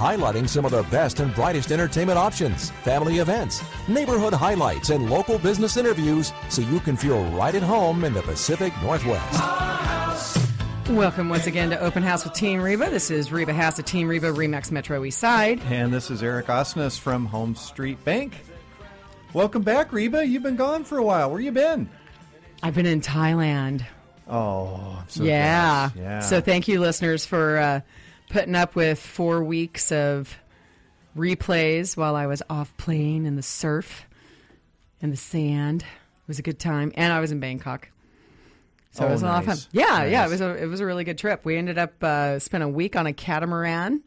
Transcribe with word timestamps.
highlighting 0.00 0.48
some 0.48 0.64
of 0.64 0.70
the 0.70 0.82
best 0.84 1.20
and 1.20 1.34
brightest 1.34 1.70
entertainment 1.70 2.18
options, 2.18 2.70
family 2.82 3.18
events, 3.18 3.62
neighborhood 3.86 4.32
highlights, 4.32 4.88
and 4.88 5.10
local 5.10 5.38
business 5.38 5.76
interviews 5.76 6.32
so 6.48 6.62
you 6.62 6.80
can 6.80 6.96
feel 6.96 7.22
right 7.32 7.54
at 7.54 7.62
home 7.62 8.02
in 8.04 8.14
the 8.14 8.22
Pacific 8.22 8.72
Northwest. 8.82 10.38
Welcome 10.88 11.28
once 11.28 11.46
again 11.46 11.68
to 11.68 11.78
Open 11.78 12.02
House 12.02 12.24
with 12.24 12.32
Team 12.32 12.62
Reba. 12.62 12.88
This 12.88 13.10
is 13.10 13.30
Reba 13.30 13.52
Haas 13.52 13.78
of 13.78 13.84
Team 13.84 14.08
Reba 14.08 14.32
Remax 14.32 14.72
Metro 14.72 15.04
East 15.04 15.18
Side. 15.18 15.60
And 15.66 15.92
this 15.92 16.10
is 16.10 16.22
Eric 16.22 16.46
Osnes 16.46 16.98
from 16.98 17.26
Home 17.26 17.54
Street 17.54 18.02
Bank. 18.04 18.34
Welcome 19.34 19.62
back, 19.62 19.92
Reba. 19.92 20.26
You've 20.26 20.42
been 20.42 20.56
gone 20.56 20.82
for 20.82 20.96
a 20.96 21.02
while. 21.02 21.30
Where 21.30 21.40
you 21.40 21.52
been? 21.52 21.90
I've 22.62 22.74
been 22.74 22.86
in 22.86 23.02
Thailand. 23.02 23.84
Oh, 24.26 24.96
I'm 24.98 25.08
so 25.08 25.24
yeah. 25.24 25.90
Yeah. 25.94 26.20
So 26.20 26.40
thank 26.40 26.68
you, 26.68 26.80
listeners, 26.80 27.26
for 27.26 27.58
uh, 27.58 27.80
putting 28.30 28.54
up 28.54 28.74
with 28.74 28.98
four 28.98 29.44
weeks 29.44 29.92
of 29.92 30.36
replays 31.16 31.96
while 31.96 32.14
I 32.16 32.26
was 32.26 32.42
off 32.48 32.74
playing 32.76 33.26
in 33.26 33.36
the 33.36 33.42
surf 33.42 34.06
and 35.02 35.12
the 35.12 35.16
sand. 35.16 35.82
It 35.82 36.28
was 36.28 36.38
a 36.38 36.42
good 36.42 36.58
time, 36.58 36.92
and 36.94 37.12
I 37.12 37.20
was 37.20 37.32
in 37.32 37.40
Bangkok. 37.40 37.90
So 38.92 39.04
it 39.04 39.08
Oh, 39.08 39.12
was 39.12 39.22
a 39.22 39.26
lot 39.26 39.38
of 39.40 39.44
fun. 39.46 39.54
nice. 39.56 39.68
Yeah, 39.72 40.04
yeah, 40.04 40.26
it 40.26 40.30
was 40.30 40.40
a 40.40 40.50
it 40.62 40.66
was 40.66 40.80
a 40.80 40.86
really 40.86 41.04
good 41.04 41.18
trip. 41.18 41.44
We 41.44 41.56
ended 41.56 41.78
up 41.78 42.02
uh, 42.02 42.38
spent 42.38 42.64
a 42.64 42.68
week 42.68 42.96
on 42.96 43.06
a 43.06 43.12
catamaran 43.12 44.02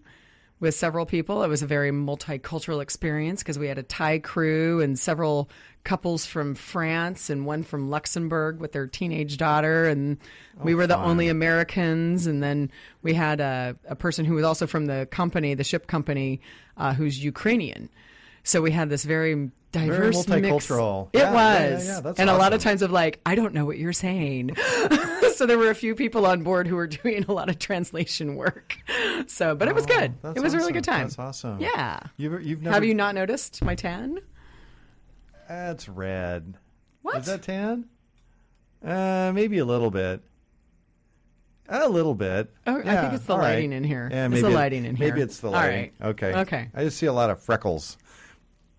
with 0.63 0.73
several 0.73 1.05
people. 1.05 1.43
It 1.43 1.49
was 1.49 1.61
a 1.61 1.67
very 1.67 1.91
multicultural 1.91 2.81
experience 2.81 3.43
because 3.43 3.59
we 3.59 3.67
had 3.67 3.77
a 3.77 3.83
Thai 3.83 4.19
crew 4.19 4.79
and 4.79 4.97
several 4.97 5.49
couples 5.83 6.25
from 6.25 6.55
France 6.55 7.29
and 7.29 7.45
one 7.45 7.63
from 7.63 7.89
Luxembourg 7.89 8.61
with 8.61 8.71
their 8.71 8.87
teenage 8.87 9.35
daughter, 9.35 9.85
and 9.85 10.17
we 10.63 10.73
were 10.73 10.87
the 10.87 10.97
only 10.97 11.27
Americans. 11.27 12.25
And 12.27 12.41
then 12.41 12.71
we 13.01 13.13
had 13.13 13.41
a, 13.41 13.75
a 13.89 13.95
person 13.95 14.23
who 14.23 14.35
was 14.35 14.45
also 14.45 14.65
from 14.65 14.85
the 14.85 15.05
company, 15.11 15.53
the 15.53 15.65
ship 15.65 15.85
company, 15.85 16.39
uh, 16.77 16.93
who's 16.93 17.21
Ukrainian. 17.21 17.89
So 18.43 18.61
we 18.61 18.71
had 18.71 18.89
this 18.89 19.03
very 19.05 19.51
diverse, 19.71 20.27
mix. 20.27 20.47
multicultural. 20.47 21.09
It 21.13 21.19
Yeah, 21.19 21.31
yeah, 21.33 21.73
was, 21.75 21.87
yeah, 21.87 22.01
yeah, 22.05 22.13
and 22.17 22.29
a 22.29 22.35
lot 22.37 22.53
of 22.53 22.61
times 22.61 22.81
of 22.81 22.91
like, 22.91 23.19
I 23.25 23.35
don't 23.35 23.53
know 23.53 23.65
what 23.65 23.77
you're 23.77 23.93
saying. 23.93 24.55
so 25.35 25.45
there 25.45 25.57
were 25.57 25.69
a 25.69 25.75
few 25.75 25.95
people 25.95 26.25
on 26.25 26.43
board 26.43 26.67
who 26.67 26.75
were 26.75 26.87
doing 26.87 27.23
a 27.27 27.31
lot 27.31 27.49
of 27.49 27.57
translation 27.57 28.35
work. 28.35 28.75
So, 29.27 29.55
but 29.55 29.67
it 29.69 29.75
was 29.75 29.85
good. 29.85 30.13
Oh, 30.23 30.33
It 30.35 30.41
was 30.41 30.53
a 30.53 30.57
really 30.57 30.73
good 30.73 30.83
time. 30.83 31.03
That's 31.07 31.17
awesome. 31.17 31.59
Yeah. 31.61 31.99
You've, 32.17 32.43
you've 32.45 32.61
never. 32.61 32.73
Have 32.73 32.83
you 32.85 32.93
not 32.93 33.15
noticed 33.15 33.63
my 33.63 33.75
tan? 33.75 34.19
That's 35.47 35.87
red. 35.87 36.55
What? 37.01 37.17
Is 37.17 37.25
that 37.27 37.43
tan? 37.43 37.85
Uh, 38.85 39.31
maybe 39.33 39.59
a 39.59 39.65
little 39.65 39.91
bit. 39.91 40.21
A 41.69 41.87
little 41.87 42.13
bit. 42.13 42.51
Oh, 42.67 42.79
I 42.79 43.01
think 43.01 43.13
it's 43.13 43.25
the 43.25 43.33
all 43.33 43.39
right. 43.39 43.53
lighting 43.55 43.71
in 43.71 43.85
here. 43.85 44.09
Yeah, 44.11 44.27
It's 44.29 44.41
the 44.41 44.47
it- 44.47 44.53
lighting 44.53 44.83
in 44.85 44.95
here. 44.97 45.07
Maybe 45.07 45.21
it's 45.21 45.39
the 45.39 45.47
All 45.47 45.53
lighting. 45.53 45.91
right. 46.01 46.09
Okay. 46.09 46.33
Okay. 46.41 46.69
I 46.75 46.83
just 46.83 46.97
see 46.97 47.05
a 47.05 47.13
lot 47.13 47.29
of 47.29 47.41
freckles. 47.41 47.97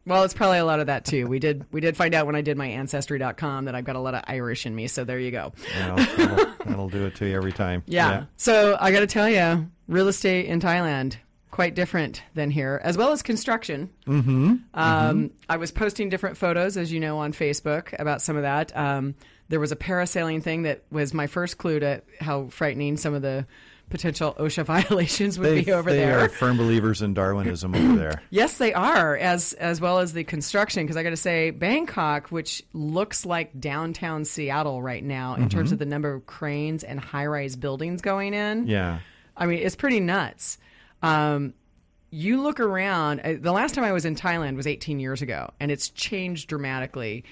Well, 0.07 0.25
it's 0.25 0.35
probably 0.35 0.59
a 0.59 0.65
lot 0.65 0.81
of 0.81 0.87
that 0.87 1.05
too. 1.05 1.27
We 1.27 1.39
did 1.39 1.65
we 1.73 1.81
did 1.81 1.97
find 1.97 2.15
out 2.15 2.27
when 2.27 2.37
I 2.37 2.43
did 2.43 2.57
my 2.57 2.67
ancestry.com 2.67 3.65
that 3.65 3.75
I've 3.75 3.85
got 3.85 3.97
a 3.97 4.01
lot 4.01 4.15
of 4.15 4.23
Irish 4.27 4.67
in 4.67 4.75
me. 4.75 4.87
So 4.87 5.05
there 5.05 5.19
you 5.19 5.31
go. 5.31 5.53
Well, 5.75 5.97
that'll, 5.97 6.47
that'll 6.67 6.89
do 6.91 7.07
it 7.07 7.15
to 7.17 7.27
you 7.27 7.37
every 7.37 7.53
time. 7.53 7.83
Yeah. 7.95 8.25
So 8.37 8.77
I 8.81 8.91
got 8.91 9.01
to 9.01 9.07
tell 9.07 9.29
you, 9.29 9.71
real 9.87 10.09
estate 10.09 10.47
in 10.47 10.61
Thailand 10.61 11.17
quite 11.55 11.77
different 11.77 12.21
than 12.35 12.51
here, 12.51 12.81
as 12.83 12.97
well 12.97 13.13
as 13.13 13.23
construction. 13.23 13.89
Mm-hmm. 14.07 14.55
Um, 14.75 15.31
I 15.49 15.57
was 15.57 15.71
posting 15.71 16.09
different 16.09 16.37
photos, 16.37 16.77
as 16.77 16.93
you 16.93 16.99
know, 16.99 17.19
on 17.19 17.33
Facebook 17.33 17.95
about 18.01 18.21
some 18.21 18.35
of 18.35 18.43
that. 18.43 18.77
Um, 18.77 19.15
there 19.49 19.61
was 19.61 19.71
a 19.71 19.77
parasailing 19.77 20.43
thing 20.43 20.63
that 20.63 20.83
was 20.91 21.15
my 21.15 21.29
first 21.29 21.57
clue 21.57 21.79
to 21.79 22.03
how 22.21 22.49
frightening 22.49 22.97
some 22.97 23.15
of 23.15 23.23
the 23.23 23.47
potential 23.91 24.35
OSHA 24.39 24.65
violations 24.89 25.39
would 25.39 25.49
They, 25.49 25.63
be 25.65 25.73
over 25.73 25.91
there. 25.91 26.01
they 26.01 26.13
there. 26.17 26.25
are 26.25 26.29
firm 26.29 26.57
believers 26.57 27.03
in 27.03 27.15
Darwinism 27.15 27.75
over 27.75 27.97
there. 27.97 28.23
Yes, 28.31 28.59
they 28.59 28.73
are, 28.73 29.17
as 29.17 29.53
as 29.55 29.81
well 29.81 29.99
as 30.01 30.13
the 30.13 30.25
construction. 30.25 30.85
Because 30.85 30.97
I 30.97 31.03
got 31.03 31.11
to 31.11 31.17
say, 31.17 31.51
Bangkok, 31.51 32.29
which 32.29 32.63
looks 32.73 33.25
like 33.25 33.59
downtown 33.61 34.25
Seattle 34.25 34.83
right 34.83 35.05
now 35.05 35.35
in 35.35 35.49
terms 35.49 35.73
of 35.73 35.79
the 35.79 35.87
number 35.87 36.13
of 36.13 36.27
cranes 36.27 36.83
and 36.85 36.99
high 36.99 37.27
rise 37.27 37.57
buildings 37.57 38.01
going 38.03 38.35
in. 38.35 38.67
Yeah. 38.67 39.01
I 39.37 39.47
mean, 39.47 39.59
it's 39.59 39.77
pretty 39.77 40.01
nuts. 40.01 40.59
Um, 41.03 41.55
you 42.11 42.41
look 42.41 42.61
around. 42.61 43.21
uh, 43.21 43.35
The 43.41 43.51
last 43.53 43.75
time 43.75 43.83
I 43.85 43.91
was 43.93 44.05
in 44.05 44.15
Thailand 44.15 44.57
was 44.57 44.67
18 44.67 45.01
years 45.01 45.21
ago, 45.23 45.51
and 45.61 45.71
it's 45.73 45.89
changed 45.91 46.49
dramatically. 46.49 47.25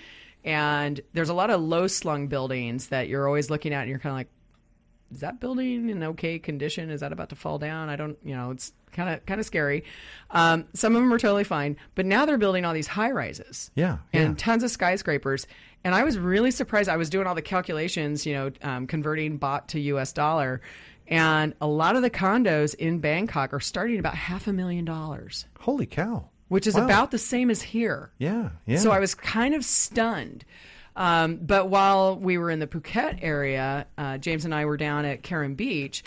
And 0.44 1.00
there's 1.12 1.28
a 1.28 1.34
lot 1.34 1.50
of 1.50 1.60
low 1.60 1.86
slung 1.86 2.26
buildings 2.26 2.88
that 2.88 3.06
you're 3.08 3.26
always 3.28 3.48
looking 3.48 3.72
at, 3.72 3.82
and 3.82 3.90
you're 3.90 4.00
kind 4.00 4.10
of 4.12 4.16
like, 4.16 4.28
is 5.12 5.20
that 5.20 5.40
building 5.40 5.88
in 5.90 6.02
okay 6.02 6.38
condition? 6.38 6.90
Is 6.90 7.00
that 7.00 7.12
about 7.12 7.28
to 7.30 7.36
fall 7.36 7.58
down? 7.58 7.88
I 7.88 7.96
don't, 7.96 8.16
you 8.24 8.34
know, 8.34 8.50
it's 8.50 8.72
kind 8.92 9.10
of 9.10 9.24
kind 9.26 9.38
of 9.40 9.46
scary. 9.46 9.84
Um, 10.30 10.66
some 10.74 10.96
of 10.96 11.02
them 11.02 11.12
are 11.12 11.18
totally 11.18 11.44
fine, 11.44 11.76
but 11.94 12.06
now 12.06 12.24
they're 12.26 12.38
building 12.38 12.64
all 12.64 12.74
these 12.74 12.86
high 12.86 13.10
rises 13.10 13.70
Yeah. 13.74 13.98
and 14.12 14.30
yeah. 14.30 14.34
tons 14.36 14.62
of 14.62 14.70
skyscrapers. 14.70 15.46
And 15.84 15.94
I 15.94 16.04
was 16.04 16.18
really 16.18 16.50
surprised. 16.50 16.88
I 16.88 16.96
was 16.96 17.10
doing 17.10 17.26
all 17.26 17.34
the 17.34 17.42
calculations, 17.42 18.24
you 18.24 18.34
know, 18.34 18.50
um, 18.62 18.86
converting 18.86 19.38
baht 19.38 19.66
to 19.68 19.80
U.S. 19.80 20.12
dollar, 20.12 20.60
and 21.08 21.54
a 21.60 21.66
lot 21.66 21.96
of 21.96 22.02
the 22.02 22.10
condos 22.10 22.74
in 22.76 23.00
Bangkok 23.00 23.52
are 23.52 23.60
starting 23.60 23.98
about 23.98 24.14
half 24.14 24.46
a 24.46 24.52
million 24.52 24.84
dollars, 24.84 25.46
Holy 25.60 25.86
cow. 25.86 26.28
which 26.48 26.66
is 26.66 26.74
Wow. 26.74 26.84
about 26.84 27.10
the 27.10 27.18
same 27.18 27.50
as 27.50 27.60
here. 27.62 28.12
Yeah. 28.18 28.50
Yeah. 28.66 28.78
So 28.78 28.90
I 28.92 29.00
was 29.00 29.14
kind 29.14 29.54
of 29.54 29.64
stunned. 29.64 30.44
Um, 30.96 31.36
but 31.36 31.68
while 31.68 32.16
we 32.16 32.38
were 32.38 32.50
in 32.50 32.58
the 32.58 32.66
Phuket 32.66 33.18
area, 33.22 33.86
uh, 33.96 34.18
James 34.18 34.44
and 34.44 34.54
I 34.54 34.64
were 34.66 34.76
down 34.76 35.04
at 35.04 35.22
Karon 35.22 35.54
Beach. 35.54 36.02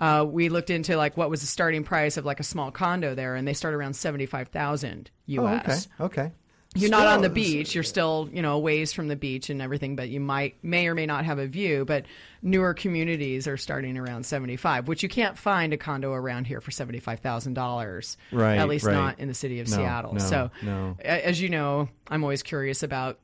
Uh, 0.00 0.24
we 0.28 0.48
looked 0.48 0.70
into 0.70 0.96
like 0.96 1.16
what 1.16 1.28
was 1.28 1.40
the 1.40 1.46
starting 1.46 1.82
price 1.82 2.16
of 2.16 2.24
like 2.24 2.38
a 2.38 2.44
small 2.44 2.70
condo 2.70 3.14
there, 3.16 3.34
and 3.34 3.48
they 3.48 3.54
start 3.54 3.74
around 3.74 3.94
seventy 3.94 4.26
five 4.26 4.48
thousand 4.48 5.10
okay. 5.28 5.40
US. 5.66 5.88
Okay. 6.00 6.30
You're 6.74 6.90
not 6.90 7.06
on 7.06 7.22
the 7.22 7.30
beach. 7.30 7.74
You're 7.74 7.82
still, 7.82 8.28
you 8.30 8.42
know, 8.42 8.52
a 8.52 8.58
ways 8.58 8.92
from 8.92 9.08
the 9.08 9.16
beach 9.16 9.48
and 9.48 9.62
everything, 9.62 9.96
but 9.96 10.10
you 10.10 10.20
might 10.20 10.62
may 10.62 10.86
or 10.86 10.94
may 10.94 11.06
not 11.06 11.24
have 11.24 11.38
a 11.38 11.46
view. 11.46 11.84
But 11.86 12.04
newer 12.42 12.74
communities 12.74 13.48
are 13.48 13.56
starting 13.56 13.96
around 13.98 14.24
seventy 14.26 14.54
five, 14.56 14.86
which 14.86 15.02
you 15.02 15.08
can't 15.08 15.36
find 15.36 15.72
a 15.72 15.76
condo 15.78 16.12
around 16.12 16.46
here 16.46 16.60
for 16.60 16.70
seventy 16.70 17.00
five 17.00 17.18
thousand 17.20 17.54
dollars. 17.54 18.18
Right, 18.30 18.58
At 18.58 18.68
least 18.68 18.84
right. 18.84 18.92
not 18.92 19.18
in 19.18 19.26
the 19.28 19.34
city 19.34 19.60
of 19.60 19.68
No, 19.68 19.76
Seattle. 19.76 20.12
no, 20.12 20.18
so 20.20 20.50
no. 20.62 20.96
as 21.00 21.40
you 21.40 21.48
know, 21.48 21.88
I'm 22.08 22.22
always 22.22 22.42
curious 22.44 22.82
about 22.84 23.18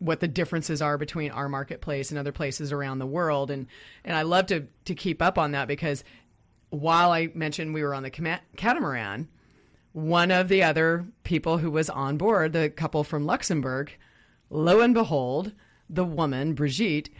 what 0.00 0.18
the 0.20 0.26
differences 0.26 0.82
are 0.82 0.98
between 0.98 1.30
our 1.30 1.48
marketplace 1.48 2.10
and 2.10 2.18
other 2.18 2.32
places 2.32 2.72
around 2.72 2.98
the 2.98 3.06
world 3.06 3.50
and 3.50 3.66
and 4.04 4.16
I 4.16 4.22
love 4.22 4.46
to 4.46 4.66
to 4.86 4.94
keep 4.94 5.22
up 5.22 5.38
on 5.38 5.52
that 5.52 5.68
because 5.68 6.02
while 6.70 7.12
I 7.12 7.28
mentioned 7.34 7.72
we 7.74 7.82
were 7.82 7.94
on 7.94 8.02
the 8.02 8.10
catamaran 8.56 9.28
one 9.92 10.30
of 10.30 10.48
the 10.48 10.62
other 10.62 11.06
people 11.22 11.58
who 11.58 11.70
was 11.70 11.88
on 11.90 12.16
board 12.16 12.52
the 12.52 12.70
couple 12.70 13.04
from 13.04 13.26
Luxembourg 13.26 13.92
lo 14.48 14.80
and 14.80 14.94
behold 14.94 15.52
the 15.88 16.04
woman 16.04 16.54
Brigitte 16.54 17.10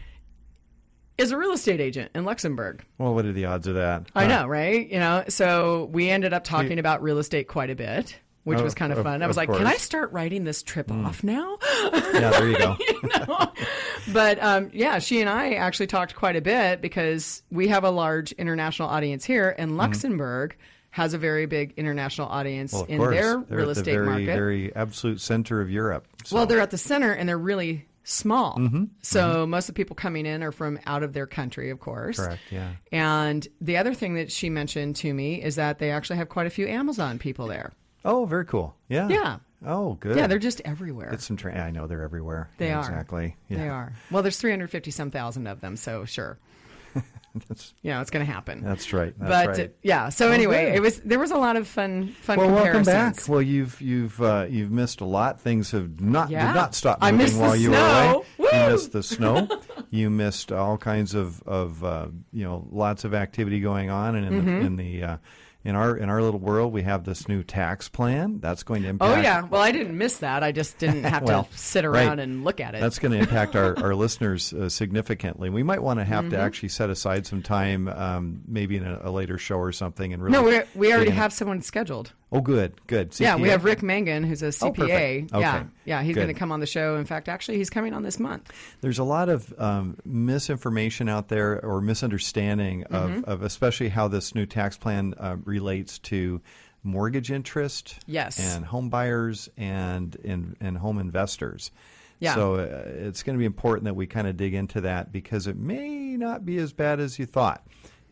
is 1.18 1.32
a 1.32 1.36
real 1.36 1.52
estate 1.52 1.80
agent 1.80 2.10
in 2.14 2.24
Luxembourg 2.24 2.82
Well, 2.96 3.14
what 3.14 3.26
are 3.26 3.32
the 3.32 3.44
odds 3.44 3.66
of 3.66 3.74
that? 3.74 4.06
I 4.14 4.24
Huh. 4.24 4.28
know, 4.42 4.46
right? 4.48 4.88
You 4.88 4.98
know, 5.00 5.24
so 5.28 5.90
we 5.92 6.08
ended 6.08 6.32
up 6.32 6.44
talking 6.44 6.78
about 6.78 7.02
real 7.02 7.18
estate 7.18 7.46
quite 7.46 7.68
a 7.68 7.74
bit, 7.74 8.18
which 8.50 8.58
Oh, 8.58 8.64
was 8.64 8.74
kind 8.74 8.92
of 8.92 8.98
of- 8.98 9.04
fun. 9.04 9.22
I 9.22 9.26
was 9.26 9.36
like, 9.36 9.48
can 9.50 9.66
I 9.66 9.76
start 9.76 10.12
writing 10.12 10.44
this 10.44 10.62
trip 10.62 10.90
off 10.92 11.24
now? 11.24 11.56
Yeah, 12.12 12.30
there 12.30 12.48
you 12.48 12.58
go. 12.58 12.76
but 14.12 14.42
um, 14.42 14.70
yeah, 14.72 14.98
she 14.98 15.20
and 15.20 15.28
I 15.30 15.54
actually 15.54 15.86
talked 15.86 16.14
quite 16.14 16.36
a 16.36 16.40
bit 16.40 16.80
because 16.80 17.42
we 17.50 17.68
have 17.68 17.84
a 17.84 17.90
large 17.90 18.32
international 18.32 18.88
audience 18.88 19.24
here, 19.24 19.54
and 19.58 19.76
Luxembourg 19.76 20.56
has 20.90 21.14
a 21.14 21.18
very 21.18 21.46
big 21.46 21.72
international 21.76 22.26
audience 22.28 22.72
Mm-hmm. 22.74 22.80
Well, 22.80 22.86
in 22.90 22.98
course. 22.98 23.14
their 23.14 23.38
They're 23.48 23.58
real 23.58 23.70
at 23.70 23.74
the 23.76 23.80
estate 23.80 23.92
very, 23.92 24.06
market. 24.06 24.26
very 24.26 24.76
absolute 24.76 25.20
center 25.20 25.60
of 25.60 25.70
Europe. 25.70 26.06
So. 26.24 26.36
Well, 26.36 26.46
they're 26.46 26.60
at 26.60 26.70
the 26.72 26.78
center 26.78 27.12
and 27.12 27.28
they're 27.28 27.38
really 27.38 27.86
small. 28.02 28.56
Mm-hmm. 28.58 28.84
So 29.02 29.46
most 29.46 29.68
of 29.68 29.74
the 29.74 29.78
people 29.78 29.94
coming 29.94 30.26
in 30.26 30.42
are 30.42 30.50
from 30.50 30.80
out 30.86 31.04
of 31.04 31.12
their 31.12 31.26
country, 31.28 31.70
of 31.70 31.78
course. 31.78 32.18
correct. 32.18 32.40
Yeah. 32.50 32.72
And 32.90 33.46
the 33.60 33.76
other 33.76 33.94
thing 33.94 34.14
that 34.14 34.32
she 34.32 34.50
mentioned 34.50 34.96
to 34.96 35.14
me 35.14 35.40
is 35.40 35.54
that 35.56 35.78
they 35.78 35.92
actually 35.92 36.16
have 36.16 36.28
quite 36.28 36.46
a 36.48 36.50
few 36.50 36.66
Amazon 36.66 37.18
people 37.20 37.46
there. 37.46 37.72
Oh, 38.04 38.24
very 38.24 38.44
cool. 38.46 38.76
Yeah. 38.88 39.08
Yeah. 39.08 39.38
Oh, 39.66 39.94
good. 39.94 40.16
Yeah, 40.16 40.26
they're 40.26 40.38
just 40.38 40.62
everywhere. 40.64 41.10
It's 41.12 41.26
some. 41.26 41.36
Tra- 41.36 41.54
I 41.58 41.70
know 41.70 41.86
they're 41.86 42.02
everywhere. 42.02 42.48
They 42.58 42.68
Yeah, 42.68 42.76
are. 42.78 42.80
exactly. 42.80 43.36
Yeah. 43.48 43.58
They 43.58 43.68
are. 43.68 43.92
Well, 44.10 44.22
there's 44.22 44.38
350 44.38 44.90
some 44.90 45.10
thousand 45.10 45.46
of 45.46 45.60
them, 45.60 45.76
so 45.76 46.04
sure. 46.06 46.38
That's 47.48 47.72
you 47.82 47.92
know, 47.92 48.00
it's 48.00 48.10
going 48.10 48.26
to 48.26 48.32
happen. 48.32 48.64
that's 48.64 48.92
right. 48.92 49.14
That's 49.16 49.46
but 49.46 49.56
right. 49.58 49.74
yeah, 49.84 50.08
so 50.08 50.32
anyway, 50.32 50.64
good. 50.66 50.74
it 50.74 50.80
was 50.80 50.98
there 51.02 51.20
was 51.20 51.30
a 51.30 51.36
lot 51.36 51.54
of 51.56 51.68
fun 51.68 52.08
fun 52.08 52.38
well, 52.38 52.50
welcome 52.52 52.82
back. 52.82 53.28
Well, 53.28 53.40
you've 53.40 53.80
you've 53.80 54.20
uh, 54.20 54.46
you've 54.50 54.72
missed 54.72 55.00
a 55.00 55.04
lot. 55.04 55.40
Things 55.40 55.70
have 55.70 56.00
not 56.00 56.30
Yeah. 56.30 56.48
did 56.48 56.58
not 56.58 56.74
stop 56.74 57.00
moving 57.00 57.38
while 57.38 57.54
you 57.54 57.68
snow. 57.68 57.78
were 57.78 58.14
away. 58.14 58.24
You 58.38 58.64
Woo! 58.66 58.72
missed 58.72 58.90
the 58.90 59.02
snow. 59.04 59.46
you 59.90 60.10
missed 60.10 60.50
all 60.50 60.76
kinds 60.76 61.14
of 61.14 61.40
of 61.44 61.84
uh, 61.84 62.08
you 62.32 62.42
know 62.42 62.66
lots 62.72 63.04
of 63.04 63.14
activity 63.14 63.60
going 63.60 63.90
on, 63.90 64.16
and 64.16 64.26
in 64.26 64.32
Mm-hmm. 64.42 64.46
the 64.58 64.66
in 64.66 64.76
the 64.76 65.02
uh, 65.04 65.16
in 65.64 65.74
our 65.74 65.96
in 65.96 66.08
our 66.08 66.22
little 66.22 66.40
world, 66.40 66.72
we 66.72 66.82
have 66.82 67.04
this 67.04 67.28
new 67.28 67.42
tax 67.42 67.88
plan 67.88 68.38
that's 68.40 68.62
going 68.62 68.82
to 68.82 68.88
impact. 68.88 69.18
Oh 69.18 69.20
yeah, 69.20 69.42
well 69.42 69.60
I 69.60 69.72
didn't 69.72 69.96
miss 69.98 70.18
that. 70.18 70.42
I 70.42 70.52
just 70.52 70.78
didn't 70.78 71.04
have 71.04 71.22
Well, 71.30 71.44
to 71.44 71.58
sit 71.58 71.84
right. 71.84 72.06
around 72.06 72.18
and 72.18 72.44
look 72.44 72.60
at 72.60 72.74
it. 72.74 72.80
That's 72.80 72.98
going 72.98 73.12
to 73.12 73.18
impact 73.18 73.56
our, 73.56 73.78
our 73.82 73.94
listeners 74.04 74.52
uh, 74.54 74.68
significantly. 74.68 75.50
We 75.50 75.62
might 75.62 75.82
want 75.82 75.98
to 76.00 76.04
have 76.04 76.24
Mm-hmm. 76.24 76.30
to 76.32 76.38
actually 76.38 76.68
set 76.70 76.90
aside 76.90 77.26
some 77.26 77.42
time, 77.42 77.88
um, 77.88 78.42
maybe 78.46 78.76
in 78.76 78.86
a, 78.86 79.00
a 79.04 79.10
later 79.10 79.38
show 79.38 79.56
or 79.58 79.72
something, 79.72 80.12
and 80.12 80.22
really. 80.22 80.32
no, 80.32 80.42
we 80.42 80.60
we 80.88 80.92
already 80.94 81.10
have 81.10 81.32
someone 81.32 81.62
scheduled. 81.62 82.12
Oh, 82.32 82.40
good, 82.40 82.74
good. 82.86 83.18
Yeah, 83.18 83.34
we 83.36 83.48
have 83.48 83.64
Rick 83.64 83.82
Mangan, 83.82 84.22
who's 84.22 84.40
a 84.42 84.46
CPA. 84.48 84.62
Oh, 84.62 84.70
perfect. 84.72 85.32
Yeah, 85.40 85.64
yeah, 85.84 86.02
he's 86.02 86.14
going 86.14 86.28
to 86.28 86.34
come 86.34 86.52
on 86.52 86.60
the 86.60 86.66
show. 86.66 86.94
In 86.96 87.04
fact, 87.04 87.28
actually, 87.28 87.56
he's 87.56 87.70
coming 87.70 87.92
on 87.92 88.04
this 88.04 88.20
month. 88.20 88.52
There's 88.82 89.00
a 89.00 89.04
lot 89.04 89.28
of 89.28 89.52
um, 89.58 89.96
misinformation 90.04 91.08
out 91.08 91.28
there 91.28 91.64
or 91.64 91.80
misunderstanding 91.80 92.84
of, 92.84 93.10
Mm-hmm. 93.10 93.30
of 93.30 93.42
especially 93.42 93.88
how 93.88 94.06
this 94.08 94.34
new 94.34 94.46
tax 94.46 94.76
plan 94.76 95.14
uh, 95.18 95.36
relates 95.44 95.98
to 96.00 96.40
mortgage 96.84 97.30
interest 97.32 97.98
Yes. 98.06 98.38
and 98.38 98.64
home 98.64 98.88
buyers 98.90 99.48
and, 99.56 100.16
and, 100.24 100.56
and 100.60 100.78
home 100.78 100.98
investors. 100.98 101.70
Yeah. 102.20 102.34
So 102.34 102.54
uh, 102.56 102.82
it's 102.86 103.22
going 103.24 103.34
to 103.36 103.38
be 103.40 103.44
important 103.46 103.84
that 103.86 103.94
we 103.94 104.06
kind 104.06 104.26
of 104.28 104.36
dig 104.36 104.54
into 104.54 104.82
that 104.82 105.10
because 105.10 105.46
it 105.46 105.56
may 105.56 106.16
not 106.16 106.44
be 106.44 106.58
as 106.58 106.72
bad 106.72 107.00
as 107.00 107.18
you 107.18 107.26
thought. 107.26 107.66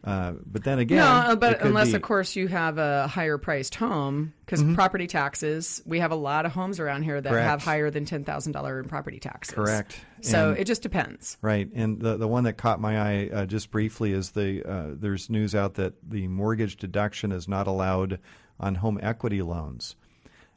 Uh, 0.04 0.32
but 0.46 0.62
then 0.64 0.78
again, 0.78 0.98
no, 0.98 1.34
but 1.36 1.60
unless 1.60 1.88
be- 1.88 1.94
of 1.96 2.02
course 2.02 2.36
you 2.36 2.46
have 2.46 2.78
a 2.78 3.08
higher 3.08 3.36
priced 3.36 3.74
home, 3.74 4.32
because 4.46 4.62
Mm-hmm. 4.62 4.74
property 4.76 5.06
taxes, 5.08 5.82
we 5.84 5.98
have 5.98 6.12
a 6.12 6.16
lot 6.16 6.46
of 6.46 6.52
homes 6.52 6.78
around 6.78 7.02
here 7.02 7.20
that 7.20 7.28
Correct. 7.30 7.46
have 7.48 7.62
higher 7.62 7.90
than 7.90 8.04
ten 8.04 8.22
thousand 8.24 8.52
dollar 8.52 8.78
in 8.78 8.86
property 8.88 9.18
taxes. 9.18 9.54
Correct. 9.54 10.00
So 10.22 10.50
And- 10.50 10.58
it 10.58 10.64
just 10.66 10.82
depends. 10.82 11.36
Right, 11.42 11.68
and 11.74 12.00
the 12.00 12.16
the 12.16 12.28
one 12.28 12.44
that 12.44 12.54
caught 12.54 12.80
my 12.80 12.98
eye 13.00 13.28
uh, 13.32 13.46
just 13.46 13.70
briefly 13.72 14.12
is 14.12 14.30
the 14.30 14.62
uh, 14.64 14.86
there's 14.94 15.28
news 15.28 15.54
out 15.54 15.74
that 15.74 15.94
the 16.08 16.28
mortgage 16.28 16.76
deduction 16.76 17.32
is 17.32 17.48
not 17.48 17.66
allowed 17.66 18.20
on 18.60 18.76
home 18.76 18.98
equity 19.02 19.42
loans. 19.42 19.96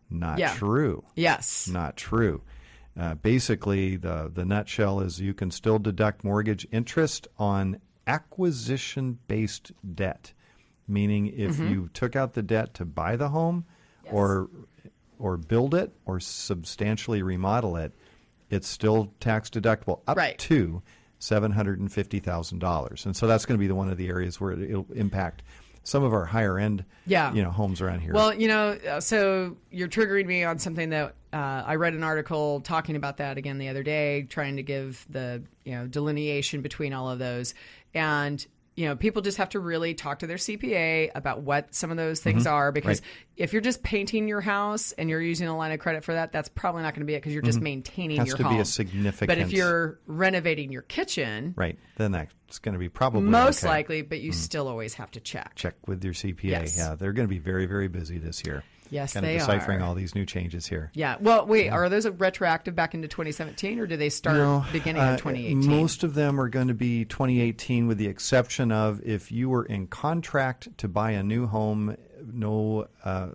Not 0.10 0.38
Yeah. 0.40 0.54
true. 0.54 1.04
Yes. 1.16 1.68
Not 1.68 1.98
true. 1.98 2.42
Uh, 3.00 3.16
basically, 3.16 3.96
the 3.96 4.30
the 4.34 4.46
nutshell 4.46 5.00
is 5.00 5.20
you 5.20 5.34
can 5.34 5.50
still 5.50 5.80
deduct 5.80 6.24
mortgage 6.24 6.68
interest 6.72 7.28
on 7.40 7.80
acquisition 8.07 9.19
based 9.27 9.71
debt, 9.95 10.33
meaning 10.88 11.27
if 11.27 11.53
Mm-hmm. 11.53 11.68
you 11.74 11.89
took 11.94 12.15
out 12.15 12.33
the 12.33 12.42
debt 12.44 12.74
to 12.75 12.86
buy 12.86 13.15
the 13.15 13.30
home, 13.30 13.65
or 14.12 14.50
or 15.19 15.38
build 15.38 15.75
it, 15.75 15.92
or 16.06 16.19
substantially 16.19 17.21
remodel 17.21 17.75
it, 17.77 17.94
it's 18.50 18.68
still 18.68 19.13
tax 19.19 19.50
deductible 19.50 20.01
up 20.07 20.18
Right. 20.18 20.38
to 20.39 20.81
seven 21.19 21.51
hundred 21.51 21.80
and 21.80 21.92
fifty 21.92 22.19
thousand 22.19 22.59
dollars, 22.59 23.06
and 23.06 23.15
so 23.15 23.27
that's 23.27 23.45
going 23.45 23.57
to 23.57 23.59
be 23.59 23.68
the 23.68 23.75
one 23.75 23.89
of 23.89 23.98
the 23.98 24.07
areas 24.09 24.42
where 24.42 24.51
it'll 24.53 24.88
impact 24.95 25.44
some 25.83 26.03
of 26.03 26.13
our 26.13 26.25
higher 26.25 26.59
end, 26.59 26.86
Yeah. 27.07 27.33
you 27.33 27.42
know, 27.42 27.50
homes 27.50 27.81
around 27.81 28.01
here. 28.01 28.13
Well, 28.13 28.33
you 28.33 28.48
know, 28.48 28.77
uh, 28.88 29.00
so 29.00 29.57
you're 29.71 29.88
triggering 29.88 30.27
me 30.27 30.44
on 30.44 30.59
something 30.59 30.89
that 30.92 31.15
uh, 31.33 31.63
I 31.66 31.75
read 31.75 31.94
an 31.94 32.04
article 32.04 32.62
talking 32.62 32.95
about 32.95 33.18
that 33.18 33.38
again 33.38 33.57
the 33.57 33.69
other 33.69 33.83
day, 33.83 34.24
trying 34.24 34.57
to 34.57 34.63
give 34.63 35.06
the 35.10 35.44
you 35.63 35.74
know 35.74 35.88
delineation 35.88 36.62
between 36.62 36.94
all 36.94 37.10
of 37.10 37.19
those, 37.19 37.54
and 37.94 38.45
you 38.74 38.88
know, 38.88 38.95
people 38.95 39.22
just 39.22 39.38
have 39.38 39.50
to 39.50 39.60
really 39.60 39.94
talk 39.94 40.19
to 40.19 40.28
their 40.28 40.38
CPA 40.38 41.12
about 41.13 41.42
what 41.42 41.75
some 41.75 41.92
of 41.92 41.98
those 41.98 42.22
things 42.22 42.48
are 42.48 42.72
because 42.72 43.01
Mm-hmm. 43.01 43.10
Right. 43.10 43.44
if 43.44 43.51
you're 43.54 43.62
just 43.62 43.83
painting 43.83 44.30
your 44.30 44.39
house 44.39 44.94
and 44.94 45.10
you're 45.10 45.22
using 45.22 45.50
a 45.50 45.56
line 45.56 45.74
of 45.74 45.80
credit 45.81 46.06
for 46.06 46.13
that, 46.13 46.31
that's 46.31 46.48
probably 46.48 46.81
not 46.81 46.94
going 46.95 47.01
to 47.01 47.06
be 47.06 47.13
it 47.13 47.18
because 47.18 47.34
you're 47.34 47.42
just 47.42 47.60
maintaining 47.60 48.18
Mm-hmm. 48.18 48.30
Has 48.30 48.39
your 48.39 48.50
to 48.50 48.56
be 48.56 48.60
a 48.62 48.66
significant- 48.66 49.27
But 49.27 49.39
if 49.39 49.51
you're 49.51 50.00
renovating 50.07 50.72
your 50.72 50.84
kitchen, 50.84 51.54
right, 51.57 51.77
then 51.98 52.13
that's 52.13 52.60
going 52.60 52.74
to 52.74 52.80
be 52.80 52.88
probably 52.88 53.22
most 53.24 53.62
okay. 53.63 53.69
likely, 53.69 54.01
but 54.04 54.22
you 54.22 54.31
still 54.31 54.69
always 54.69 54.94
have 54.94 55.12
to 55.12 55.19
check. 55.19 55.51
check 55.56 55.75
with 55.86 56.01
your 56.04 56.13
CPA. 56.13 56.44
Yes. 56.44 56.77
Yeah, 56.77 56.95
they're 56.95 57.13
going 57.13 57.27
to 57.27 57.34
be 57.34 57.39
very, 57.39 57.66
very 57.66 57.89
busy 57.89 58.19
this 58.19 58.42
year. 58.45 58.63
Yes, 58.92 59.14
kind 59.14 59.26
they 59.26 59.36
of 59.38 59.48
deciphering 59.48 59.82
are. 59.82 59.86
all 59.86 59.96
these 59.96 60.14
new 60.14 60.26
changes 60.26 60.68
here. 60.68 60.92
Yeah. 60.94 61.16
Well, 61.20 61.46
wait, 61.48 61.70
are 61.70 61.88
those 61.88 62.06
retroactive 62.06 62.76
back 62.76 62.94
into 62.94 63.08
2017 63.08 63.80
or 63.80 63.88
do 63.88 63.96
they 63.96 64.10
start 64.10 64.66
beginning 64.74 65.02
uh, 65.02 65.14
of 65.14 65.18
2018? 65.20 65.66
Most 65.66 66.04
of 66.04 66.14
them 66.14 66.40
are 66.40 66.50
going 66.50 66.68
to 66.68 66.74
be 66.74 67.06
2018, 67.06 67.88
with 67.88 67.98
the 67.98 68.08
exception 68.08 68.70
of 68.72 69.02
if 69.04 69.32
you 69.32 69.50
were 69.50 69.64
in 69.64 69.88
contract 69.88 70.78
to 70.80 70.90
buy 70.90 71.12
a 71.12 71.24
new 71.24 71.48
home, 71.48 71.96
no 72.22 72.88
uh, 73.06 73.30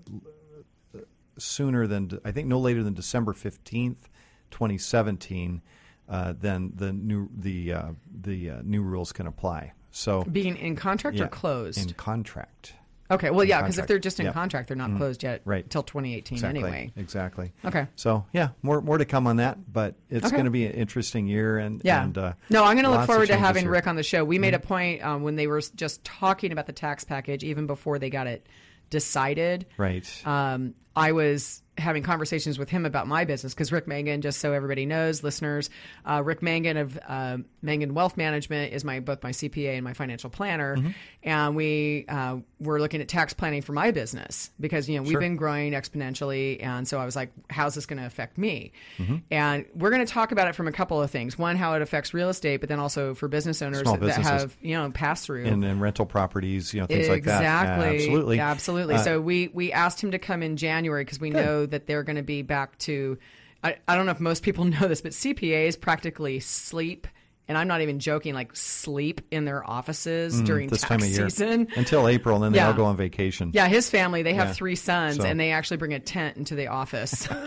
sooner 1.39 1.87
than 1.87 2.21
I 2.23 2.33
think 2.33 2.49
no 2.49 2.59
later 2.59 2.83
than 2.83 2.93
December 2.93 3.33
15th, 3.33 4.09
2017. 4.51 5.63
Uh, 6.09 6.35
then 6.39 6.73
the 6.77 6.93
new 6.93 7.31
the 7.35 7.73
uh, 7.73 7.89
the 8.23 8.51
uh, 8.51 8.61
new 8.63 8.83
rules 8.83 9.11
can 9.13 9.27
apply. 9.27 9.73
So 9.91 10.23
Being 10.25 10.57
in 10.59 10.77
contract 10.77 11.17
yeah, 11.17 11.25
or 11.25 11.29
closed? 11.29 11.79
in 11.79 11.95
contract. 11.95 12.75
Okay. 13.11 13.31
Well, 13.31 13.45
yeah, 13.45 13.63
because 13.63 13.79
if 13.79 13.87
they're 13.87 13.99
just 13.99 14.19
in 14.21 14.25
Yeah. 14.27 14.31
Mm-hmm. 14.31 14.39
contract, 14.41 14.69
they're 14.69 14.77
not 14.77 14.97
closed 14.97 15.23
yet 15.23 15.43
Right. 15.45 15.65
until 15.65 15.83
2018 15.83 16.37
Exactly. 16.37 16.61
anyway. 16.63 16.93
Exactly. 16.97 17.53
Okay. 17.65 17.87
So 17.97 18.25
yeah, 18.33 18.49
more 18.63 18.81
more 18.81 18.99
to 18.99 19.05
come 19.05 19.27
on 19.27 19.37
that, 19.37 19.59
but 19.73 19.95
it's 20.11 20.27
Okay. 20.27 20.35
going 20.37 20.45
to 20.47 20.51
be 20.51 20.67
an 20.67 20.73
interesting 20.73 21.27
year. 21.27 21.59
And 21.59 21.81
Yeah. 21.85 22.05
and, 22.05 22.17
uh, 22.17 22.33
no, 22.51 22.65
I'm 22.65 22.75
going 22.77 22.85
to 22.85 22.91
look 22.91 23.07
forward 23.07 23.29
to 23.29 23.37
having 23.37 23.63
here. 23.63 23.69
Mm-hmm. 23.69 23.73
Rick 23.75 23.87
on 23.87 23.97
the 23.97 24.03
show. 24.03 24.25
We 24.25 24.39
made 24.39 24.55
a 24.55 24.59
point 24.59 25.05
um, 25.05 25.23
when 25.23 25.37
they 25.37 25.47
were 25.47 25.61
just 25.75 26.05
talking 26.05 26.53
about 26.53 26.67
the 26.67 26.73
tax 26.73 27.05
package, 27.05 27.45
even 27.45 27.67
before 27.67 27.99
they 27.99 28.11
got 28.11 28.27
it 28.27 28.47
decided. 28.91 29.67
Right. 29.77 30.07
um, 30.27 30.75
I 30.99 31.13
was 31.13 31.63
having 31.77 32.03
conversations 32.03 32.59
with 32.59 32.71
him 32.71 32.87
about 32.87 33.07
my 33.07 33.27
business 33.27 33.53
because 33.53 33.71
Rick 33.71 33.87
Mangan, 33.87 34.23
just 34.23 34.39
so 34.39 34.55
everybody 34.55 34.87
knows, 34.87 35.23
listeners, 35.23 35.69
uh, 36.07 36.23
Rick 36.25 36.41
Mangan 36.41 36.79
of 36.79 36.99
uh, 37.07 37.37
Mangan 37.61 37.93
Wealth 37.93 38.17
Management 38.17 38.73
is 38.73 38.83
my 38.83 39.01
both 39.01 39.23
my 39.23 39.31
CPA 39.33 39.75
and 39.75 39.85
my 39.85 39.93
financial 39.93 40.31
planner, 40.31 40.77
Mm-hmm. 40.77 40.89
And 41.27 41.57
we 41.57 42.07
uh, 42.09 42.37
were 42.61 42.81
looking 42.81 43.01
at 43.01 43.09
tax 43.09 43.35
planning 43.35 43.61
for 43.61 43.73
my 43.73 43.91
business 43.91 44.51
because 44.61 44.89
you 44.89 44.97
know 44.97 45.03
we've 45.03 45.11
Sure. 45.11 45.21
been 45.21 45.37
growing 45.37 45.73
exponentially, 45.73 46.63
and 46.65 46.87
so 46.87 46.99
I 46.99 47.05
was 47.05 47.17
like, 47.17 47.33
how's 47.51 47.75
this 47.75 47.85
going 47.85 47.99
to 47.99 48.07
affect 48.07 48.39
me? 48.39 48.73
Mm-hmm. 48.99 49.17
And 49.33 49.67
we're 49.75 49.91
going 49.91 50.07
to 50.07 50.11
talk 50.11 50.31
about 50.33 50.47
it 50.49 50.55
from 50.55 50.69
a 50.69 50.73
couple 50.73 51.03
of 51.03 51.11
things: 51.11 51.37
one, 51.37 51.57
how 51.57 51.75
it 51.75 51.83
affects 51.83 52.15
real 52.15 52.29
estate, 52.29 52.59
but 52.59 52.69
then 52.69 52.79
also 52.79 53.13
for 53.15 53.27
business 53.29 53.61
owners 53.61 53.83
that 53.83 54.17
have 54.23 54.57
you 54.63 54.75
know 54.75 54.91
pass 54.93 55.27
through 55.27 55.45
and, 55.45 55.65
and 55.65 55.81
rental 55.81 56.07
properties, 56.07 56.73
you 56.73 56.81
know, 56.81 56.87
things 56.87 57.09
like 57.09 57.25
that. 57.25 57.41
exactly. 57.41 57.97
Absolutely. 57.97 58.41
Absolutely. 58.41 58.95
Uh, 58.95 58.99
so 58.99 59.21
we 59.21 59.49
we 59.49 59.73
asked 59.73 60.01
him 60.01 60.13
to 60.13 60.19
come 60.21 60.43
in 60.43 60.57
January 60.57 61.05
because 61.05 61.21
we 61.21 61.31
know 61.31 61.67
that 61.67 61.87
they're 61.87 62.05
going 62.05 62.17
to 62.17 62.23
be 62.23 62.43
back 62.43 62.79
to. 62.79 63.19
I, 63.65 63.79
I 63.89 63.97
don't 63.97 64.07
know 64.07 64.13
if 64.13 64.21
most 64.21 64.45
people 64.45 64.65
know 64.67 64.87
this, 64.87 65.01
but 65.01 65.11
CPAs 65.13 65.81
practically 65.81 66.39
sleep, 66.39 67.09
and 67.49 67.57
I'm 67.59 67.69
not 67.69 67.81
even 67.83 67.99
joking. 68.01 68.35
Like 68.35 68.55
sleep 68.57 69.21
in 69.31 69.45
their 69.45 69.69
offices 69.69 70.41
during 70.43 70.69
Mm, 70.69 70.71
this 70.73 70.81
tax 70.83 70.89
time 70.89 71.03
of 71.03 71.09
year 71.09 71.29
season. 71.31 71.69
until 71.77 72.09
April, 72.09 72.37
and 72.37 72.45
then 72.45 72.53
they 72.53 72.59
Yeah. 72.59 72.69
all 72.69 72.75
go 72.75 72.85
on 72.87 72.97
vacation. 72.97 73.51
Yeah, 73.55 73.69
his 73.69 73.89
family 73.91 74.23
they 74.23 74.35
have 74.35 74.49
Yeah. 74.49 74.53
three 74.55 74.77
sons, 74.77 75.17
So- 75.17 75.25
and 75.25 75.39
they 75.39 75.53
actually 75.53 75.77
bring 75.79 75.95
a 75.95 76.01
tent 76.01 76.37
into 76.37 76.55
the 76.55 76.67
office. 76.69 77.29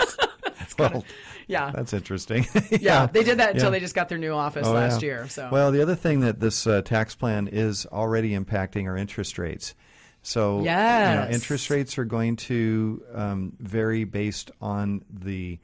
well, 0.78 1.04
yeah, 1.46 1.70
that's 1.74 1.92
interesting. 1.92 2.46
yeah, 2.70 3.06
they 3.06 3.22
did 3.24 3.38
that 3.38 3.50
until 3.54 3.66
Yeah. 3.66 3.70
they 3.70 3.80
just 3.80 3.94
got 3.94 4.08
their 4.08 4.18
new 4.18 4.32
office 4.32 4.66
Oh, 4.66 4.72
last 4.72 5.02
yeah. 5.02 5.06
year. 5.06 5.28
So 5.28 5.48
well, 5.52 5.72
the 5.72 5.82
other 5.82 5.94
thing 5.96 6.20
that 6.20 6.40
this 6.40 6.66
uh, 6.66 6.82
tax 6.82 7.14
plan 7.14 7.48
is 7.48 7.86
already 7.86 8.30
impacting 8.38 8.86
are 8.86 8.96
interest 8.96 9.38
rates. 9.38 9.74
So, 10.22 10.58
you 10.58 10.64
know, 10.66 10.70
Yes. 10.70 11.34
interest 11.34 11.70
rates 11.70 11.96
are 11.98 12.04
going 12.04 12.36
to 12.36 13.02
um, 13.14 13.52
vary 13.58 14.04
based 14.04 14.50
on 14.60 15.02
the 15.10 15.58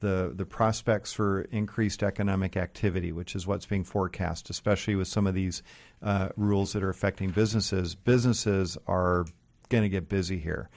the 0.00 0.32
the 0.34 0.44
prospects 0.44 1.12
for 1.12 1.42
increased 1.42 2.02
economic 2.02 2.56
activity, 2.56 3.12
which 3.12 3.34
is 3.34 3.46
what's 3.46 3.66
being 3.66 3.84
forecast, 3.84 4.50
especially 4.50 4.94
with 4.94 5.08
some 5.08 5.26
of 5.26 5.34
these 5.34 5.62
uh, 6.02 6.30
rules 6.36 6.72
that 6.72 6.82
are 6.82 6.90
affecting 6.90 7.30
businesses. 7.30 7.94
Businesses 7.94 8.76
are 8.86 9.26
going 9.68 9.82
to 9.82 9.88
get 9.88 10.08
busy 10.08 10.38
here. 10.38 10.68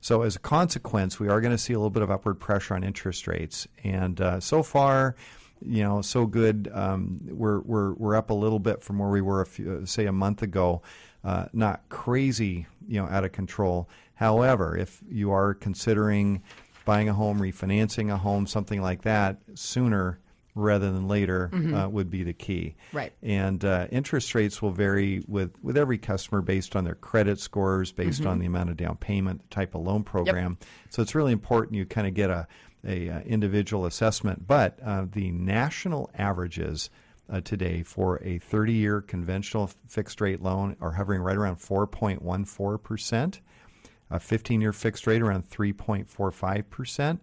So, 0.00 0.22
as 0.22 0.36
a 0.36 0.40
consequence, 0.40 1.20
we 1.20 1.28
are 1.28 1.40
going 1.40 1.52
to 1.52 1.58
see 1.58 1.72
a 1.72 1.78
little 1.78 1.90
bit 1.90 2.02
of 2.02 2.10
upward 2.10 2.40
pressure 2.40 2.74
on 2.74 2.82
interest 2.82 3.26
rates. 3.26 3.68
And 3.84 4.20
uh, 4.20 4.40
so 4.40 4.62
far, 4.62 5.14
you 5.64 5.82
know, 5.84 6.02
so 6.02 6.26
good. 6.26 6.70
Um, 6.72 7.20
we're 7.28 7.60
we're 7.60 7.92
we're 7.94 8.16
up 8.16 8.30
a 8.30 8.34
little 8.34 8.58
bit 8.58 8.82
from 8.82 8.98
where 8.98 9.10
we 9.10 9.20
were, 9.20 9.40
a 9.40 9.46
few, 9.46 9.80
uh, 9.82 9.86
say, 9.86 10.06
a 10.06 10.12
month 10.12 10.42
ago. 10.42 10.82
Uh, 11.24 11.46
not 11.52 11.88
crazy, 11.88 12.66
you 12.88 13.00
know, 13.00 13.06
out 13.08 13.24
of 13.24 13.30
control. 13.30 13.88
However, 14.14 14.76
if 14.76 15.00
you 15.08 15.30
are 15.30 15.54
considering 15.54 16.42
buying 16.84 17.08
a 17.08 17.14
home, 17.14 17.40
refinancing 17.40 18.12
a 18.12 18.16
home, 18.16 18.46
something 18.46 18.80
like 18.80 19.02
that, 19.02 19.38
sooner 19.54 20.18
rather 20.54 20.90
than 20.92 21.08
later 21.08 21.50
uh, 21.74 21.88
would 21.88 22.10
be 22.10 22.22
the 22.22 22.32
key. 22.32 22.74
Right. 22.92 23.12
And 23.22 23.64
uh, 23.64 23.86
interest 23.90 24.34
rates 24.34 24.60
will 24.60 24.70
vary 24.70 25.22
with, 25.26 25.52
with 25.62 25.78
every 25.78 25.98
customer 25.98 26.42
based 26.42 26.76
on 26.76 26.84
their 26.84 26.94
credit 26.94 27.40
scores, 27.40 27.90
based 27.90 28.26
on 28.26 28.38
the 28.38 28.46
amount 28.46 28.70
of 28.70 28.76
down 28.76 28.96
payment, 28.96 29.42
the 29.42 29.54
type 29.54 29.74
of 29.74 29.82
loan 29.82 30.04
program. 30.04 30.58
So 30.90 31.00
it's 31.00 31.14
really 31.14 31.32
important 31.32 31.76
you 31.76 31.86
kind 31.86 32.06
of 32.06 32.14
get 32.14 32.30
a, 32.30 32.46
a, 32.86 33.08
uh 33.08 33.20
individual 33.20 33.86
assessment. 33.86 34.46
But 34.46 34.78
uh, 34.84 35.06
the 35.10 35.30
national 35.30 36.10
averages 36.14 36.90
uh, 37.32 37.40
today 37.40 37.82
for 37.82 38.22
a 38.22 38.38
30 38.38 38.72
year 38.72 39.00
conventional 39.00 39.70
fixed 39.88 40.20
rate 40.20 40.42
loan 40.42 40.76
are 40.80 40.92
hovering 40.92 41.22
right 41.22 41.36
around 41.36 41.56
4.14%. 41.56 43.40
A 44.12 44.20
15 44.20 44.60
year 44.60 44.72
fixed 44.72 45.06
rate 45.06 45.22
around 45.22 45.48
3.45%. 45.48 47.20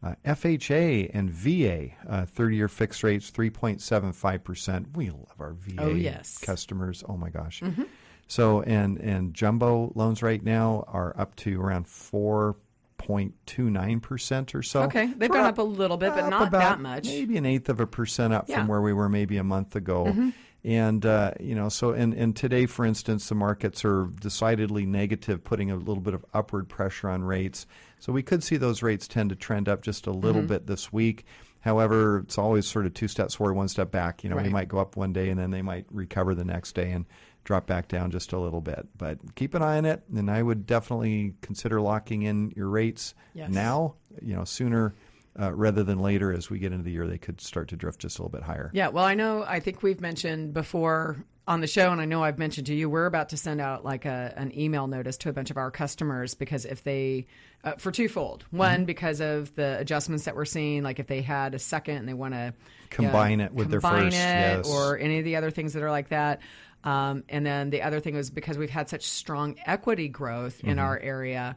Uh, 0.00 0.14
FHA 0.24 1.10
and 1.12 1.28
VA, 1.28 1.88
30 2.26 2.54
uh, 2.54 2.56
year 2.56 2.68
fixed 2.68 3.02
rates, 3.02 3.32
3.75%. 3.32 4.96
We 4.96 5.10
love 5.10 5.34
our 5.40 5.54
VA 5.54 5.82
oh, 5.82 5.88
yes. 5.88 6.38
customers. 6.38 7.02
Oh 7.08 7.16
my 7.16 7.30
gosh. 7.30 7.62
Mm-hmm. 7.62 7.82
So, 8.28 8.62
and, 8.62 8.98
and 8.98 9.34
jumbo 9.34 9.90
loans 9.96 10.22
right 10.22 10.44
now 10.44 10.84
are 10.86 11.18
up 11.18 11.34
to 11.36 11.58
around 11.60 11.86
4.29% 11.86 14.54
or 14.54 14.62
so. 14.62 14.82
Okay. 14.82 15.06
They've 15.16 15.30
gone 15.30 15.46
up, 15.46 15.54
up, 15.54 15.58
a 15.58 15.62
little 15.62 15.96
bit, 15.96 16.14
but 16.14 16.28
not 16.28 16.52
that 16.52 16.78
much. 16.78 17.06
Maybe 17.06 17.36
an 17.38 17.46
eighth 17.46 17.68
of 17.68 17.80
a 17.80 17.86
percent 17.86 18.32
up 18.34 18.48
yeah. 18.48 18.58
from 18.58 18.68
where 18.68 18.82
we 18.82 18.92
were 18.92 19.08
maybe 19.08 19.38
a 19.38 19.44
month 19.44 19.74
ago. 19.74 20.04
Mm-hmm. 20.04 20.30
And 20.64 21.06
uh, 21.06 21.32
you 21.38 21.54
know, 21.54 21.68
so 21.68 21.92
and, 21.92 22.12
and 22.14 22.34
today, 22.34 22.66
for 22.66 22.84
instance, 22.84 23.28
the 23.28 23.34
markets 23.34 23.84
are 23.84 24.06
decidedly 24.20 24.86
negative, 24.86 25.44
putting 25.44 25.70
a 25.70 25.76
little 25.76 26.02
bit 26.02 26.14
of 26.14 26.24
upward 26.34 26.68
pressure 26.68 27.08
on 27.08 27.22
rates. 27.22 27.66
So 28.00 28.12
we 28.12 28.22
could 28.22 28.42
see 28.42 28.56
those 28.56 28.82
rates 28.82 29.06
tend 29.06 29.30
to 29.30 29.36
trend 29.36 29.68
up 29.68 29.82
just 29.82 30.06
a 30.06 30.12
little 30.12 30.42
mm-hmm. 30.42 30.48
bit 30.48 30.66
this 30.66 30.92
week. 30.92 31.24
However, 31.60 32.18
it's 32.20 32.38
always 32.38 32.66
sort 32.66 32.86
of 32.86 32.94
two 32.94 33.08
steps 33.08 33.34
forward, 33.34 33.54
one 33.54 33.68
step 33.68 33.90
back. 33.90 34.22
You 34.22 34.30
know, 34.30 34.36
right. 34.36 34.46
we 34.46 34.52
might 34.52 34.68
go 34.68 34.78
up 34.78 34.96
one 34.96 35.12
day 35.12 35.28
and 35.28 35.38
then 35.38 35.50
they 35.50 35.62
might 35.62 35.86
recover 35.90 36.34
the 36.34 36.44
next 36.44 36.74
day 36.74 36.92
and 36.92 37.04
drop 37.44 37.66
back 37.66 37.88
down 37.88 38.10
just 38.10 38.32
a 38.32 38.38
little 38.38 38.60
bit. 38.60 38.86
But 38.96 39.34
keep 39.34 39.54
an 39.54 39.62
eye 39.62 39.78
on 39.78 39.84
it, 39.84 40.02
and 40.14 40.30
I 40.30 40.42
would 40.42 40.66
definitely 40.66 41.34
consider 41.40 41.80
locking 41.80 42.22
in 42.22 42.52
your 42.54 42.68
rates 42.68 43.14
yes. 43.32 43.50
now. 43.50 43.94
You 44.20 44.36
know, 44.36 44.44
sooner 44.44 44.94
uh, 45.40 45.52
rather 45.52 45.84
than 45.84 45.98
later 45.98 46.32
as 46.32 46.50
we 46.50 46.58
get 46.58 46.72
into 46.72 46.84
the 46.84 46.90
year, 46.90 47.06
they 47.06 47.18
could 47.18 47.40
start 47.40 47.68
to 47.68 47.76
drift 47.76 48.00
just 48.00 48.18
a 48.18 48.22
little 48.22 48.36
bit 48.36 48.42
higher. 48.42 48.70
Yeah, 48.72 48.88
well, 48.88 49.04
I 49.04 49.14
know, 49.14 49.44
I 49.46 49.60
think 49.60 49.82
we've 49.82 50.00
mentioned 50.00 50.52
before 50.52 51.24
on 51.46 51.60
the 51.60 51.66
show, 51.66 51.90
and 51.90 52.00
I 52.00 52.04
know 52.04 52.22
I've 52.22 52.38
mentioned 52.38 52.66
to 52.66 52.74
you, 52.74 52.90
we're 52.90 53.06
about 53.06 53.30
to 53.30 53.36
send 53.36 53.60
out 53.60 53.84
like 53.84 54.04
a, 54.04 54.34
an 54.36 54.56
email 54.58 54.86
notice 54.86 55.16
to 55.18 55.30
a 55.30 55.32
bunch 55.32 55.50
of 55.50 55.56
our 55.56 55.70
customers 55.70 56.34
because 56.34 56.64
if 56.64 56.82
they, 56.84 57.26
uh, 57.64 57.72
for 57.76 57.90
twofold. 57.90 58.44
One, 58.50 58.78
mm-hmm. 58.80 58.84
because 58.84 59.20
of 59.20 59.54
the 59.54 59.78
adjustments 59.78 60.24
that 60.24 60.36
we're 60.36 60.44
seeing, 60.44 60.82
like 60.82 60.98
if 60.98 61.06
they 61.06 61.22
had 61.22 61.54
a 61.54 61.58
second 61.58 61.96
and 61.96 62.08
they 62.08 62.14
want 62.14 62.34
to 62.34 62.52
combine 62.90 63.40
it 63.40 63.52
with 63.52 63.70
their 63.70 63.80
first, 63.80 64.16
it, 64.16 64.20
yes. 64.20 64.68
or 64.68 64.98
any 64.98 65.18
of 65.18 65.24
the 65.24 65.36
other 65.36 65.50
things 65.50 65.72
that 65.72 65.82
are 65.82 65.90
like 65.90 66.08
that. 66.08 66.40
Um, 66.84 67.24
and 67.28 67.46
then 67.46 67.70
the 67.70 67.82
other 67.82 68.00
thing 68.00 68.14
was 68.14 68.30
because 68.30 68.58
we've 68.58 68.70
had 68.70 68.88
such 68.88 69.04
strong 69.04 69.56
equity 69.66 70.08
growth 70.08 70.60
in 70.60 70.70
mm-hmm. 70.70 70.80
our 70.80 70.98
area 70.98 71.56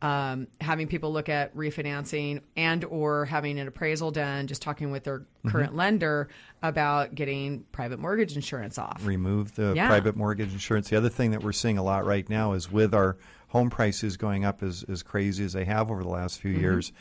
um, 0.00 0.46
having 0.60 0.86
people 0.86 1.12
look 1.12 1.28
at 1.28 1.54
refinancing 1.56 2.42
and 2.56 2.84
or 2.84 3.24
having 3.24 3.58
an 3.58 3.66
appraisal 3.66 4.10
done 4.10 4.46
just 4.46 4.62
talking 4.62 4.90
with 4.90 5.04
their 5.04 5.20
mm-hmm. 5.20 5.48
current 5.48 5.74
lender 5.74 6.28
about 6.62 7.14
getting 7.14 7.64
private 7.72 7.98
mortgage 7.98 8.36
insurance 8.36 8.78
off 8.78 9.04
remove 9.04 9.54
the 9.56 9.72
yeah. 9.74 9.88
private 9.88 10.16
mortgage 10.16 10.52
insurance 10.52 10.88
the 10.88 10.96
other 10.96 11.08
thing 11.08 11.32
that 11.32 11.42
we're 11.42 11.52
seeing 11.52 11.78
a 11.78 11.82
lot 11.82 12.04
right 12.04 12.28
now 12.28 12.52
is 12.52 12.70
with 12.70 12.94
our 12.94 13.16
home 13.48 13.70
prices 13.70 14.16
going 14.16 14.44
up 14.44 14.62
as, 14.62 14.84
as 14.88 15.02
crazy 15.02 15.44
as 15.44 15.52
they 15.52 15.64
have 15.64 15.90
over 15.90 16.02
the 16.02 16.08
last 16.08 16.40
few 16.40 16.52
mm-hmm. 16.52 16.60
years 16.60 16.92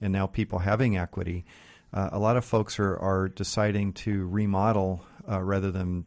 and 0.00 0.12
now 0.12 0.26
people 0.26 0.58
having 0.58 0.96
equity 0.96 1.44
uh, 1.92 2.10
a 2.12 2.18
lot 2.18 2.36
of 2.36 2.44
folks 2.44 2.78
are, 2.78 2.96
are 2.98 3.28
deciding 3.28 3.92
to 3.92 4.26
remodel 4.28 5.04
uh, 5.30 5.42
rather 5.42 5.70
than 5.70 6.04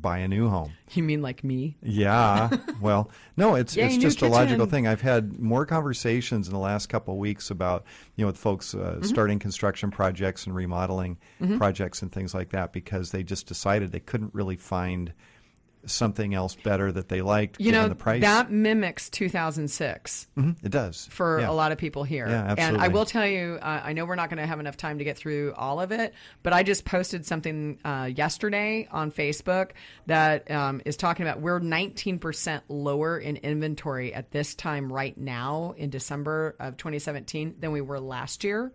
buy 0.00 0.18
a 0.18 0.28
new 0.28 0.48
home. 0.48 0.72
You 0.92 1.02
mean 1.02 1.22
like 1.22 1.42
me? 1.42 1.76
Yeah. 1.82 2.50
well, 2.80 3.10
no, 3.36 3.54
it's 3.54 3.76
Yay, 3.76 3.86
it's 3.86 3.96
just 3.96 4.18
kitchen. 4.18 4.32
a 4.32 4.36
logical 4.36 4.66
thing. 4.66 4.86
I've 4.86 5.00
had 5.00 5.38
more 5.40 5.66
conversations 5.66 6.46
in 6.46 6.54
the 6.54 6.60
last 6.60 6.88
couple 6.88 7.14
of 7.14 7.20
weeks 7.20 7.50
about 7.50 7.84
you 8.16 8.24
know 8.24 8.28
with 8.28 8.38
folks 8.38 8.74
uh, 8.74 8.78
mm-hmm. 8.78 9.02
starting 9.02 9.38
construction 9.38 9.90
projects 9.90 10.46
and 10.46 10.54
remodeling 10.54 11.18
mm-hmm. 11.40 11.58
projects 11.58 12.02
and 12.02 12.12
things 12.12 12.34
like 12.34 12.50
that 12.50 12.72
because 12.72 13.10
they 13.10 13.22
just 13.22 13.46
decided 13.46 13.92
they 13.92 14.00
couldn't 14.00 14.34
really 14.34 14.56
find 14.56 15.12
something 15.86 16.34
else 16.34 16.54
better 16.54 16.90
that 16.90 17.08
they 17.08 17.22
liked. 17.22 17.60
You 17.60 17.72
know, 17.72 17.88
the 17.88 17.94
price. 17.94 18.22
that 18.22 18.50
mimics 18.50 19.10
2006. 19.10 20.26
Mm-hmm. 20.36 20.66
It 20.66 20.70
does 20.70 21.06
for 21.10 21.40
yeah. 21.40 21.50
a 21.50 21.52
lot 21.52 21.72
of 21.72 21.78
people 21.78 22.04
here. 22.04 22.28
Yeah, 22.28 22.44
absolutely. 22.48 22.74
And 22.74 22.82
I 22.82 22.88
will 22.88 23.04
tell 23.04 23.26
you, 23.26 23.58
uh, 23.60 23.80
I 23.84 23.92
know 23.92 24.04
we're 24.04 24.14
not 24.14 24.30
going 24.30 24.38
to 24.38 24.46
have 24.46 24.60
enough 24.60 24.76
time 24.76 24.98
to 24.98 25.04
get 25.04 25.16
through 25.16 25.54
all 25.56 25.80
of 25.80 25.92
it, 25.92 26.14
but 26.42 26.52
I 26.52 26.62
just 26.62 26.84
posted 26.84 27.26
something 27.26 27.78
uh, 27.84 28.10
yesterday 28.14 28.88
on 28.90 29.10
Facebook 29.10 29.70
that 30.06 30.50
um, 30.50 30.80
is 30.84 30.96
talking 30.96 31.26
about 31.26 31.40
we're 31.40 31.60
19% 31.60 32.62
lower 32.68 33.18
in 33.18 33.36
inventory 33.36 34.14
at 34.14 34.30
this 34.30 34.54
time 34.54 34.92
right 34.92 35.16
now 35.16 35.74
in 35.76 35.90
December 35.90 36.56
of 36.58 36.76
2017 36.76 37.56
than 37.60 37.72
we 37.72 37.80
were 37.80 38.00
last 38.00 38.44
year. 38.44 38.72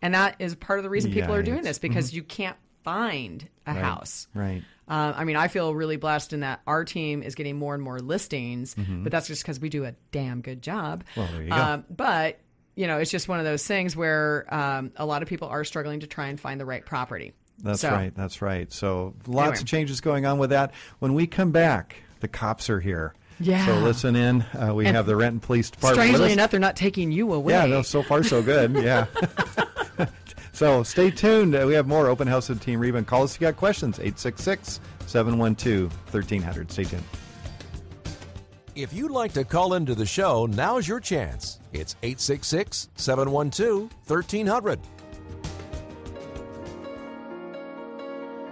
And 0.00 0.14
that 0.14 0.36
is 0.38 0.54
part 0.54 0.78
of 0.78 0.84
the 0.84 0.90
reason 0.90 1.12
people 1.12 1.34
yeah, 1.34 1.40
are 1.40 1.42
doing 1.42 1.62
this 1.62 1.78
because 1.78 2.08
mm-hmm. 2.08 2.16
you 2.16 2.22
can't 2.22 2.56
find 2.88 3.48
a 3.66 3.72
right, 3.72 3.82
house. 3.82 4.28
Right. 4.34 4.62
Uh, 4.88 5.12
I 5.14 5.24
mean, 5.24 5.36
I 5.36 5.48
feel 5.48 5.74
really 5.74 5.96
blessed 5.96 6.32
in 6.32 6.40
that 6.40 6.60
our 6.66 6.84
team 6.84 7.22
is 7.22 7.34
getting 7.34 7.56
more 7.56 7.74
and 7.74 7.82
more 7.82 7.98
listings, 7.98 8.74
mm-hmm. 8.74 9.02
but 9.02 9.12
that's 9.12 9.26
just 9.26 9.42
because 9.42 9.60
we 9.60 9.68
do 9.68 9.84
a 9.84 9.94
damn 10.10 10.40
good 10.40 10.62
job. 10.62 11.04
Well, 11.16 11.28
there 11.32 11.42
you 11.42 11.52
um, 11.52 11.80
go. 11.80 11.86
But 11.90 12.38
you 12.74 12.86
know, 12.86 12.98
it's 12.98 13.10
just 13.10 13.28
one 13.28 13.38
of 13.38 13.44
those 13.44 13.66
things 13.66 13.96
where 13.96 14.46
um, 14.54 14.92
a 14.96 15.04
lot 15.04 15.22
of 15.22 15.28
people 15.28 15.48
are 15.48 15.64
struggling 15.64 16.00
to 16.00 16.06
try 16.06 16.28
and 16.28 16.40
find 16.40 16.60
the 16.60 16.64
right 16.64 16.84
property. 16.84 17.34
That's 17.58 17.80
so, 17.80 17.90
right. 17.90 18.14
That's 18.14 18.40
right. 18.40 18.72
So 18.72 19.14
lots 19.26 19.48
anyway. 19.48 19.58
of 19.60 19.66
changes 19.66 20.00
going 20.00 20.26
on 20.26 20.38
with 20.38 20.50
that. 20.50 20.72
When 21.00 21.12
we 21.12 21.26
come 21.26 21.50
back, 21.50 21.96
the 22.20 22.28
cops 22.28 22.70
are 22.70 22.80
here. 22.80 23.14
Yeah. 23.40 23.66
So 23.66 23.78
listen 23.80 24.16
in. 24.16 24.42
Uh, 24.42 24.72
we 24.74 24.86
and 24.86 24.96
have 24.96 25.06
the 25.06 25.16
Renton 25.16 25.40
Police 25.40 25.70
Department. 25.70 26.08
Strangely 26.08 26.32
enough, 26.32 26.50
they're 26.50 26.60
not 26.60 26.76
taking 26.76 27.12
you 27.12 27.32
away. 27.32 27.52
Yeah. 27.52 27.66
No. 27.66 27.82
So 27.82 28.02
far, 28.02 28.22
so 28.22 28.42
good. 28.42 28.74
Yeah. 28.74 29.06
so 30.52 30.82
stay 30.82 31.10
tuned. 31.10 31.52
We 31.52 31.74
have 31.74 31.86
more 31.86 32.08
open 32.08 32.28
house 32.28 32.48
with 32.48 32.60
Team 32.60 32.80
Reba. 32.80 33.02
Call 33.02 33.24
us 33.24 33.34
if 33.34 33.40
you 33.40 33.46
got 33.46 33.56
questions. 33.56 33.98
866 33.98 34.80
712 35.06 35.92
1300. 36.12 36.70
Stay 36.70 36.84
tuned. 36.84 37.04
If 38.74 38.92
you'd 38.92 39.10
like 39.10 39.32
to 39.32 39.44
call 39.44 39.74
into 39.74 39.94
the 39.94 40.06
show, 40.06 40.46
now's 40.46 40.86
your 40.86 41.00
chance. 41.00 41.58
It's 41.72 41.96
866 42.02 42.90
712 42.96 43.90
1300. 44.06 44.80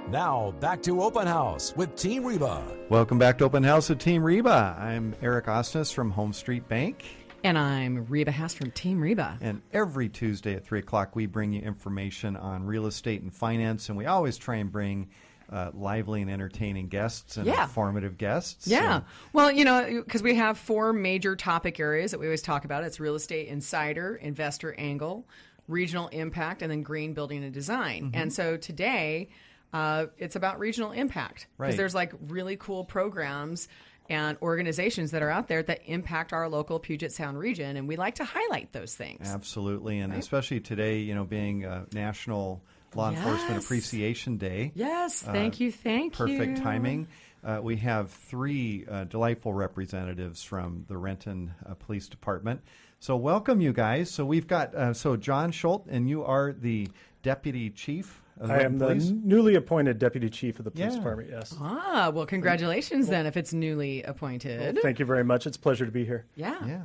Now, 0.08 0.52
back 0.60 0.82
to 0.82 1.02
Open 1.02 1.26
House 1.26 1.74
with 1.76 1.96
Team 1.96 2.24
Reba. 2.24 2.62
Welcome 2.90 3.18
back 3.18 3.38
to 3.38 3.44
Open 3.44 3.64
House 3.64 3.88
with 3.88 3.98
Team 3.98 4.22
Reba. 4.22 4.76
I'm 4.78 5.16
Eric 5.20 5.46
Osnes 5.46 5.92
from 5.92 6.10
Home 6.12 6.32
Street 6.32 6.68
Bank. 6.68 7.04
And 7.46 7.56
I'm 7.56 8.06
Reba 8.06 8.32
Haas 8.32 8.54
from 8.54 8.72
Team 8.72 9.00
Reba. 9.00 9.38
And 9.40 9.62
every 9.72 10.08
Tuesday 10.08 10.54
at 10.54 10.64
3 10.64 10.80
o'clock, 10.80 11.14
we 11.14 11.26
bring 11.26 11.52
you 11.52 11.60
information 11.60 12.34
on 12.36 12.66
real 12.66 12.86
estate 12.86 13.22
and 13.22 13.32
finance. 13.32 13.88
And 13.88 13.96
we 13.96 14.04
always 14.04 14.36
try 14.36 14.56
and 14.56 14.72
bring 14.72 15.10
uh, 15.52 15.70
lively 15.72 16.22
and 16.22 16.28
entertaining 16.28 16.88
guests 16.88 17.36
and 17.36 17.46
yeah. 17.46 17.62
informative 17.62 18.18
guests. 18.18 18.66
Yeah. 18.66 19.02
Well, 19.32 19.52
you 19.52 19.64
know, 19.64 20.02
because 20.04 20.24
we 20.24 20.34
have 20.34 20.58
four 20.58 20.92
major 20.92 21.36
topic 21.36 21.78
areas 21.78 22.10
that 22.10 22.18
we 22.18 22.26
always 22.26 22.42
talk 22.42 22.64
about 22.64 22.82
it's 22.82 22.98
real 22.98 23.14
estate 23.14 23.46
insider, 23.46 24.16
investor 24.16 24.74
angle, 24.76 25.24
regional 25.68 26.08
impact, 26.08 26.62
and 26.62 26.70
then 26.72 26.82
green 26.82 27.14
building 27.14 27.44
and 27.44 27.54
design. 27.54 28.06
Mm-hmm. 28.06 28.22
And 28.22 28.32
so 28.32 28.56
today, 28.56 29.28
uh, 29.72 30.06
it's 30.18 30.34
about 30.34 30.58
regional 30.58 30.90
impact 30.90 31.46
because 31.58 31.70
right. 31.70 31.76
there's 31.76 31.94
like 31.94 32.12
really 32.26 32.56
cool 32.56 32.84
programs 32.84 33.68
and 34.08 34.38
organizations 34.42 35.10
that 35.10 35.22
are 35.22 35.30
out 35.30 35.48
there 35.48 35.62
that 35.62 35.80
impact 35.86 36.32
our 36.32 36.48
local 36.48 36.78
Puget 36.78 37.12
Sound 37.12 37.38
region, 37.38 37.76
and 37.76 37.88
we 37.88 37.96
like 37.96 38.16
to 38.16 38.24
highlight 38.24 38.72
those 38.72 38.94
things. 38.94 39.28
Absolutely, 39.28 39.98
and 40.00 40.12
right? 40.12 40.18
especially 40.18 40.60
today, 40.60 40.98
you 40.98 41.14
know, 41.14 41.24
being 41.24 41.64
a 41.64 41.86
National 41.92 42.62
Law 42.94 43.10
yes. 43.10 43.18
Enforcement 43.18 43.64
Appreciation 43.64 44.36
Day. 44.38 44.72
Yes, 44.74 45.22
thank 45.22 45.54
uh, 45.54 45.64
you, 45.64 45.72
thank 45.72 46.12
perfect 46.14 46.32
you. 46.32 46.38
Perfect 46.38 46.62
timing. 46.62 47.08
Uh, 47.44 47.60
we 47.62 47.76
have 47.76 48.10
three 48.10 48.84
uh, 48.90 49.04
delightful 49.04 49.54
representatives 49.54 50.42
from 50.42 50.84
the 50.88 50.96
Renton 50.96 51.54
uh, 51.64 51.74
Police 51.74 52.08
Department. 52.08 52.60
So 53.06 53.14
welcome, 53.14 53.60
you 53.60 53.72
guys. 53.72 54.10
So 54.10 54.26
we've 54.26 54.48
got 54.48 54.74
uh, 54.74 54.92
so 54.92 55.14
John 55.14 55.52
Schultz, 55.52 55.86
and 55.88 56.08
you 56.08 56.24
are 56.24 56.52
the 56.52 56.88
deputy 57.22 57.70
chief. 57.70 58.20
I 58.42 58.62
am 58.62 58.80
police? 58.80 59.06
the 59.06 59.12
newly 59.12 59.54
appointed 59.54 60.00
deputy 60.00 60.28
chief 60.28 60.58
of 60.58 60.64
the 60.64 60.72
police 60.72 60.90
Yeah. 60.90 60.98
department. 60.98 61.30
Yes. 61.30 61.54
Ah, 61.60 62.10
well, 62.12 62.26
congratulations 62.26 63.06
then 63.06 63.26
if 63.26 63.36
it's 63.36 63.52
newly 63.52 64.02
appointed. 64.02 64.74
Well, 64.74 64.82
thank 64.82 64.98
you 64.98 65.06
very 65.06 65.22
much. 65.22 65.46
It's 65.46 65.56
a 65.56 65.60
pleasure 65.60 65.86
to 65.86 65.92
be 65.92 66.04
here. 66.04 66.24
yeah. 66.34 66.56
Yeah, 66.66 66.80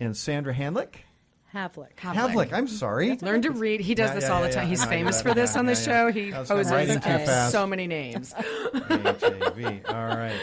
and 0.00 0.16
Sandra 0.16 0.52
Handlick. 0.52 0.94
Havlick. 1.54 1.94
Havlick. 1.96 2.52
I'm 2.52 2.66
sorry. 2.66 3.16
Learn 3.22 3.42
to 3.42 3.52
read. 3.52 3.82
He 3.82 3.94
does 3.94 4.10
Yeah, 4.10 4.14
this 4.16 4.24
yeah, 4.24 4.32
all 4.32 4.40
yeah, 4.40 4.48
the 4.48 4.54
time. 4.54 4.64
yeah. 4.64 4.68
He's 4.70 4.82
I 4.82 4.88
famous 4.88 5.22
for 5.22 5.32
this 5.32 5.54
on 5.54 5.66
the 5.66 5.74
Yeah, 5.74 5.78
show. 5.78 6.06
yeah. 6.08 6.10
He 6.12 6.32
I 6.32 6.40
was 6.40 6.48
poses 6.48 6.72
writing 6.72 6.98
uh, 6.98 7.50
so 7.50 7.68
many 7.68 7.86
names. 7.86 8.32
HAV. 8.32 9.82
All 9.86 9.94
right, 9.94 10.40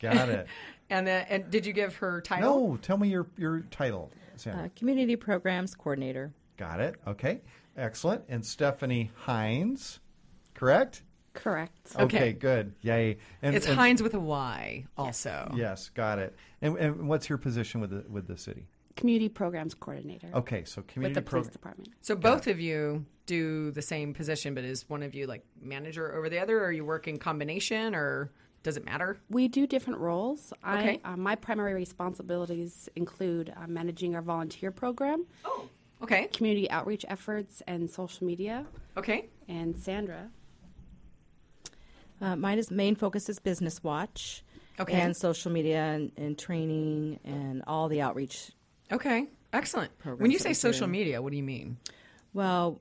got 0.00 0.28
it. 0.28 0.48
and 0.90 1.06
then, 1.06 1.24
and 1.28 1.50
did 1.52 1.66
you 1.66 1.72
give 1.72 1.94
her 1.98 2.20
title? 2.20 2.70
No, 2.70 2.76
tell 2.78 2.96
me 2.96 3.08
your 3.08 3.28
your 3.36 3.60
title, 3.70 4.10
Sandra. 4.40 4.64
Uh, 4.64 4.68
community 4.76 5.16
programs 5.16 5.74
coordinator. 5.74 6.32
got 6.56 6.80
it. 6.80 6.94
Okay, 7.06 7.40
excellent. 7.76 8.24
And 8.28 8.44
Stephanie 8.44 9.10
Hynes, 9.26 9.98
correct? 10.54 11.02
Correct. 11.34 11.94
Okay. 11.98 12.32
good. 12.32 12.74
Yay. 12.80 13.18
And, 13.42 13.54
It's 13.54 13.66
and- 13.66 13.78
Hynes 13.78 14.00
with 14.00 14.14
a 14.14 14.20
Y, 14.20 14.86
also. 14.96 15.52
Yes, 15.54 15.90
got 15.90 16.18
it. 16.18 16.34
And, 16.62 16.76
and 16.78 17.08
what's 17.08 17.28
your 17.28 17.36
position 17.38 17.80
with 17.82 17.90
the 17.90 18.04
with 18.10 18.26
the 18.26 18.38
city? 18.38 18.66
Community 18.96 19.28
Programs 19.28 19.74
Coordinator 19.74 20.28
Okay, 20.32 20.64
so 20.64 20.80
community 20.80 20.86
with 20.86 20.92
community 20.92 21.14
the 21.14 21.20
police 21.22 21.44
program. 21.48 21.52
department. 21.52 21.88
So 22.00 22.16
both 22.16 22.46
of 22.46 22.58
you 22.58 23.04
do 23.26 23.70
the 23.72 23.82
same 23.82 24.14
position, 24.14 24.54
but 24.54 24.64
is 24.64 24.88
one 24.88 25.02
of 25.02 25.14
you 25.14 25.26
like 25.26 25.44
manager 25.60 26.14
over 26.16 26.30
the 26.30 26.38
other, 26.38 26.64
or 26.64 26.72
you 26.72 26.82
work 26.86 27.06
in 27.06 27.18
combination, 27.18 27.94
or 27.94 28.30
does 28.66 28.76
it 28.76 28.84
matter? 28.84 29.16
We 29.30 29.46
do 29.46 29.64
different 29.64 30.00
roles. 30.00 30.52
Okay. 30.66 31.00
I, 31.04 31.12
uh, 31.12 31.16
my 31.16 31.36
primary 31.36 31.72
responsibilities 31.72 32.88
include 32.96 33.54
uh, 33.56 33.68
managing 33.68 34.16
our 34.16 34.22
volunteer 34.22 34.72
program, 34.72 35.24
Oh, 35.44 35.68
Okay. 36.02 36.26
community 36.32 36.68
outreach 36.68 37.04
efforts, 37.08 37.62
and 37.68 37.88
social 37.88 38.26
media. 38.26 38.66
Okay. 38.96 39.28
And 39.48 39.78
Sandra, 39.78 40.30
Uh, 42.20 42.34
mine 42.34 42.58
is 42.58 42.70
main 42.70 42.96
focus 42.96 43.28
is 43.28 43.38
Business 43.38 43.82
Watch. 43.84 44.42
Okay. 44.80 44.94
And 45.00 45.16
social 45.16 45.52
media 45.52 45.78
and, 45.82 46.10
and 46.16 46.36
training 46.38 47.20
and 47.24 47.62
all 47.66 47.88
the 47.88 48.00
outreach. 48.00 48.50
Okay. 48.92 49.28
Excellent. 49.52 49.96
Programs 49.98 50.22
When 50.22 50.30
you 50.32 50.38
say 50.38 50.52
social 50.54 50.86
do. 50.86 50.92
media, 50.92 51.22
what 51.22 51.30
do 51.30 51.36
you 51.36 51.42
mean? 51.42 51.76
Well, 52.34 52.80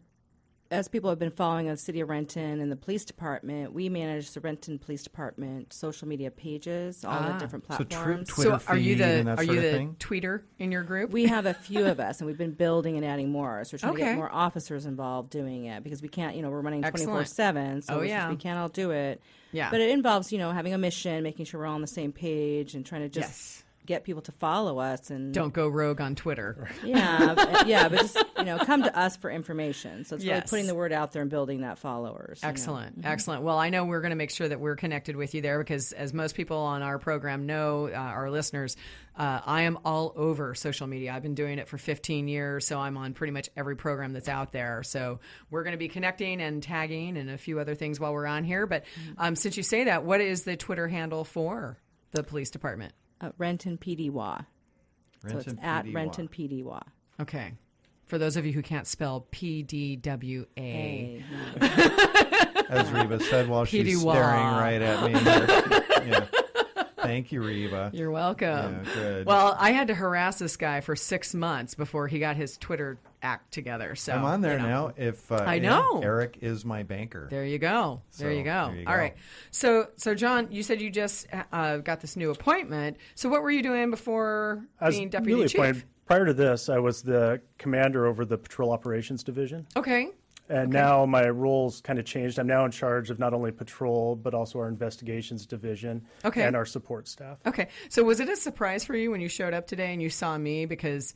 as 0.72 0.88
people 0.88 1.10
have 1.12 1.20
been 1.20 1.30
following 1.32 1.68
the 1.68 1.78
city 1.78 2.00
of 2.02 2.10
Renton 2.10 2.60
and 2.60 2.72
the 2.72 2.76
police 2.76 3.06
department, 3.06 3.72
we 3.74 3.88
manage 3.88 4.32
the 4.32 4.40
Renton 4.40 4.80
Police 4.80 5.04
Department 5.04 5.72
social 5.72 6.08
media 6.08 6.32
pages, 6.32 7.06
all 7.06 7.14
Ah. 7.14 7.34
the 7.34 7.40
different 7.40 7.66
platforms. 7.66 7.90
So 7.92 7.96
twi- 7.96 8.06
platforms. 8.08 8.30
Twitter 8.30 8.60
so 8.60 8.72
are 8.74 8.78
you 8.78 8.96
feed 8.96 9.00
the 9.04 9.06
and 9.06 9.28
that 9.28 9.38
are 9.40 9.44
you 9.44 9.56
the 9.62 9.72
thing? 9.72 9.96
tweeter 10.00 10.42
in 10.58 10.72
your 10.72 10.82
group? 10.84 11.12
We 11.12 11.26
have 11.28 11.46
a 11.46 11.54
few 11.68 11.86
of 11.86 12.00
us, 12.00 12.20
and 12.20 12.28
we've 12.28 12.38
been 12.38 12.54
building 12.54 12.96
and 12.98 13.06
adding 13.06 13.32
more. 13.32 13.64
So 13.64 13.76
we're 13.76 13.80
trying 13.80 13.94
to 13.94 14.00
get 14.00 14.16
more 14.16 14.32
officers 14.34 14.86
involved 14.88 15.30
doing 15.30 15.66
it 15.66 15.84
because 15.84 16.02
we 16.02 16.08
can't, 16.08 16.36
you 16.36 16.42
know, 16.42 16.50
we're 16.50 16.62
running 16.62 16.82
24 16.82 17.26
7. 17.26 17.82
So 17.84 18.00
Oh, 18.00 18.02
yeah. 18.02 18.30
we 18.30 18.36
can't 18.36 18.58
all 18.58 18.70
do 18.70 18.90
it. 18.92 19.22
Yeah. 19.52 19.70
But 19.70 19.82
it 19.82 19.92
involves, 19.92 20.32
you 20.32 20.40
know, 20.40 20.52
having 20.52 20.74
a 20.74 20.78
mission, 20.80 21.22
making 21.24 21.46
sure 21.46 21.60
we're 21.62 21.68
all 21.68 21.76
on 21.76 21.82
the 21.82 21.88
same 21.88 22.12
page, 22.12 22.74
and 22.74 22.84
trying 22.86 23.02
to 23.04 23.10
just 23.10 23.30
Yes. 23.30 23.64
Get 23.86 24.04
people 24.04 24.22
to 24.24 24.32
follow 24.32 24.80
us. 24.80 25.10
And 25.10 25.34
Don't 25.34 25.54
go 25.54 25.68
rogue 25.68 26.02
on 26.02 26.16
Twitter. 26.16 26.70
Yeah, 26.84 27.34
but, 27.36 27.68
yeah, 27.68 27.88
but 27.90 28.00
just, 28.00 28.18
you 28.38 28.44
know, 28.44 28.58
come 28.60 28.84
to 28.84 28.96
us 28.98 29.18
for 29.18 29.30
information. 29.30 30.06
So 30.06 30.16
it's 30.16 30.24
Yes. 30.26 30.34
really 30.36 30.50
putting 30.50 30.68
the 30.68 30.76
word 30.76 30.92
out 30.94 31.12
there 31.14 31.22
and 31.22 31.32
building 31.32 31.62
that 31.62 31.80
followers. 31.80 32.40
you 32.42 32.48
know. 32.48 32.50
Excellent, 32.52 33.00
excellent. 33.04 33.42
Well, 33.44 33.58
I 33.58 33.70
know 33.70 33.86
we're 33.86 34.02
going 34.02 34.12
to 34.12 34.16
make 34.16 34.30
sure 34.32 34.48
that 34.48 34.60
we're 34.60 34.76
connected 34.76 35.16
with 35.16 35.34
you 35.34 35.42
there 35.42 35.58
because, 35.60 35.92
as 35.94 36.14
most 36.14 36.36
people 36.36 36.58
on 36.58 36.82
our 36.82 37.00
program 37.00 37.46
know, 37.46 37.88
uh, 37.88 37.96
our 37.98 38.30
listeners, 38.30 38.78
uh, 39.18 39.42
I 39.46 39.62
am 39.64 39.80
all 39.86 40.14
over 40.16 40.54
social 40.56 40.88
media. 40.88 41.14
I've 41.14 41.24
been 41.24 41.36
doing 41.36 41.58
it 41.60 41.68
for 41.68 41.78
15 41.78 42.28
years, 42.28 42.68
so 42.68 42.80
I'm 42.80 42.98
on 42.98 43.14
pretty 43.14 43.32
much 43.32 43.50
every 43.56 43.76
program 43.76 44.14
that's 44.14 44.30
out 44.30 44.52
there. 44.52 44.84
So 44.84 45.20
we're 45.50 45.64
going 45.64 45.72
to 45.74 45.78
be 45.78 45.88
connecting 45.88 46.42
and 46.42 46.62
tagging 46.62 47.18
and 47.18 47.30
a 47.30 47.38
few 47.38 47.60
other 47.60 47.76
things 47.76 48.00
while 48.00 48.14
we're 48.14 48.26
on 48.28 48.44
here. 48.44 48.68
But 48.68 48.84
um, 49.18 49.36
since 49.36 49.58
you 49.58 49.64
say 49.64 49.86
that, 49.86 50.04
what 50.04 50.22
is 50.22 50.44
the 50.44 50.56
Twitter 50.58 50.88
handle 50.88 51.24
for 51.24 51.78
the 52.12 52.24
police 52.24 52.50
department? 52.52 52.94
Uh, 53.22 53.32
Renton 53.38 53.78
PDWA. 53.78 54.46
So 55.28 55.38
it's 55.38 55.48
at 55.62 55.86
PDWA. 55.86 55.94
Renton 55.96 56.28
PDWA. 56.28 56.82
Okay. 57.20 57.54
For 58.06 58.18
those 58.20 58.38
of 58.38 58.46
you 58.46 58.54
who 58.54 58.62
can't 58.62 58.86
spell 58.86 59.26
P 59.32 59.64
D 59.64 59.96
W 59.96 60.46
A. 60.58 61.24
As 62.70 62.92
Reba 62.92 63.20
said 63.20 63.48
while 63.48 63.66
she's 63.66 63.84
Petey 63.84 63.96
staring 63.96 64.16
right 64.22 64.82
at 64.82 65.04
me. 65.04 65.20
here. 65.20 65.84
yeah. 66.08 66.26
Thank 67.08 67.32
you, 67.32 67.44
Reba. 67.44 67.92
You're 67.94 68.12
welcome. 68.12 68.84
Yeah, 68.86 68.94
good. 68.94 69.26
Well, 69.26 69.56
I 69.60 69.72
had 69.72 69.88
to 69.88 69.96
harass 69.96 70.40
this 70.40 70.58
guy 70.58 70.82
for 70.82 70.96
six 70.96 71.34
months 71.34 71.76
before 71.76 72.08
he 72.08 72.20
got 72.20 72.36
his 72.36 72.58
Twitter 72.58 72.98
act 73.22 73.52
together. 73.54 73.96
So 73.96 74.14
I'm 74.14 74.24
on 74.24 74.42
there 74.42 74.58
you 74.58 74.64
know. 74.64 74.88
now. 74.88 74.94
If 74.98 75.32
uh, 75.32 75.36
I 75.38 75.60
know. 75.60 76.02
Eric 76.04 76.38
is 76.42 76.64
my 76.64 76.84
banker. 76.84 77.28
There 77.30 77.46
you 77.46 77.58
go. 77.58 78.02
There 78.18 78.30
So, 78.32 78.38
you 78.38 78.44
go. 78.44 78.68
there 78.68 78.76
you 78.82 78.88
All 78.88 78.94
go. 78.94 79.00
right. 79.00 79.16
So, 79.52 79.88
so 79.98 80.14
John, 80.14 80.48
you 80.52 80.62
said 80.64 80.82
you 80.82 80.90
just 80.92 81.28
uh, 81.52 81.78
got 81.78 82.02
this 82.02 82.16
new 82.16 82.32
appointment. 82.32 82.98
So, 83.16 83.30
what 83.30 83.42
were 83.42 83.52
you 83.52 83.64
doing 83.64 83.90
before 83.90 84.64
I 84.80 84.90
being 84.92 85.10
deputy 85.10 85.44
chief? 85.48 85.56
appointed. 85.56 85.84
Prior 86.06 86.26
to 86.26 86.34
this, 86.36 86.70
I 86.70 86.78
was 86.78 87.02
the 87.02 87.42
commander 87.58 88.06
over 88.06 88.26
the 88.26 88.38
Patrol 88.38 88.72
Operations 88.72 89.24
Division. 89.24 89.66
Okay. 89.76 90.10
And 90.48 90.70
now 90.72 91.06
my 91.06 91.28
role's 91.30 91.82
kind 91.82 91.98
of 91.98 92.06
changed. 92.06 92.38
I'm 92.38 92.46
now 92.48 92.66
in 92.66 92.72
charge 92.72 93.10
of 93.10 93.18
not 93.18 93.34
only 93.34 93.52
patrol, 93.52 94.16
but 94.16 94.34
also 94.34 94.60
our 94.60 94.68
investigations 94.68 95.46
division 95.46 96.04
Okay. 96.24 96.44
and 96.44 96.56
our 96.56 96.66
support 96.66 97.08
staff. 97.08 97.38
Okay. 97.48 97.68
So, 97.90 98.04
was 98.04 98.20
it 98.20 98.30
a 98.30 98.36
surprise 98.36 98.86
for 98.86 98.96
you 98.96 99.10
when 99.12 99.22
you 99.22 99.28
showed 99.30 99.54
up 99.54 99.66
today 99.66 99.92
and 99.92 100.02
you 100.02 100.10
saw 100.12 100.38
me 100.38 100.66
because 100.68 101.16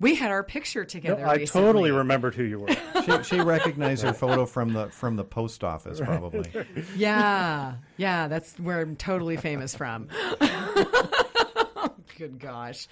we 0.00 0.14
had 0.14 0.30
our 0.30 0.42
picture 0.42 0.80
No, 0.80 0.86
together? 0.86 1.26
I 1.26 1.34
recently. 1.34 1.66
totally 1.66 1.90
remembered 1.90 2.34
who 2.34 2.44
you 2.44 2.60
were. 2.60 2.68
she, 3.04 3.22
she 3.24 3.40
recogned 3.40 3.76
your 4.02 4.14
photo 4.14 4.46
from 4.46 4.72
the 4.72 4.88
from 4.88 5.16
the 5.16 5.24
post 5.24 5.62
office, 5.62 6.00
probably. 6.00 6.50
Yeah, 6.96 7.74
yeah, 7.98 8.28
that's 8.28 8.58
where 8.58 8.80
I'm 8.80 8.96
totally 8.96 9.36
famous 9.36 9.74
from. 9.74 10.08
Good 12.20 12.38
gosh. 12.38 12.86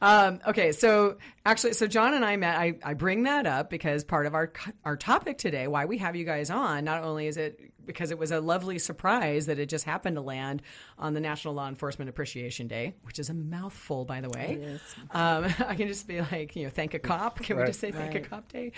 Um, 0.00 0.40
okay, 0.44 0.72
so 0.72 1.18
actually, 1.46 1.74
so 1.74 1.86
John 1.86 2.14
and 2.14 2.24
I 2.24 2.34
met. 2.34 2.58
I, 2.58 2.74
I 2.82 2.94
bring 2.94 3.22
that 3.22 3.46
up 3.46 3.70
because 3.70 4.02
part 4.02 4.26
of 4.26 4.34
our 4.34 4.52
our 4.84 4.96
topic 4.96 5.38
today, 5.38 5.68
why 5.68 5.84
we 5.84 5.98
have 5.98 6.16
you 6.16 6.24
guys 6.24 6.50
on, 6.50 6.84
not 6.84 7.04
only 7.04 7.28
is 7.28 7.36
it 7.36 7.60
because 7.86 8.10
it 8.10 8.18
was 8.18 8.32
a 8.32 8.40
lovely 8.40 8.80
surprise 8.80 9.46
that 9.46 9.60
it 9.60 9.68
just 9.68 9.84
happened 9.84 10.16
to 10.16 10.20
land 10.20 10.62
on 10.98 11.14
the 11.14 11.20
National 11.20 11.54
Law 11.54 11.68
Enforcement 11.68 12.08
Appreciation 12.08 12.66
Day, 12.66 12.96
which 13.02 13.20
is 13.20 13.30
a 13.30 13.34
mouthful, 13.34 14.04
by 14.04 14.20
the 14.20 14.30
way. 14.30 14.58
It 14.60 14.62
is. 14.62 14.80
Um, 15.12 15.44
I 15.68 15.76
can 15.76 15.86
just 15.86 16.08
be 16.08 16.20
like, 16.20 16.56
you 16.56 16.64
know, 16.64 16.70
thank 16.70 16.94
a 16.94 16.98
cop. 16.98 17.38
Can 17.38 17.56
we 17.58 17.64
just 17.64 17.78
say 17.78 17.92
thank 17.92 18.16
a 18.16 18.20
cop 18.20 18.50
day? 18.50 18.72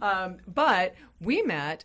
Um, 0.00 0.38
but 0.46 0.94
we 1.20 1.42
met 1.42 1.84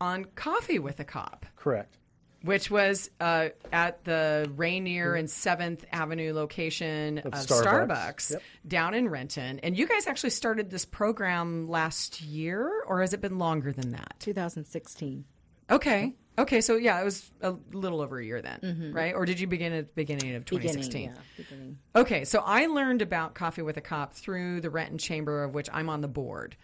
on 0.00 0.26
Coffee 0.36 0.78
with 0.78 1.00
a 1.00 1.04
Cop 1.04 1.44
Correct. 1.56 1.98
Which 2.46 2.70
was 2.70 3.10
uh, 3.20 3.48
at 3.72 4.04
the 4.04 4.50
Rainier 4.56 5.14
and 5.14 5.28
Seventh 5.30 5.84
Avenue 5.92 6.32
location 6.32 7.18
of, 7.18 7.26
Of 7.26 7.32
Starbucks, 7.46 7.88
Starbucks. 7.88 8.30
Yep. 8.32 8.42
down 8.66 8.94
in 8.94 9.08
Renton. 9.08 9.58
And 9.60 9.76
you 9.76 9.86
guys 9.86 10.06
actually 10.06 10.30
started 10.30 10.70
this 10.70 10.84
program 10.84 11.68
last 11.68 12.22
year, 12.22 12.82
or 12.86 13.00
has 13.00 13.12
it 13.12 13.20
been 13.20 13.38
longer 13.38 13.72
than 13.72 13.92
that? 13.92 14.14
2016. 14.20 15.24
Okay. 15.70 16.14
Okay, 16.38 16.60
so 16.60 16.76
yeah, 16.76 17.00
it 17.00 17.04
was 17.04 17.30
a 17.40 17.54
little 17.72 18.02
over 18.02 18.18
a 18.18 18.24
year 18.24 18.42
then, 18.42 18.92
right? 18.94 19.14
Or 19.14 19.24
did 19.24 19.40
you 19.40 19.46
begin 19.46 19.72
at 19.72 19.86
the 19.88 19.92
beginning 19.94 20.34
of 20.34 20.44
2016? 20.44 20.92
Beginning, 20.92 21.14
yeah, 21.16 21.44
beginning. 21.44 21.78
Okay, 21.96 22.24
so 22.24 22.42
I 22.44 22.66
learned 22.66 23.00
about 23.00 23.34
Coffee 23.34 23.62
with 23.62 23.78
a 23.78 23.80
Cop 23.80 24.12
through 24.12 24.60
the 24.60 24.68
Renton 24.68 24.98
Chamber, 24.98 25.44
of 25.44 25.54
which 25.54 25.70
I'm 25.72 25.88
on 25.88 26.02
the 26.02 26.08
board, 26.08 26.54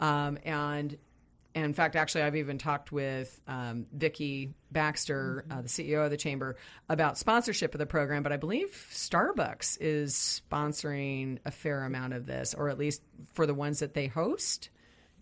um, 0.00 0.36
and, 0.44 0.96
and 1.54 1.64
in 1.64 1.74
fact, 1.74 1.96
actually, 1.96 2.22
I've 2.22 2.36
even 2.36 2.58
talked 2.58 2.92
with 2.92 3.40
um, 3.48 3.86
Vicki 3.92 4.54
Baxter, 4.70 5.44
uh, 5.50 5.62
the 5.62 5.68
CEO 5.68 6.04
of 6.04 6.10
the 6.10 6.16
chamber, 6.16 6.56
about 6.88 7.18
sponsorship 7.18 7.74
of 7.74 7.78
the 7.78 7.86
program. 7.86 8.22
But 8.22 8.32
I 8.32 8.36
believe 8.36 8.68
Starbucks 8.92 9.78
is 9.80 10.42
sponsoring 10.50 11.38
a 11.44 11.50
fair 11.50 11.84
amount 11.84 12.14
of 12.14 12.26
this, 12.26 12.54
or 12.54 12.68
at 12.68 12.78
least 12.78 13.02
for 13.32 13.46
the 13.46 13.54
ones 13.54 13.80
that 13.80 13.94
they 13.94 14.06
host. 14.06 14.70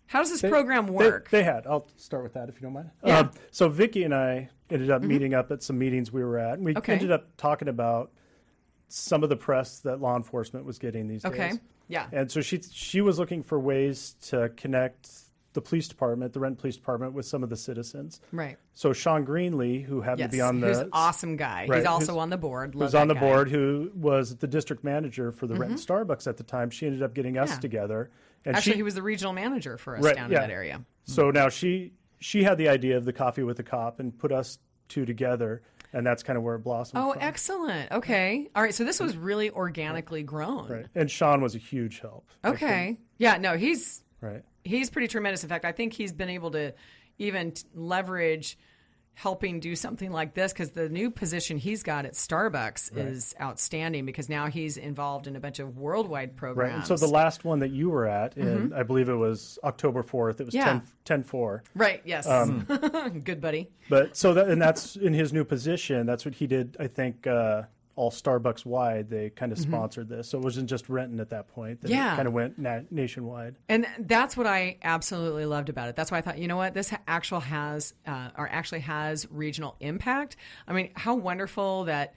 How 0.07 0.19
does 0.19 0.31
this 0.31 0.41
program 0.41 0.87
work? 0.87 1.29
They, 1.29 1.43
had. 1.43 1.67
I'll 1.67 1.87
start 1.97 2.23
with 2.23 2.33
that 2.33 2.49
if 2.49 2.55
you 2.55 2.61
don't 2.61 2.73
mind. 2.73 2.89
Yeah. 3.05 3.19
Um, 3.19 3.31
so 3.51 3.69
Vicky 3.69 4.03
and 4.03 4.13
I 4.13 4.49
ended 4.69 4.89
up 4.89 5.03
meeting 5.03 5.35
up 5.35 5.51
at 5.51 5.61
some 5.61 5.77
meetings 5.77 6.11
we 6.11 6.23
were 6.23 6.39
at, 6.39 6.55
and 6.55 6.65
we 6.65 6.75
Okay. 6.75 6.93
ended 6.93 7.11
up 7.11 7.27
talking 7.37 7.67
about 7.67 8.11
some 8.87 9.21
of 9.21 9.29
the 9.29 9.35
press 9.35 9.79
that 9.81 10.01
law 10.01 10.15
enforcement 10.15 10.65
was 10.65 10.79
getting 10.79 11.07
these 11.07 11.23
Okay. 11.25 11.37
days. 11.37 11.53
Okay. 11.53 11.63
Yeah. 11.89 12.07
And 12.11 12.31
so 12.31 12.41
she 12.41 12.59
she 12.71 13.01
was 13.01 13.19
looking 13.19 13.43
for 13.43 13.59
ways 13.59 14.15
to 14.27 14.49
connect 14.57 15.09
the 15.53 15.61
police 15.61 15.87
department, 15.87 16.31
the 16.33 16.39
Renton 16.39 16.57
Police 16.59 16.75
Department, 16.75 17.13
with 17.13 17.25
some 17.25 17.41
of 17.43 17.49
the 17.49 17.57
citizens. 17.57 18.21
right. 18.31 18.57
So 18.73 18.93
Sean 18.93 19.25
Greenlee, 19.25 19.83
who 19.83 20.01
happened 20.01 20.19
Yes. 20.19 20.29
to 20.31 20.37
be 20.37 20.41
on 20.41 20.59
the 20.61 20.67
Who's 20.67 20.77
an 20.77 20.89
awesome 20.93 21.35
guy. 21.37 21.65
Right, 21.67 21.77
He's 21.79 21.85
also 21.87 22.19
on 22.19 22.29
the 22.29 22.37
board. 22.37 22.73
who 22.75 22.79
Love 22.79 22.87
was 22.87 22.95
on 22.95 23.07
the 23.07 23.13
guy. 23.15 23.19
board, 23.19 23.49
who 23.49 23.91
was 23.95 24.35
the 24.37 24.47
district 24.47 24.83
manager 24.83 25.31
for 25.31 25.47
the 25.47 25.55
Renton 25.55 25.77
mm-hmm. 25.77 25.91
Starbucks 26.11 26.27
at 26.27 26.37
the 26.37 26.43
time. 26.43 26.69
She 26.69 26.85
ended 26.85 27.01
up 27.03 27.13
getting 27.13 27.37
us 27.37 27.49
Yeah. 27.49 27.59
together, 27.59 28.09
and 28.45 28.55
Actually, 28.55 28.73
she, 28.73 28.77
he 28.77 28.83
was 28.83 28.93
the 28.95 29.01
regional 29.01 29.33
manager 29.33 29.77
for 29.77 29.97
us 29.97 30.03
Right, 30.03 30.15
down 30.15 30.31
yeah. 30.31 30.43
in 30.43 30.49
that 30.49 30.53
area. 30.53 30.85
So 31.05 31.31
now 31.31 31.49
she 31.49 31.93
she 32.19 32.43
had 32.43 32.57
the 32.57 32.69
idea 32.69 32.95
of 32.97 33.05
the 33.05 33.13
coffee 33.13 33.43
with 33.43 33.57
the 33.57 33.63
cop 33.63 33.99
and 33.99 34.17
put 34.17 34.31
us 34.31 34.59
two 34.87 35.05
together, 35.05 35.61
and 35.93 36.05
that's 36.05 36.21
kind 36.21 36.37
of 36.37 36.43
where 36.43 36.55
it 36.55 36.59
blossomed. 36.59 37.03
Oh, 37.03 37.13
from. 37.13 37.21
excellent. 37.21 37.91
Okay. 37.91 38.49
All 38.55 38.61
right. 38.61 38.73
So 38.75 38.83
this 38.83 38.99
was 38.99 39.15
really 39.17 39.49
organically 39.49 40.21
grown. 40.23 40.67
Right. 40.69 40.85
And 40.95 41.09
Sean 41.09 41.41
was 41.41 41.55
a 41.55 41.59
huge 41.59 41.99
help. 41.99 42.27
Okay. 42.45 42.97
Yeah. 43.17 43.37
No, 43.37 43.57
he's 43.57 44.03
Right. 44.21 44.43
He's 44.63 44.89
pretty 44.89 45.07
tremendous. 45.07 45.43
In 45.43 45.49
fact, 45.49 45.65
I 45.65 45.71
think 45.71 45.93
he's 45.93 46.11
been 46.13 46.29
able 46.29 46.51
to 46.51 46.73
even 47.17 47.53
leverage 47.73 48.57
helping 49.15 49.59
do 49.59 49.75
something 49.75 50.13
like 50.13 50.33
this 50.33 50.53
because 50.53 50.71
the 50.71 50.87
new 50.87 51.11
position 51.11 51.57
he's 51.57 51.83
got 51.83 52.05
at 52.05 52.13
Starbucks 52.13 52.95
is 52.97 53.35
outstanding 53.41 54.05
because 54.05 54.29
now 54.29 54.47
he's 54.47 54.77
involved 54.77 55.27
in 55.27 55.35
a 55.35 55.41
bunch 55.41 55.59
of 55.59 55.77
worldwide 55.77 56.29
Right. 56.29 56.37
programs. 56.37 56.89
And 56.89 56.99
so 56.99 57.05
the 57.05 57.11
last 57.11 57.43
one 57.43 57.59
that 57.59 57.71
you 57.71 57.89
were 57.89 58.05
at, 58.07 58.37
in, 58.37 58.71
I 58.71 58.83
believe 58.83 59.09
it 59.09 59.15
was 59.15 59.59
October 59.61 60.03
4th, 60.03 60.39
it 60.39 60.45
was 60.45 60.55
Yeah. 60.55 60.63
10, 60.63 60.81
10 61.03 61.23
4. 61.23 61.63
right. 61.75 62.01
Yes. 62.05 62.27
Um, 62.27 62.59
Good 63.25 63.41
buddy. 63.41 63.69
But 63.89 64.15
so 64.15 64.33
that, 64.35 64.47
and 64.47 64.61
that's 64.61 64.95
in 64.95 65.13
his 65.13 65.33
new 65.33 65.43
position. 65.43 66.05
That's 66.05 66.23
what 66.23 66.35
he 66.35 66.47
did, 66.47 66.77
I 66.79 66.87
think, 66.87 67.27
uh, 67.27 67.63
all 67.99 68.11
Starbucks 68.11 68.65
wide. 68.65 69.09
They 69.09 69.29
kind 69.29 69.51
of 69.51 69.59
sponsored 69.59 70.07
this. 70.07 70.29
So 70.29 70.37
it 70.37 70.43
wasn't 70.43 70.69
just 70.69 70.87
Renton 70.87 71.19
at 71.19 71.31
that 71.31 71.49
point. 71.49 71.81
They 71.81 71.89
Mm-hmm. 71.89 71.97
Yeah. 71.97 72.15
kind 72.15 72.27
of 72.29 72.33
went 72.33 72.57
na- 72.57 72.79
nationwide. 72.89 73.55
And 73.67 73.85
that's 73.99 74.37
what 74.37 74.47
I 74.47 74.77
absolutely 74.83 75.45
loved 75.45 75.67
about 75.67 75.89
it. 75.89 75.97
That's 75.97 76.09
why 76.09 76.19
I 76.19 76.21
thought, 76.21 76.37
you 76.37 76.47
know 76.47 76.55
what, 76.55 76.73
this 76.73 76.93
actual 77.07 77.41
has 77.41 77.93
uh, 78.07 78.29
or 78.37 78.47
actually 78.47 78.79
has 78.81 79.27
regional 79.29 79.75
impact. 79.81 80.37
I 80.65 80.71
mean, 80.71 80.91
how 80.95 81.15
wonderful 81.15 81.83
that 81.85 82.13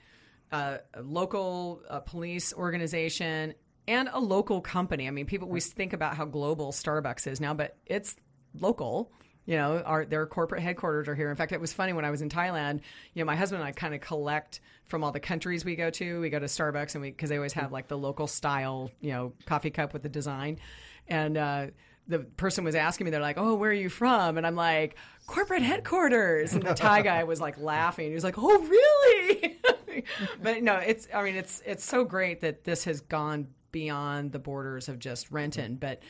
uh, 0.53 0.77
a 0.93 1.01
local 1.01 1.81
uh, 1.89 1.99
police 1.99 2.53
organization 2.53 3.53
and 3.85 4.09
a 4.13 4.19
local 4.21 4.61
company. 4.61 5.07
I 5.09 5.11
mean, 5.11 5.25
people 5.25 5.49
we 5.49 5.59
think 5.59 5.91
about 5.91 6.15
how 6.15 6.23
global 6.23 6.71
Starbucks 6.71 7.27
is 7.27 7.41
now, 7.41 7.53
but 7.53 7.75
it's 7.85 8.15
local. 8.57 9.11
You 9.45 9.57
know, 9.57 9.81
our 9.85 10.05
their 10.05 10.25
corporate 10.25 10.61
headquarters 10.61 11.07
are 11.07 11.15
here. 11.15 11.29
In 11.29 11.35
fact, 11.35 11.51
it 11.51 11.59
was 11.59 11.73
funny 11.73 11.93
when 11.93 12.05
I 12.05 12.11
was 12.11 12.21
in 12.21 12.29
Thailand. 12.29 12.79
You 13.13 13.23
know, 13.23 13.25
my 13.25 13.35
husband 13.35 13.61
and 13.61 13.67
I 13.67 13.73
kind 13.73 13.93
of 13.93 14.01
collect 14.01 14.61
from 14.85 15.03
all 15.03 15.11
the 15.11 15.19
countries 15.19 15.65
we 15.65 15.75
go 15.75 15.89
to. 15.89 16.21
We 16.21 16.29
go 16.29 16.39
to 16.39 16.45
Starbucks 16.45 16.95
and 16.95 17.01
we 17.01 17.11
because 17.11 17.29
they 17.29 17.37
always 17.37 17.53
have 17.53 17.71
like 17.71 17.87
the 17.87 17.97
local 17.97 18.27
style, 18.27 18.89
you 19.01 19.11
know, 19.11 19.33
coffee 19.45 19.69
cup 19.69 19.93
with 19.93 20.03
the 20.03 20.09
design, 20.09 20.59
and. 21.07 21.37
uh 21.37 21.67
the 22.07 22.19
person 22.19 22.65
was 22.65 22.75
asking 22.75 23.05
me, 23.05 23.11
they're 23.11 23.21
like, 23.21 23.37
"Oh, 23.37 23.55
where 23.55 23.69
are 23.69 23.73
you 23.73 23.87
from?" 23.87 24.37
And 24.37 24.45
I'm 24.45 24.55
like, 24.57 24.97
"Corporate 25.25 25.61
headquarters." 25.61 26.53
And 26.53 26.61
the 26.61 26.73
Thai 26.73 27.01
guy 27.01 27.23
was 27.23 27.39
like 27.39 27.57
laughing. 27.57 28.09
He 28.09 28.13
was 28.13 28.25
like, 28.25 28.35
"Oh, 28.37 28.59
really?" 28.59 29.57
but 30.41 30.61
no, 30.63 30.75
it's. 30.75 31.07
I 31.13 31.23
mean, 31.23 31.35
it's 31.35 31.61
it's 31.65 31.83
so 31.83 32.03
great 32.03 32.41
that 32.41 32.65
this 32.65 32.83
has 32.83 32.99
gone 32.99 33.47
beyond 33.71 34.33
the 34.33 34.39
borders 34.39 34.89
of 34.89 34.99
just 34.99 35.31
Renton. 35.31 35.75
But 35.77 36.01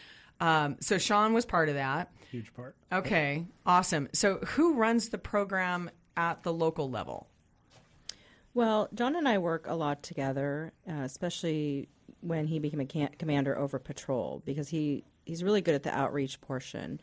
um, 0.43 0.75
so 0.81 0.97
Sean 0.97 1.33
was 1.33 1.45
part 1.45 1.69
of 1.69 1.75
that. 1.75 2.11
Huge 2.29 2.53
part. 2.53 2.75
Okay, 2.91 3.45
awesome. 3.65 4.09
So 4.11 4.39
who 4.39 4.73
runs 4.73 5.07
the 5.07 5.17
program 5.17 5.89
at 6.17 6.43
the 6.43 6.51
local 6.51 6.89
level? 6.89 7.29
Well, 8.53 8.89
John 8.93 9.15
and 9.15 9.25
I 9.25 9.37
work 9.37 9.67
a 9.67 9.73
lot 9.73 10.03
together, 10.03 10.73
uh, 10.87 11.03
especially 11.03 11.87
when 12.19 12.45
he 12.47 12.59
became 12.59 12.81
a 12.81 12.85
can- 12.85 13.15
commander 13.17 13.57
over 13.57 13.79
patrol, 13.79 14.43
because 14.45 14.67
he, 14.67 15.05
he's 15.25 15.45
really 15.45 15.61
good 15.61 15.75
at 15.75 15.83
the 15.83 15.97
outreach 15.97 16.41
portion. 16.41 16.99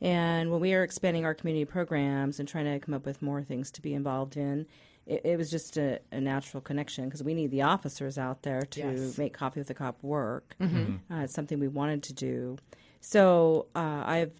And 0.00 0.52
when 0.52 0.60
we 0.60 0.72
are 0.74 0.84
expanding 0.84 1.24
our 1.24 1.34
community 1.34 1.64
programs 1.64 2.38
and 2.38 2.48
trying 2.48 2.66
to 2.66 2.78
come 2.78 2.94
up 2.94 3.04
with 3.04 3.20
more 3.20 3.42
things 3.42 3.72
to 3.72 3.82
be 3.82 3.92
involved 3.92 4.36
in, 4.36 4.66
it, 5.08 5.22
it 5.24 5.36
was 5.38 5.50
just 5.50 5.76
a, 5.76 5.98
a 6.12 6.20
natural 6.20 6.60
connection 6.60 7.04
because 7.06 7.22
we 7.24 7.34
need 7.34 7.50
the 7.50 7.62
officers 7.62 8.18
out 8.18 8.42
there 8.42 8.62
to 8.62 8.80
Yes. 8.80 9.18
make 9.18 9.32
Coffee 9.32 9.58
with 9.60 9.70
a 9.70 9.74
Cop 9.74 10.02
work. 10.02 10.54
Uh, 10.60 11.22
it's 11.24 11.34
something 11.34 11.58
we 11.58 11.68
wanted 11.68 12.02
to 12.04 12.12
do. 12.12 12.56
So 13.00 13.66
uh, 13.74 14.02
I've 14.06 14.32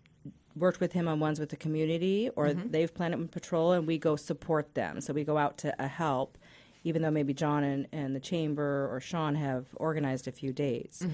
worked 0.57 0.81
with 0.81 0.93
him 0.93 1.07
on 1.09 1.21
ones 1.21 1.39
with 1.41 1.51
the 1.51 1.57
community, 1.57 2.31
or 2.37 2.53
they've 2.53 2.93
planned 2.93 3.15
it 3.15 3.19
with 3.19 3.31
patrol, 3.31 3.73
and 3.73 3.87
we 3.87 3.97
go 3.99 4.17
support 4.17 4.75
them. 4.75 5.01
So 5.01 5.13
we 5.13 5.25
go 5.25 5.39
out 5.39 5.57
to 5.59 5.83
uh, 5.83 5.89
help, 5.89 6.37
even 6.85 7.03
though 7.03 7.11
maybe 7.11 7.33
John 7.35 7.63
and, 7.65 7.87
and 7.93 8.15
the 8.15 8.21
chamber 8.21 8.89
or 8.93 9.01
Sean 9.01 9.37
have 9.37 9.67
organized 9.77 10.27
a 10.29 10.33
few 10.33 10.53
dates. 10.53 11.05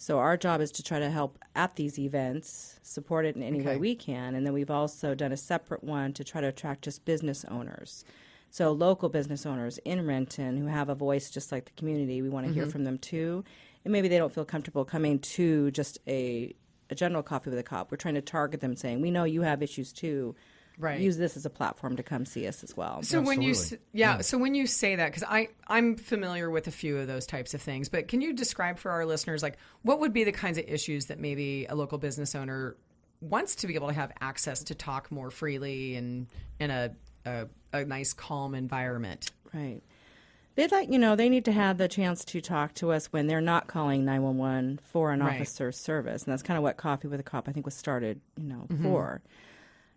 So 0.00 0.18
our 0.18 0.36
job 0.36 0.60
is 0.60 0.70
to 0.72 0.82
try 0.82 0.98
to 1.00 1.10
help 1.10 1.38
at 1.56 1.74
these 1.76 1.98
events, 1.98 2.78
support 2.82 3.24
it 3.26 3.34
in 3.36 3.42
any 3.42 3.60
way 3.62 3.76
we 3.78 3.94
can, 3.96 4.34
and 4.36 4.44
then 4.46 4.52
we've 4.52 4.70
also 4.70 5.14
done 5.14 5.32
a 5.32 5.36
separate 5.36 5.82
one 5.82 6.12
to 6.14 6.22
try 6.24 6.40
to 6.40 6.46
attract 6.48 6.82
just 6.82 7.04
business 7.04 7.44
owners. 7.46 8.04
So 8.50 8.72
local 8.72 9.08
business 9.08 9.44
owners 9.46 9.78
in 9.78 10.06
Renton 10.06 10.56
who 10.56 10.66
have 10.66 10.88
a 10.88 10.94
voice 10.94 11.30
just 11.30 11.52
like 11.52 11.66
the 11.66 11.72
community, 11.72 12.22
we 12.22 12.28
want 12.28 12.46
to 12.46 12.52
hear 12.52 12.64
mm-hmm. 12.64 12.70
from 12.70 12.84
them 12.84 12.98
too. 12.98 13.44
And 13.84 13.92
maybe 13.92 14.08
they 14.08 14.18
don't 14.18 14.32
feel 14.32 14.44
comfortable 14.44 14.84
coming 14.84 15.18
to 15.20 15.70
just 15.70 15.98
a 16.06 16.54
a 16.90 16.94
general 16.94 17.22
coffee 17.22 17.50
with 17.50 17.58
a 17.58 17.62
cop. 17.62 17.90
We're 17.90 17.98
trying 17.98 18.14
to 18.14 18.22
target 18.22 18.60
them 18.60 18.74
saying, 18.76 19.00
"We 19.00 19.10
know 19.10 19.24
you 19.24 19.42
have 19.42 19.62
issues 19.62 19.92
too. 19.92 20.34
Right. 20.78 21.00
Use 21.00 21.16
this 21.16 21.36
as 21.36 21.44
a 21.44 21.50
platform 21.50 21.96
to 21.96 22.02
come 22.02 22.24
see 22.24 22.46
us 22.46 22.62
as 22.62 22.76
well." 22.76 23.02
So 23.02 23.20
when 23.20 23.42
you 23.42 23.50
s- 23.50 23.64
Absolutely. 23.64 23.86
yeah, 23.92 24.20
so 24.20 24.38
when 24.38 24.54
you 24.54 24.66
say 24.66 24.96
that 24.96 25.06
because 25.06 25.24
I 25.24 25.48
I'm 25.66 25.96
familiar 25.96 26.50
with 26.50 26.66
a 26.66 26.70
few 26.70 26.96
of 26.96 27.06
those 27.06 27.26
types 27.26 27.52
of 27.52 27.60
things, 27.60 27.88
but 27.88 28.08
can 28.08 28.20
you 28.20 28.32
describe 28.32 28.78
for 28.78 28.90
our 28.90 29.04
listeners 29.04 29.42
like 29.42 29.58
what 29.82 30.00
would 30.00 30.12
be 30.12 30.24
the 30.24 30.32
kinds 30.32 30.56
of 30.56 30.64
issues 30.66 31.06
that 31.06 31.18
maybe 31.18 31.66
a 31.66 31.74
local 31.74 31.98
business 31.98 32.34
owner 32.34 32.76
wants 33.20 33.56
to 33.56 33.66
be 33.66 33.74
able 33.74 33.88
to 33.88 33.94
have 33.94 34.12
access 34.20 34.62
to 34.64 34.74
talk 34.74 35.10
more 35.10 35.30
freely 35.30 35.96
and 35.96 36.28
in 36.60 36.70
a 36.70 36.94
a, 37.24 37.46
a 37.72 37.84
nice 37.84 38.12
calm 38.12 38.54
environment? 38.54 39.30
Right. 39.54 39.80
They'd 40.54 40.72
like, 40.72 40.90
you 40.90 40.98
know, 40.98 41.14
they 41.14 41.28
need 41.28 41.44
to 41.44 41.52
have 41.52 41.78
the 41.78 41.86
chance 41.86 42.24
to 42.26 42.40
talk 42.40 42.74
to 42.74 42.90
us 42.90 43.06
when 43.12 43.28
they're 43.28 43.40
not 43.40 43.68
calling 43.68 44.04
911 44.04 44.80
for 44.82 45.12
an 45.12 45.20
Right. 45.20 45.36
officer's 45.36 45.78
service. 45.78 46.24
And 46.24 46.32
that's 46.32 46.42
kind 46.42 46.56
of 46.58 46.64
what 46.64 46.76
Coffee 46.76 47.06
with 47.06 47.20
a 47.20 47.22
Cop, 47.22 47.48
I 47.48 47.52
think, 47.52 47.64
was 47.64 47.74
started, 47.76 48.20
you 48.36 48.44
know, 48.48 48.66
Mm-hmm. 48.68 48.82
for. 48.82 49.20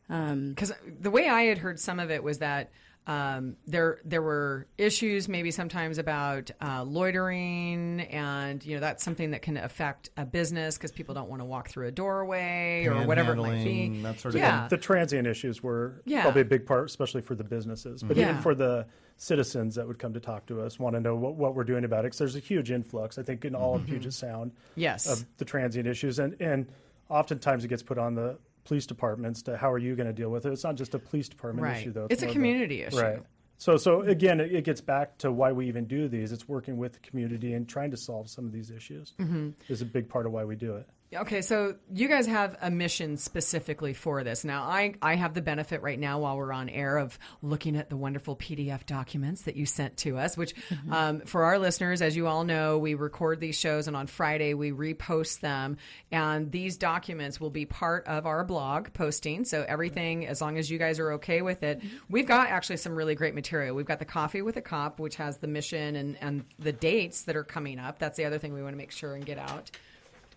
because 0.07 0.71
the 0.99 1.10
way 1.10 1.27
I 1.29 1.43
had 1.43 1.57
heard 1.60 1.79
some 1.79 1.99
of 1.99 2.12
it 2.12 2.21
was 2.23 2.38
that 2.39 2.69
um, 3.07 3.55
there 3.65 3.99
there 4.05 4.21
were 4.21 4.67
issues 4.77 5.27
maybe 5.27 5.49
sometimes 5.51 5.97
about 5.97 6.51
uh, 6.61 6.83
loitering, 6.83 8.01
and 8.01 8.63
you 8.65 8.75
know 8.75 8.79
that's 8.81 9.03
something 9.03 9.31
that 9.31 9.41
can 9.41 9.57
affect 9.57 10.09
a 10.17 10.25
business 10.25 10.77
because 10.77 10.91
people 10.91 11.15
don't 11.15 11.29
want 11.29 11.41
to 11.41 11.45
walk 11.45 11.69
through 11.69 11.87
a 11.87 11.91
doorway 11.91 12.85
or 12.85 13.05
whatever 13.07 13.33
it 13.33 13.37
might 13.37 13.63
be. 13.63 13.89
That 14.03 14.19
sort 14.19 14.35
of 14.35 14.41
yeah, 14.41 14.67
The 14.67 14.77
transient 14.77 15.27
issues 15.27 15.63
were 15.63 16.01
Yeah. 16.05 16.21
probably 16.21 16.41
a 16.41 16.45
big 16.45 16.65
part, 16.65 16.85
especially 16.85 17.21
for 17.21 17.35
the 17.35 17.43
businesses, 17.43 18.03
but 18.03 18.17
Yeah. 18.17 18.23
even 18.29 18.37
for 18.41 18.53
the 18.55 18.85
citizens 19.17 19.75
that 19.75 19.87
would 19.87 19.99
come 19.99 20.13
to 20.13 20.19
talk 20.19 20.45
to 20.47 20.61
us, 20.61 20.79
want 20.79 20.95
to 20.95 20.99
know 20.99 21.15
what, 21.15 21.35
what 21.35 21.55
we're 21.55 21.63
doing 21.63 21.83
about 21.83 21.99
it. 21.99 22.03
Because 22.07 22.17
there's 22.19 22.35
a 22.35 22.39
huge 22.39 22.71
influx, 22.71 23.17
I 23.17 23.23
think, 23.23 23.45
in 23.45 23.55
all 23.55 23.75
of 23.75 23.85
Puget 23.85 24.13
Sound 24.13 24.51
yes, 24.75 25.07
of 25.07 25.25
the 25.37 25.45
transient 25.45 25.87
issues, 25.87 26.19
and 26.19 26.35
and 26.39 26.67
oftentimes 27.09 27.65
it 27.65 27.67
gets 27.67 27.83
put 27.83 27.97
on 27.97 28.15
the 28.15 28.37
police 28.63 28.86
departments 28.86 29.41
to 29.43 29.58
how 29.58 29.71
are 29.71 29.78
you 29.78 29.95
going 29.95 30.08
to 30.08 30.13
deal 30.13 30.30
with 30.30 30.45
it. 30.45 30.54
It's 30.54 30.63
not 30.63 30.76
just 30.76 30.93
a 30.95 31.00
police 31.00 31.28
department 31.30 31.63
Right. 31.65 31.78
issue, 31.82 31.91
though. 31.91 32.08
It's 32.10 32.21
a 32.21 32.26
more 32.26 32.30
of 32.30 32.34
community 32.36 32.84
issue. 32.84 33.00
Right. 33.00 33.19
So, 33.58 33.78
so 33.78 34.02
again, 34.02 34.39
it, 34.39 34.52
it 34.54 34.63
gets 34.63 34.82
back 34.82 35.17
to 35.19 35.32
why 35.32 35.52
we 35.52 35.67
even 35.67 35.86
do 35.86 36.08
these. 36.08 36.32
It's 36.32 36.47
working 36.47 36.78
with 36.78 36.93
the 36.93 37.00
community 37.00 37.54
and 37.54 37.67
trying 37.69 37.91
to 37.91 37.97
solve 37.97 38.30
some 38.30 38.45
of 38.45 38.52
these 38.52 38.71
issues 38.71 39.13
Mm-hmm. 39.19 39.50
is 39.69 39.82
a 39.82 39.86
big 39.86 40.10
part 40.10 40.26
of 40.26 40.32
why 40.32 40.43
we 40.45 40.56
do 40.56 40.76
it. 40.78 40.88
Okay, 41.13 41.41
so 41.41 41.76
you 41.93 42.08
guys 42.08 42.26
have 42.26 42.56
a 42.62 42.71
mission 42.71 43.17
specifically 43.17 43.93
for 43.93 44.24
this. 44.24 44.45
Now, 44.45 44.63
I, 44.63 44.93
I 45.02 45.15
have 45.15 45.34
the 45.34 45.41
benefit 45.41 45.82
right 45.82 46.00
now 46.00 46.19
while 46.19 46.38
we're 46.38 46.54
on 46.54 46.69
air 46.69 46.97
of 46.97 47.19
looking 47.41 47.76
at 47.76 47.89
the 47.89 47.97
wonderful 47.97 48.38
PDF 48.38 48.86
documents 48.86 49.41
that 49.41 49.58
you 49.58 49.65
sent 49.65 49.97
to 49.97 50.17
us, 50.17 50.38
which 50.38 50.54
um, 50.89 51.19
for 51.21 51.43
our 51.43 51.60
listeners, 51.60 52.02
as 52.02 52.15
you 52.15 52.28
all 52.28 52.45
know, 52.45 52.78
we 52.78 52.93
record 52.93 53.41
these 53.41 53.60
shows 53.60 53.89
and 53.89 53.97
on 53.97 54.08
Friday 54.08 54.54
we 54.54 54.71
repost 54.71 55.41
them. 55.41 55.76
And 56.13 56.50
these 56.50 56.78
documents 56.78 57.41
will 57.41 57.50
be 57.50 57.65
part 57.65 58.08
of 58.08 58.26
our 58.26 58.45
blog 58.45 58.93
posting. 58.93 59.43
So 59.43 59.65
everything, 59.67 60.26
as 60.28 60.39
long 60.39 60.58
as 60.58 60.71
you 60.71 60.78
guys 60.78 60.97
are 60.97 61.12
okay 61.13 61.41
with 61.41 61.62
it, 61.62 61.82
we've 62.10 62.28
got 62.28 62.47
actually 62.47 62.78
some 62.78 62.95
really 62.95 63.15
great 63.15 63.36
material. 63.36 63.76
We've 63.76 63.86
got 63.86 64.00
the 64.00 64.06
Coffee 64.06 64.43
with 64.43 64.56
a 64.56 64.62
Cop, 64.62 64.97
which 64.97 65.17
has 65.17 65.39
the 65.39 65.47
mission 65.47 65.97
and, 65.97 66.17
and 66.21 66.45
the 66.58 66.71
dates 66.71 67.24
that 67.24 67.36
are 67.36 67.43
coming 67.43 67.80
up. 67.80 68.00
That's 68.00 68.15
the 68.15 68.24
other 68.24 68.39
thing 68.39 68.54
we 68.54 68.63
want 68.63 68.71
to 68.71 68.78
make 68.78 68.91
sure 68.91 69.13
and 69.13 69.26
get 69.26 69.38
out. 69.38 69.71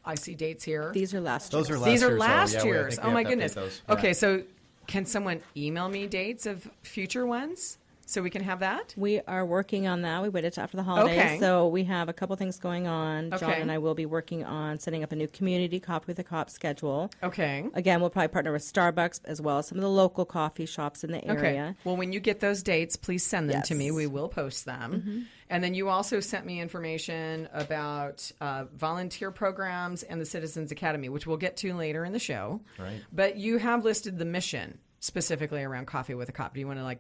I 0.07 0.14
see 0.17 0.35
dates 0.35 0.64
here. 0.64 0.90
These 0.93 1.14
are 1.14 1.21
last 1.21 1.51
Those 1.51 1.69
year's. 1.69 1.81
are 1.81 1.83
last 1.83 1.90
These 1.90 2.03
are 2.03 2.07
year's, 2.09 2.19
though. 2.21 2.25
last 2.27 2.55
Yeah, 2.55 2.62
we- 2.64 2.69
I 2.71 2.73
year's. 2.75 2.95
think 2.95 3.03
we 3.03 3.05
Oh 3.05 3.09
have 3.09 3.14
my 3.14 3.23
to 3.23 3.27
update 3.27 3.31
goodness. 3.31 3.55
those. 3.55 3.83
Yeah. 3.88 3.95
Okay, 3.95 4.12
so 4.12 4.43
can 4.87 5.07
someone 5.07 5.40
email 5.57 5.88
me 5.88 6.07
dates 6.07 6.45
of 6.47 6.69
future 6.83 7.25
ones 7.27 7.79
so 8.07 8.21
we 8.21 8.29
can 8.29 8.43
have 8.43 8.61
that? 8.61 8.93
We 8.99 9.21
are 9.23 9.47
working 9.47 9.87
on 9.87 10.03
that. 10.03 10.23
We 10.23 10.29
waited 10.29 10.53
till 10.53 10.62
after 10.62 10.77
the 10.77 10.83
holidays. 10.83 11.19
Okay. 11.19 11.38
So 11.40 11.69
we 11.69 11.85
have 11.85 12.11
a 12.11 12.12
couple 12.12 12.37
things 12.37 12.59
going 12.59 12.87
on. 12.87 13.31
John 13.31 13.45
Okay. 13.45 13.61
and 13.62 13.73
I 13.73 13.79
will 13.79 13.95
be 13.95 14.05
working 14.05 14.45
on 14.45 14.79
setting 14.79 15.03
up 15.03 15.11
a 15.12 15.17
new 15.17 15.27
community 15.27 15.81
Coffee 15.81 16.05
with 16.09 16.19
a 16.19 16.23
Cop 16.25 16.51
schedule. 16.51 17.11
Okay. 17.23 17.64
Again, 17.73 18.03
we'll 18.03 18.11
probably 18.11 18.29
partner 18.29 18.53
with 18.53 18.62
Starbucks 18.62 19.21
as 19.25 19.40
well 19.40 19.57
as 19.59 19.69
some 19.69 19.79
of 19.79 19.83
the 19.83 19.88
local 19.88 20.27
coffee 20.27 20.67
shops 20.67 21.03
in 21.03 21.12
the 21.12 21.25
area. 21.25 21.38
Okay. 21.38 21.49
area. 21.49 21.77
Well, 21.85 21.97
when 21.97 22.12
you 22.12 22.21
get 22.21 22.40
those 22.40 22.62
dates, 22.62 22.97
please 22.97 23.25
send 23.25 23.49
them 23.49 23.62
to 23.62 23.75
me. 23.75 23.87
Yes. 23.87 23.90
Mm-hmm. 23.93 23.97
We 23.97 24.07
will 24.07 24.29
post 24.29 24.67
them. 24.67 25.29
And 25.55 25.62
then 25.62 25.73
you 25.73 25.88
also 25.88 26.19
sent 26.19 26.45
me 26.45 26.61
information 26.61 27.49
about 27.53 28.29
uh, 28.40 28.64
volunteer 28.75 29.31
programs 29.31 30.03
and 30.03 30.21
the 30.21 30.25
Citizens 30.27 30.73
Academy, 30.73 31.09
which 31.09 31.29
we'll 31.29 31.37
get 31.37 31.57
to 31.59 31.73
later 31.75 32.05
in 32.05 32.12
the 32.12 32.19
show. 32.19 32.61
Right. 32.77 33.01
But 33.12 33.37
you 33.37 33.59
have 33.59 33.85
listed 33.85 34.19
the 34.19 34.25
mission 34.25 34.81
specifically 34.99 35.62
around 35.62 35.87
Coffee 35.87 36.14
with 36.14 36.29
a 36.29 36.33
Cop. 36.33 36.55
Do 36.55 36.61
you 36.61 36.67
want 36.67 36.81
to 36.81 36.83
like 36.83 36.99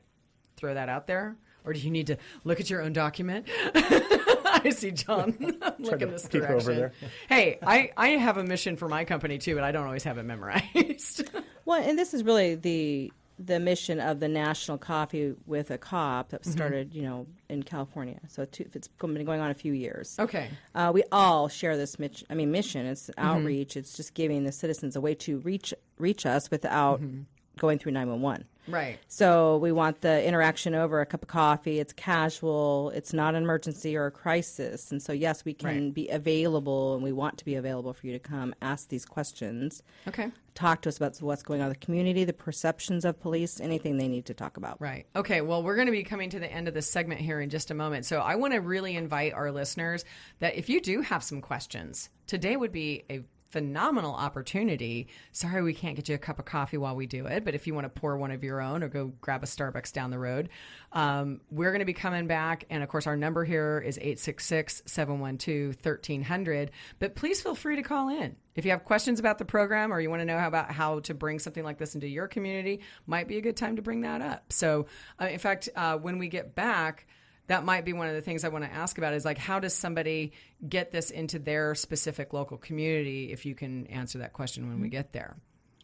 throw 0.54 0.72
that 0.72 0.88
out 0.88 1.08
there? 1.08 1.34
Or 1.64 1.72
do 1.72 1.80
you 1.80 1.90
need 1.90 2.06
to 2.06 2.16
look 2.44 2.60
at 2.60 2.70
your 2.70 2.80
own 2.80 2.92
document? 2.92 3.48
I 3.74 4.70
see 4.70 4.92
John 4.92 5.34
looking 5.80 5.98
to 5.98 6.04
in 6.04 6.10
this 6.12 6.28
peek 6.28 6.42
over 6.42 6.74
direction. 6.74 6.76
there. 6.76 6.92
Hey, 7.28 7.58
I, 7.60 7.90
I 7.96 8.10
have 8.10 8.36
a 8.36 8.44
mission 8.44 8.76
for 8.76 8.86
my 8.86 9.04
company 9.04 9.38
too, 9.38 9.56
but 9.56 9.64
I 9.64 9.72
don't 9.72 9.86
always 9.86 10.04
have 10.04 10.16
it 10.16 10.22
memorized. 10.22 11.28
Well, 11.64 11.82
and 11.82 11.98
this 11.98 12.14
is 12.14 12.22
really 12.22 12.54
the 12.54 13.12
the 13.38 13.58
mission 13.58 13.98
of 14.00 14.20
the 14.20 14.28
National 14.28 14.78
Coffee 14.78 15.34
with 15.46 15.70
a 15.70 15.78
Cop 15.78 16.26
Mm-hmm. 16.28 16.36
that 16.36 16.46
started, 16.46 16.94
you 16.94 17.02
know, 17.02 17.26
in 17.48 17.62
California. 17.62 18.20
So 18.28 18.44
two, 18.44 18.66
it's 18.74 18.88
been 18.88 19.24
going 19.24 19.40
on 19.40 19.50
a 19.50 19.54
few 19.54 19.72
years. 19.72 20.16
okay. 20.18 20.48
Uh, 20.74 20.90
we 20.94 21.02
all 21.10 21.48
share 21.48 21.76
this 21.76 21.98
mission. 21.98 22.26
I 22.30 22.34
mean, 22.34 22.50
mission. 22.52 22.86
It's 22.86 23.08
Mm-hmm. 23.10 23.20
outreach. 23.28 23.76
It's 23.76 23.96
just 23.96 24.14
giving 24.14 24.44
the 24.44 24.52
citizens 24.52 24.94
a 24.96 25.00
way 25.00 25.14
to 25.16 25.38
reach 25.40 25.74
reach 25.98 26.26
us 26.26 26.50
without 26.50 27.00
Mm-hmm. 27.00 27.22
going 27.58 27.78
through 27.78 27.92
nine 27.92 28.08
one 28.08 28.20
one. 28.22 28.44
Right. 28.66 28.98
So 29.08 29.58
we 29.58 29.72
want 29.72 30.00
the 30.00 30.24
interaction 30.24 30.74
over 30.74 31.00
a 31.00 31.06
cup 31.06 31.22
of 31.22 31.28
coffee. 31.28 31.80
It's 31.80 31.92
casual. 31.92 32.90
It's 32.94 33.12
not 33.12 33.34
an 33.34 33.42
emergency 33.42 33.96
or 33.96 34.06
a 34.06 34.10
crisis. 34.10 34.90
And 34.90 35.02
so 35.02 35.12
yes, 35.12 35.44
we 35.44 35.54
can 35.54 35.84
Right. 35.86 35.94
be 35.94 36.08
available, 36.08 36.94
and 36.94 37.02
we 37.02 37.12
want 37.12 37.38
to 37.38 37.44
be 37.44 37.54
available 37.54 37.92
for 37.92 38.06
you 38.06 38.12
to 38.12 38.18
come 38.18 38.54
ask 38.62 38.88
these 38.88 39.04
questions. 39.04 39.82
Okay. 40.08 40.30
Talk 40.54 40.82
to 40.82 40.88
us 40.88 40.96
about 40.96 41.16
what's 41.18 41.42
going 41.42 41.60
on 41.60 41.66
in 41.66 41.72
the 41.72 41.78
community, 41.78 42.24
the 42.24 42.32
perceptions 42.32 43.04
of 43.04 43.20
police, 43.20 43.60
anything 43.60 43.96
they 43.96 44.06
need 44.08 44.24
to 44.26 44.34
talk 44.34 44.56
about. 44.56 44.80
Right. 44.80 45.06
Okay. 45.16 45.40
Well, 45.40 45.62
we're 45.62 45.74
going 45.74 45.86
to 45.86 45.92
be 45.92 46.04
coming 46.04 46.30
to 46.30 46.38
the 46.38 46.50
end 46.50 46.68
of 46.68 46.74
this 46.74 46.88
segment 46.88 47.20
here 47.20 47.40
in 47.40 47.50
just 47.50 47.70
a 47.70 47.74
moment. 47.74 48.06
So 48.06 48.20
I 48.20 48.36
want 48.36 48.54
to 48.54 48.60
really 48.60 48.94
invite 48.96 49.32
our 49.34 49.50
listeners 49.50 50.04
that 50.38 50.54
if 50.54 50.68
you 50.68 50.80
do 50.80 51.00
have 51.00 51.22
some 51.24 51.40
questions, 51.40 52.08
today 52.26 52.56
would 52.56 52.72
be 52.72 53.04
a 53.10 53.22
phenomenal 53.50 54.14
opportunity. 54.14 55.08
Sorry, 55.32 55.62
we 55.62 55.74
can't 55.74 55.96
get 55.96 56.08
you 56.08 56.14
a 56.14 56.18
cup 56.18 56.38
of 56.38 56.44
coffee 56.44 56.76
while 56.76 56.96
we 56.96 57.06
do 57.06 57.26
it, 57.26 57.44
but 57.44 57.54
if 57.54 57.66
you 57.66 57.74
want 57.74 57.84
to 57.84 57.88
pour 57.88 58.16
one 58.16 58.30
of 58.30 58.42
your 58.42 58.60
own 58.60 58.82
or 58.82 58.88
go 58.88 59.12
grab 59.20 59.42
a 59.42 59.46
Starbucks 59.46 59.92
down 59.92 60.10
the 60.10 60.18
road, 60.18 60.48
um, 60.92 61.40
we're 61.50 61.70
going 61.70 61.80
to 61.80 61.84
be 61.84 61.92
coming 61.92 62.26
back. 62.26 62.64
And 62.70 62.82
of 62.82 62.88
course, 62.88 63.06
our 63.06 63.16
number 63.16 63.44
here 63.44 63.82
is 63.84 63.98
866 63.98 64.82
712 64.86 65.76
1300. 65.82 66.70
But 66.98 67.14
please 67.14 67.40
feel 67.40 67.54
free 67.54 67.76
to 67.76 67.82
call 67.82 68.08
in. 68.08 68.36
If 68.54 68.64
you 68.64 68.70
have 68.70 68.84
questions 68.84 69.18
about 69.18 69.38
the 69.38 69.44
program 69.44 69.92
or 69.92 70.00
you 70.00 70.10
want 70.10 70.20
to 70.20 70.26
know 70.26 70.38
how 70.38 70.48
about 70.48 70.70
how 70.70 71.00
to 71.00 71.14
bring 71.14 71.38
something 71.38 71.64
like 71.64 71.78
this 71.78 71.94
into 71.94 72.08
your 72.08 72.28
community, 72.28 72.80
might 73.06 73.28
be 73.28 73.36
a 73.36 73.40
good 73.40 73.56
time 73.56 73.76
to 73.76 73.82
bring 73.82 74.02
that 74.02 74.20
up. 74.20 74.52
So, 74.52 74.86
uh, 75.20 75.26
in 75.26 75.38
fact, 75.38 75.68
uh, 75.74 75.96
when 75.96 76.18
we 76.18 76.28
get 76.28 76.54
back, 76.54 77.06
that 77.46 77.64
might 77.64 77.84
be 77.84 77.92
one 77.92 78.08
of 78.08 78.14
the 78.14 78.22
things 78.22 78.44
I 78.44 78.48
want 78.48 78.64
to 78.64 78.72
ask 78.72 78.96
about 78.98 79.12
is 79.14 79.24
like 79.24 79.38
how 79.38 79.58
does 79.60 79.74
somebody 79.74 80.32
get 80.66 80.90
this 80.92 81.10
into 81.10 81.38
their 81.38 81.74
specific 81.74 82.32
local 82.32 82.56
community 82.56 83.32
if 83.32 83.44
you 83.44 83.54
can 83.54 83.86
answer 83.88 84.18
that 84.18 84.32
question 84.32 84.68
when 84.68 84.80
we 84.80 84.88
get 84.88 85.12
there. 85.12 85.36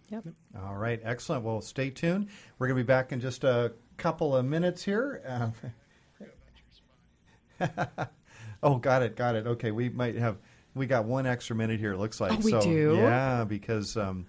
Yep. 0.08 0.24
All 0.60 0.74
right, 0.76 1.00
excellent. 1.04 1.44
Well, 1.44 1.60
stay 1.60 1.90
tuned. 1.90 2.28
We're 2.58 2.66
going 2.66 2.78
to 2.78 2.82
be 2.82 2.86
back 2.86 3.12
in 3.12 3.20
just 3.20 3.44
a 3.44 3.72
couple 3.96 4.34
of 4.34 4.44
minutes 4.44 4.82
here. 4.82 5.22
Um, 5.24 5.52
oh, 8.62 8.76
got 8.78 9.02
it, 9.02 9.16
got 9.16 9.36
it. 9.36 9.46
Okay, 9.46 9.70
we 9.70 9.88
might 9.88 10.16
have 10.16 10.38
we 10.74 10.86
got 10.86 11.04
one 11.04 11.26
extra 11.26 11.54
minute 11.56 11.78
here. 11.78 11.92
It 11.92 11.98
looks 11.98 12.20
like 12.20 12.32
Oh, 12.32 12.36
we 12.42 12.50
so. 12.50 12.60
do? 12.60 12.96
Yeah, 12.96 13.44
because 13.44 13.96
um, 13.96 14.26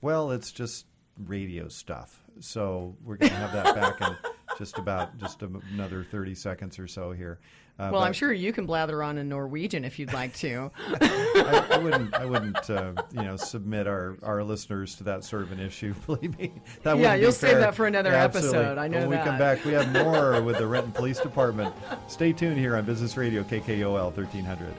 well, 0.00 0.30
it's 0.30 0.52
just 0.52 0.86
radio 1.18 1.68
stuff. 1.68 2.22
So 2.40 2.96
we're 3.02 3.16
going 3.16 3.30
to 3.30 3.36
have 3.36 3.52
that 3.52 3.74
back 3.74 4.00
in 4.00 4.16
just 4.58 4.78
about 4.78 5.16
just 5.18 5.42
a, 5.42 5.50
another 5.72 6.04
thirty 6.10 6.34
seconds 6.34 6.78
or 6.78 6.86
so 6.86 7.12
here. 7.12 7.38
Uh, 7.78 7.90
Well, 7.92 8.02
I'm 8.02 8.12
sure 8.12 8.32
you 8.32 8.52
can 8.52 8.66
blather 8.66 9.02
on 9.02 9.18
in 9.18 9.28
Norwegian 9.28 9.84
if 9.84 9.98
you'd 9.98 10.12
like 10.12 10.32
to. 10.36 10.70
I, 11.00 11.66
I 11.72 11.78
wouldn't. 11.78 12.14
I 12.14 12.24
wouldn't. 12.24 12.70
Uh, 12.70 12.92
you 13.12 13.22
know, 13.22 13.36
submit 13.36 13.88
our, 13.88 14.16
our 14.22 14.44
listeners 14.44 14.94
to 14.96 15.04
that 15.04 15.24
sort 15.24 15.42
of 15.42 15.50
an 15.50 15.58
issue. 15.58 15.92
Believe 16.06 16.38
me, 16.38 16.52
that 16.84 16.98
Yeah, 16.98 17.14
you'll 17.14 17.32
save 17.32 17.58
that 17.58 17.74
for 17.74 17.86
another 17.86 18.10
Absolutely. 18.10 18.58
episode. 18.58 18.78
I 18.78 18.86
know 18.86 19.00
when 19.00 19.10
we 19.10 19.16
come 19.16 19.38
back, 19.38 19.64
we 19.64 19.72
have 19.72 19.92
more 19.92 20.40
with 20.44 20.58
the 20.58 20.66
Renton 20.66 20.92
Police 20.92 21.18
Department. 21.18 21.74
Stay 22.06 22.32
tuned 22.32 22.58
here 22.58 22.76
on 22.76 22.84
Business 22.84 23.16
Radio 23.16 23.42
KKOL 23.42 24.04
1300. 24.14 24.72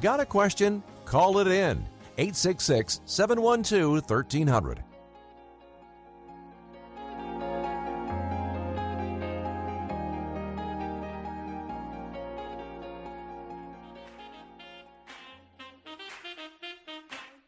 Got 0.00 0.18
a 0.18 0.26
question? 0.26 0.82
Call 1.04 1.38
it 1.38 1.46
in. 1.46 1.86
866 2.18 3.00
712 3.06 4.10
1300. 4.10 4.82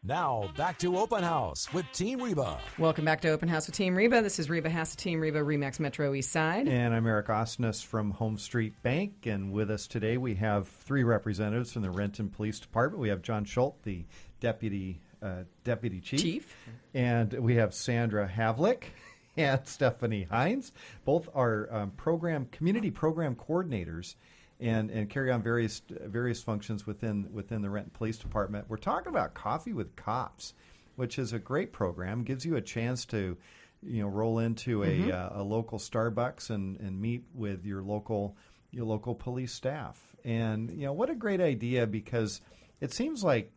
Now, 0.06 0.50
back 0.54 0.78
to 0.80 0.98
Open 0.98 1.22
House 1.22 1.72
with 1.72 1.90
Team 1.92 2.20
Reba. 2.20 2.58
Welcome 2.78 3.06
back 3.06 3.22
to 3.22 3.30
Open 3.30 3.48
House 3.48 3.66
with 3.66 3.74
Team 3.74 3.96
Reba. 3.96 4.20
This 4.20 4.38
is 4.38 4.50
Reba 4.50 4.68
Hassett, 4.68 4.98
Team 4.98 5.18
Reba, 5.18 5.40
Remax 5.40 5.80
Metro 5.80 6.12
East 6.12 6.30
Side. 6.30 6.68
And 6.68 6.94
I'm 6.94 7.06
Eric 7.06 7.28
Osnes 7.28 7.82
from 7.82 8.10
Home 8.10 8.36
Street 8.36 8.74
Bank. 8.82 9.24
And 9.24 9.50
with 9.50 9.70
us 9.70 9.86
today, 9.86 10.18
we 10.18 10.34
have 10.34 10.68
three 10.68 11.04
representatives 11.04 11.72
from 11.72 11.80
the 11.80 11.90
Renton 11.90 12.28
Police 12.28 12.60
Department. 12.60 13.00
We 13.00 13.08
have 13.08 13.22
John 13.22 13.46
Schultz, 13.46 13.78
the 13.84 14.04
deputy 14.40 15.00
uh, 15.22 15.44
deputy 15.64 16.02
chief, 16.02 16.20
Chief. 16.20 16.56
and 16.92 17.32
we 17.32 17.54
have 17.54 17.72
Sandra 17.72 18.28
Havlick 18.28 18.82
and 19.38 19.66
Stephanie 19.66 20.28
Hynes. 20.30 20.72
Both 21.06 21.30
are 21.34 21.66
um, 21.72 21.92
program 21.92 22.44
community 22.52 22.90
program 22.90 23.34
coordinators. 23.36 24.16
And, 24.64 24.90
and 24.90 25.10
carry 25.10 25.30
on 25.30 25.42
various 25.42 25.82
various 25.88 26.42
functions 26.42 26.86
within 26.86 27.28
within 27.32 27.60
the 27.60 27.68
Renton 27.68 27.92
Police 27.92 28.16
Department. 28.16 28.64
We're 28.68 28.78
talking 28.78 29.08
about 29.08 29.34
Coffee 29.34 29.74
with 29.74 29.94
Cops, 29.94 30.54
which 30.96 31.18
is 31.18 31.34
a 31.34 31.38
great 31.38 31.72
program. 31.72 32.24
Gives 32.24 32.46
you 32.46 32.56
a 32.56 32.62
chance 32.62 33.04
to, 33.06 33.36
you 33.82 34.02
know, 34.02 34.08
roll 34.08 34.38
into 34.38 34.82
a, 34.82 35.12
uh, 35.12 35.40
a 35.40 35.42
local 35.42 35.78
Starbucks 35.78 36.48
and, 36.48 36.80
and 36.80 36.98
meet 36.98 37.24
with 37.34 37.66
your 37.66 37.82
local 37.82 38.36
your 38.74 38.84
local 38.84 39.14
police 39.14 39.52
staff. 39.52 40.00
And 40.24 40.70
you 40.70 40.86
know 40.86 40.92
what 40.92 41.10
a 41.10 41.14
great 41.14 41.40
idea 41.40 41.86
because 41.86 42.40
it 42.80 42.92
seems 42.92 43.22
like 43.22 43.52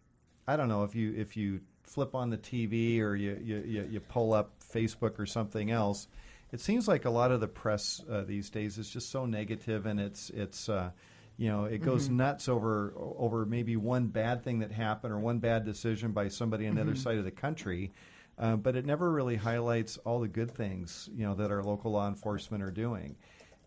I 0.48 0.56
don't 0.56 0.70
know 0.70 0.84
if 0.84 0.96
you 0.96 1.14
if 1.16 1.36
you 1.36 1.62
flip 1.84 2.16
on 2.16 2.30
the 2.30 2.38
TV 2.38 3.02
or 3.02 3.16
you 3.16 3.40
you, 3.42 3.64
you, 3.66 3.88
you 3.92 4.00
pull 4.00 4.34
up 4.34 4.52
Facebook 4.74 5.20
or 5.20 5.26
something 5.26 5.72
else. 5.72 6.08
It 6.52 6.62
seems 6.62 6.88
like 6.88 7.06
a 7.06 7.10
lot 7.10 7.32
of 7.32 7.42
the 7.42 7.48
press 7.48 8.02
uh, 8.10 8.22
these 8.22 8.50
days 8.50 8.78
is 8.78 8.90
just 8.90 9.10
so 9.10 9.26
negative, 9.26 9.86
and 9.86 10.00
it's 10.00 10.30
it's 10.30 10.70
uh, 10.70 10.92
you 11.36 11.50
know 11.50 11.66
it 11.66 11.80
goes 11.80 12.10
nuts 12.10 12.48
over 12.48 12.94
over 12.96 13.46
maybe 13.46 13.76
one 13.76 14.08
bad 14.08 14.44
thing 14.44 14.60
that 14.60 14.72
happened 14.72 15.14
or 15.14 15.20
one 15.20 15.40
bad 15.40 15.66
decision 15.66 16.12
by 16.12 16.30
somebody 16.30 16.68
on 16.68 16.76
the 16.76 16.82
other 16.82 16.96
side 16.96 17.18
of 17.18 17.26
the 17.26 17.32
country. 17.32 17.92
Uh, 18.40 18.56
but 18.56 18.76
it 18.76 18.86
never 18.86 19.12
really 19.12 19.36
highlights 19.36 19.98
all 20.06 20.20
the 20.20 20.28
good 20.28 20.52
things 20.52 21.10
you 21.16 21.26
know 21.26 21.34
that 21.34 21.52
our 21.52 21.64
local 21.64 21.92
law 21.92 22.08
enforcement 22.08 22.64
are 22.64 22.72
doing, 22.72 23.16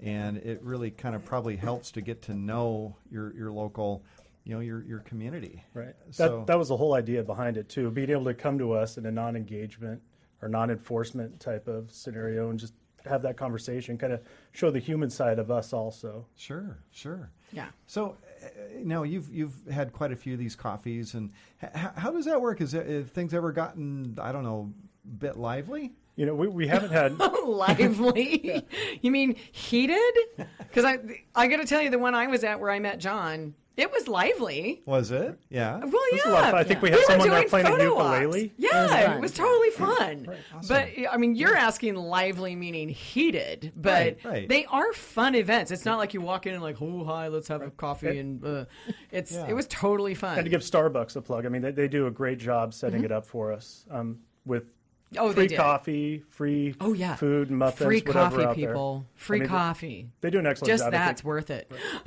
and 0.00 0.38
it 0.38 0.62
really 0.62 0.90
kind 0.90 1.14
of 1.14 1.24
probably 1.24 1.56
helps 1.56 1.90
to 1.92 2.00
get 2.00 2.22
to 2.22 2.34
know 2.34 2.96
your 3.10 3.34
your 3.34 3.52
local, 3.52 4.04
you 4.44 4.54
know, 4.54 4.60
your 4.60 4.82
your 4.84 5.00
community. 5.00 5.62
Right. 5.74 5.94
That, 6.06 6.14
So 6.14 6.44
that 6.46 6.58
was 6.58 6.68
the 6.68 6.76
whole 6.76 6.94
idea 6.94 7.22
behind 7.22 7.58
it 7.58 7.68
too. 7.68 7.90
Being 7.90 8.10
able 8.10 8.24
to 8.24 8.34
come 8.34 8.58
to 8.58 8.72
us 8.72 8.96
in 8.96 9.04
a 9.04 9.10
non-engagement 9.10 10.00
or 10.42 10.48
non-enforcement 10.48 11.40
type 11.40 11.68
of 11.68 11.90
scenario 11.92 12.50
and 12.50 12.58
just 12.58 12.74
have 13.06 13.22
that 13.22 13.36
conversation, 13.36 13.96
kind 13.96 14.12
of 14.12 14.20
show 14.52 14.70
the 14.70 14.78
human 14.78 15.08
side 15.10 15.38
of 15.38 15.50
us 15.50 15.72
also. 15.72 16.26
sure, 16.36 16.78
sure. 16.90 17.30
Yeah. 17.52 17.68
So, 17.86 18.16
uh, 18.44 18.46
now 18.84 19.02
you've 19.02 19.32
you've 19.32 19.54
had 19.70 19.92
quite 19.92 20.12
a 20.12 20.16
few 20.16 20.34
of 20.34 20.38
these 20.38 20.54
coffees, 20.54 21.14
and 21.14 21.30
h- 21.62 21.70
how 21.96 22.10
does 22.10 22.26
that 22.26 22.40
work? 22.40 22.60
Is 22.60 22.74
it, 22.74 22.86
have 22.86 23.10
things 23.10 23.34
ever 23.34 23.52
gotten 23.52 24.16
I 24.20 24.32
don't 24.32 24.44
know, 24.44 24.72
bit 25.18 25.36
lively? 25.36 25.94
You 26.16 26.26
know, 26.26 26.34
we, 26.34 26.48
we 26.48 26.66
haven't 26.66 26.90
had 26.90 27.18
Lively. 27.46 28.66
You 29.00 29.10
mean 29.10 29.36
heated? 29.52 30.14
Because 30.58 30.84
I 30.84 30.98
I 31.34 31.46
got 31.46 31.56
to 31.58 31.66
tell 31.66 31.80
you, 31.82 31.90
the 31.90 31.98
one 31.98 32.14
I 32.14 32.26
was 32.26 32.44
at 32.44 32.60
where 32.60 32.70
I 32.70 32.78
met 32.78 32.98
John, 32.98 33.54
it 33.76 33.90
was 33.92 34.08
lively. 34.08 34.82
Was 34.84 35.10
it? 35.10 35.38
Yeah. 35.48 35.78
Well, 35.78 35.86
It 35.86 35.92
was 35.92 36.20
yeah. 36.24 36.30
a 36.30 36.32
lot 36.32 36.44
of 36.44 36.50
fun. 36.50 36.60
I 36.60 36.64
think 36.64 36.82
we 36.82 36.90
had 36.90 36.98
were 36.98 37.02
someone 37.04 37.28
there 37.30 37.48
playing 37.48 37.66
a 37.66 37.70
photo 37.70 37.84
ukulele. 37.84 38.44
ops. 38.46 38.54
Yeah, 38.58 38.96
it 39.00 39.06
fun. 39.06 39.20
was 39.20 39.32
totally 39.32 39.70
fun. 39.70 40.28
But 40.68 40.88
I 41.10 41.16
mean, 41.16 41.34
you're 41.34 41.56
asking 41.56 41.94
lively 41.94 42.54
meaning 42.56 42.88
heated, 42.90 43.72
but 43.76 43.90
Right, 43.90 44.24
right. 44.24 44.48
they 44.48 44.66
are 44.66 44.92
fun 44.92 45.34
events. 45.34 45.70
It's 45.70 45.84
not 45.84 45.98
like 45.98 46.12
you 46.14 46.20
walk 46.20 46.46
in 46.46 46.54
and 46.54 46.62
like, 46.62 46.82
oh 46.82 47.04
hi, 47.04 47.28
let's 47.28 47.48
have 47.48 47.62
a 47.62 47.70
coffee 47.70 48.18
and 48.18 48.44
uh, 48.44 48.64
it's 49.10 49.32
Yeah. 49.32 49.46
it 49.48 49.54
was 49.54 49.66
totally 49.68 50.14
fun. 50.14 50.34
had 50.36 50.44
to 50.44 50.50
give 50.50 50.60
Starbucks 50.62 51.16
a 51.16 51.22
plug. 51.22 51.46
I 51.46 51.48
mean, 51.48 51.62
they, 51.62 51.70
they 51.72 51.88
do 51.88 52.06
a 52.06 52.10
great 52.10 52.38
job 52.38 52.74
setting 52.74 53.04
it 53.04 53.12
up 53.12 53.24
for 53.24 53.52
us 53.52 53.86
um, 53.90 54.18
with 54.44 54.64
Mm-hmm. 55.12 55.24
Oh, 55.24 55.28
they 55.30 55.34
free 55.34 55.46
did. 55.48 55.56
coffee, 55.56 56.22
free 56.28 56.74
oh 56.80 56.92
yeah, 56.92 57.16
food, 57.16 57.50
muffins, 57.50 57.84
free 57.84 57.98
whatever 57.98 58.12
coffee, 58.30 58.44
out 58.44 58.56
there. 58.56 58.68
people, 58.68 59.06
free 59.16 59.38
I 59.38 59.40
mean, 59.40 59.48
coffee. 59.48 60.08
They 60.20 60.30
do 60.30 60.38
an 60.38 60.46
excellent 60.46 60.68
Just 60.68 60.84
job. 60.84 60.94
I 60.94 60.98
that's 60.98 61.24
worth 61.24 61.50
it, 61.50 61.68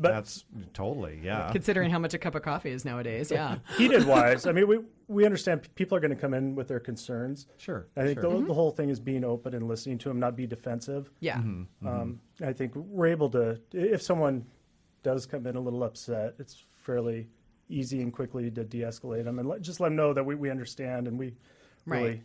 That's 0.00 0.44
totally 0.74 1.20
yeah. 1.22 1.50
considering 1.52 1.90
how 1.90 1.98
much 1.98 2.14
a 2.14 2.18
cup 2.18 2.34
of 2.34 2.42
coffee 2.42 2.70
is 2.70 2.84
nowadays. 2.84 3.30
Yeah. 3.30 3.58
heated 3.76 4.06
wise, 4.06 4.46
I 4.46 4.52
mean, 4.52 4.68
we 4.68 4.80
we 5.08 5.24
understand 5.24 5.68
people 5.74 5.96
are 5.96 6.00
going 6.00 6.14
to 6.14 6.20
come 6.20 6.34
in 6.34 6.54
with 6.54 6.68
their 6.68 6.80
concerns. 6.80 7.46
Sure. 7.56 7.88
I 7.96 8.02
think 8.02 8.20
sure. 8.20 8.30
the, 8.40 8.46
the 8.46 8.54
whole 8.54 8.70
thing 8.70 8.90
is 8.90 9.00
being 9.00 9.24
open 9.24 9.54
and 9.54 9.66
listening 9.66 9.98
to 9.98 10.08
them, 10.08 10.20
not 10.20 10.36
be 10.36 10.46
defensive. 10.46 11.10
Yeah. 11.20 11.38
Mm-hmm. 11.38 11.88
Um, 11.88 12.20
I 12.44 12.52
think 12.52 12.74
we're 12.74 13.06
able 13.08 13.30
to, 13.30 13.58
if 13.72 14.02
someone 14.02 14.44
does 15.02 15.26
come 15.26 15.46
in 15.46 15.56
a 15.56 15.60
little 15.60 15.82
upset, 15.82 16.34
it's 16.38 16.62
fairly 16.82 17.28
easy 17.70 18.02
and 18.02 18.12
quickly 18.12 18.50
to 18.50 18.64
de-escalate 18.64 19.24
them 19.24 19.38
and 19.38 19.48
let, 19.48 19.62
just 19.62 19.80
let 19.80 19.88
them 19.88 19.96
know 19.96 20.12
that 20.12 20.24
we, 20.24 20.34
we 20.34 20.50
understand 20.50 21.06
and 21.06 21.18
we 21.18 21.34
Right. 21.88 22.02
really 22.02 22.22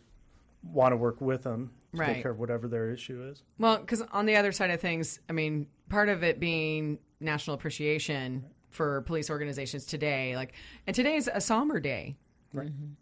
want 0.62 0.92
to 0.92 0.96
work 0.96 1.20
with 1.20 1.42
them 1.42 1.70
to 1.83 1.83
Right. 1.94 2.14
take 2.14 2.22
care 2.22 2.32
of 2.32 2.38
whatever 2.38 2.68
their 2.68 2.90
issue 2.90 3.22
is. 3.30 3.42
Well, 3.58 3.78
because 3.78 4.02
on 4.12 4.26
the 4.26 4.36
other 4.36 4.52
side 4.52 4.70
of 4.70 4.80
things, 4.80 5.20
I 5.28 5.32
mean, 5.32 5.66
part 5.88 6.08
of 6.08 6.22
it 6.22 6.40
being 6.40 6.98
national 7.20 7.54
appreciation 7.54 8.44
for 8.70 9.02
police 9.02 9.30
organizations 9.30 9.86
today, 9.86 10.34
like, 10.36 10.54
and 10.86 10.94
today 10.94 11.16
is 11.16 11.30
a 11.32 11.40
somber 11.40 11.80
day 11.80 12.16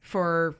for 0.01 0.57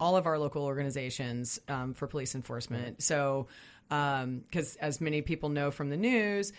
all 0.00 0.16
of 0.16 0.26
our 0.26 0.38
local 0.38 0.64
organizations 0.64 1.58
um, 1.68 1.94
for 1.94 2.06
police 2.06 2.34
enforcement. 2.34 3.02
So, 3.02 3.48
because 3.88 4.76
as 4.80 5.00
many 5.00 5.22
people 5.22 5.48
know 5.48 5.70
from 5.70 5.90
the 5.90 5.96
news, 5.96 6.52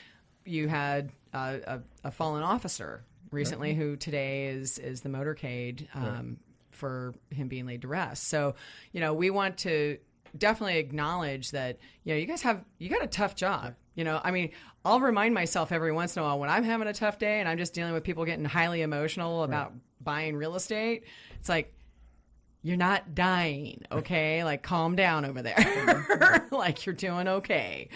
you 0.45 0.67
had 0.67 1.11
uh, 1.33 1.57
a, 1.65 1.79
a 2.05 2.11
fallen 2.11 2.43
officer 2.43 3.03
recently 3.31 3.73
who 3.73 3.95
today 3.97 4.47
is 4.47 4.79
is 4.79 5.01
the 5.01 5.09
motorcade 5.09 5.87
um, 5.93 6.37
for 6.71 7.13
him 7.31 7.47
being 7.47 7.65
laid 7.65 7.81
to 7.81 7.87
rest. 7.87 8.29
So, 8.29 8.55
you 8.91 9.01
know, 9.01 9.13
we 9.13 9.29
want 9.29 9.57
to 9.59 9.97
definitely 10.37 10.77
acknowledge 10.77 11.51
that 11.51 11.77
you 12.03 12.13
know 12.13 12.19
you 12.19 12.25
guys 12.25 12.41
have 12.41 12.63
you 12.77 12.89
got 12.89 13.03
a 13.03 13.07
tough 13.07 13.35
job. 13.35 13.75
You 13.95 14.03
know, 14.03 14.21
I 14.23 14.31
mean, 14.31 14.51
I'll 14.85 14.99
remind 14.99 15.33
myself 15.33 15.71
every 15.71 15.91
once 15.91 16.15
in 16.15 16.21
a 16.21 16.25
while 16.25 16.39
when 16.39 16.49
I'm 16.49 16.63
having 16.63 16.87
a 16.87 16.93
tough 16.93 17.17
day 17.17 17.39
and 17.39 17.49
I'm 17.49 17.57
just 17.57 17.73
dealing 17.73 17.93
with 17.93 18.03
people 18.03 18.25
getting 18.25 18.45
highly 18.45 18.81
emotional 18.81 19.43
about 19.43 19.73
buying 20.01 20.35
real 20.35 20.55
estate. 20.55 21.05
It's 21.39 21.49
like 21.49 21.73
you're 22.63 22.75
not 22.77 23.15
dying, 23.15 23.83
okay? 23.91 24.43
like, 24.43 24.61
calm 24.63 24.95
down 24.95 25.23
over 25.25 25.41
there. 25.41 26.47
like, 26.51 26.85
you're 26.85 26.95
doing 26.95 27.27
okay. 27.27 27.87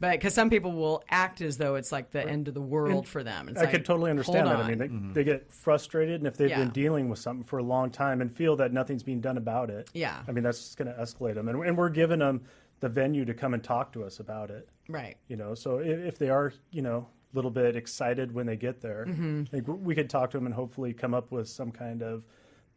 But 0.00 0.12
because 0.12 0.34
some 0.34 0.50
people 0.50 0.72
will 0.72 1.04
act 1.10 1.40
as 1.40 1.56
though 1.56 1.76
it's 1.76 1.92
like 1.92 2.10
the 2.10 2.26
end 2.26 2.48
of 2.48 2.54
the 2.54 2.60
world 2.60 3.06
for 3.06 3.22
them. 3.22 3.48
It's 3.48 3.58
I 3.58 3.62
like, 3.64 3.70
could 3.72 3.84
totally 3.84 4.10
understand 4.10 4.48
hold 4.48 4.58
that. 4.60 4.64
I 4.64 4.68
mean, 4.74 4.82
on. 4.82 5.12
they, 5.12 5.20
they 5.20 5.24
get 5.24 5.52
frustrated, 5.52 6.16
and 6.20 6.26
if 6.26 6.36
they've 6.36 6.50
Yeah. 6.50 6.58
been 6.60 6.70
dealing 6.70 7.08
with 7.08 7.18
something 7.18 7.44
for 7.44 7.58
a 7.58 7.62
long 7.62 7.90
time 7.90 8.20
and 8.20 8.32
feel 8.34 8.56
that 8.56 8.72
nothing's 8.72 9.02
being 9.02 9.20
done 9.20 9.36
about 9.36 9.70
it, 9.70 9.88
Yeah. 9.94 10.22
I 10.26 10.32
mean, 10.32 10.42
that's 10.44 10.58
just 10.58 10.76
going 10.78 10.88
to 10.92 11.00
escalate 11.00 11.34
them. 11.34 11.48
And, 11.48 11.62
and 11.64 11.76
we're 11.76 11.88
giving 11.90 12.18
them 12.18 12.42
the 12.80 12.88
venue 12.88 13.24
to 13.24 13.34
come 13.34 13.54
and 13.54 13.62
talk 13.62 13.92
to 13.92 14.04
us 14.04 14.20
about 14.20 14.50
it. 14.50 14.68
right. 14.88 15.16
You 15.28 15.36
know, 15.36 15.54
so 15.54 15.78
if, 15.78 15.98
if 15.98 16.18
they 16.18 16.30
are, 16.30 16.52
you 16.70 16.80
know, 16.82 17.06
a 17.32 17.36
little 17.36 17.50
bit 17.50 17.76
excited 17.76 18.32
when 18.32 18.46
they 18.46 18.56
get 18.56 18.80
there, 18.80 19.04
Mm-hmm. 19.08 19.54
I 19.54 19.60
we 19.60 19.94
could 19.94 20.08
talk 20.08 20.30
to 20.30 20.38
them 20.38 20.46
and 20.46 20.54
hopefully 20.54 20.92
come 20.94 21.12
up 21.12 21.30
with 21.30 21.48
some 21.48 21.70
kind 21.70 22.02
of 22.02 22.22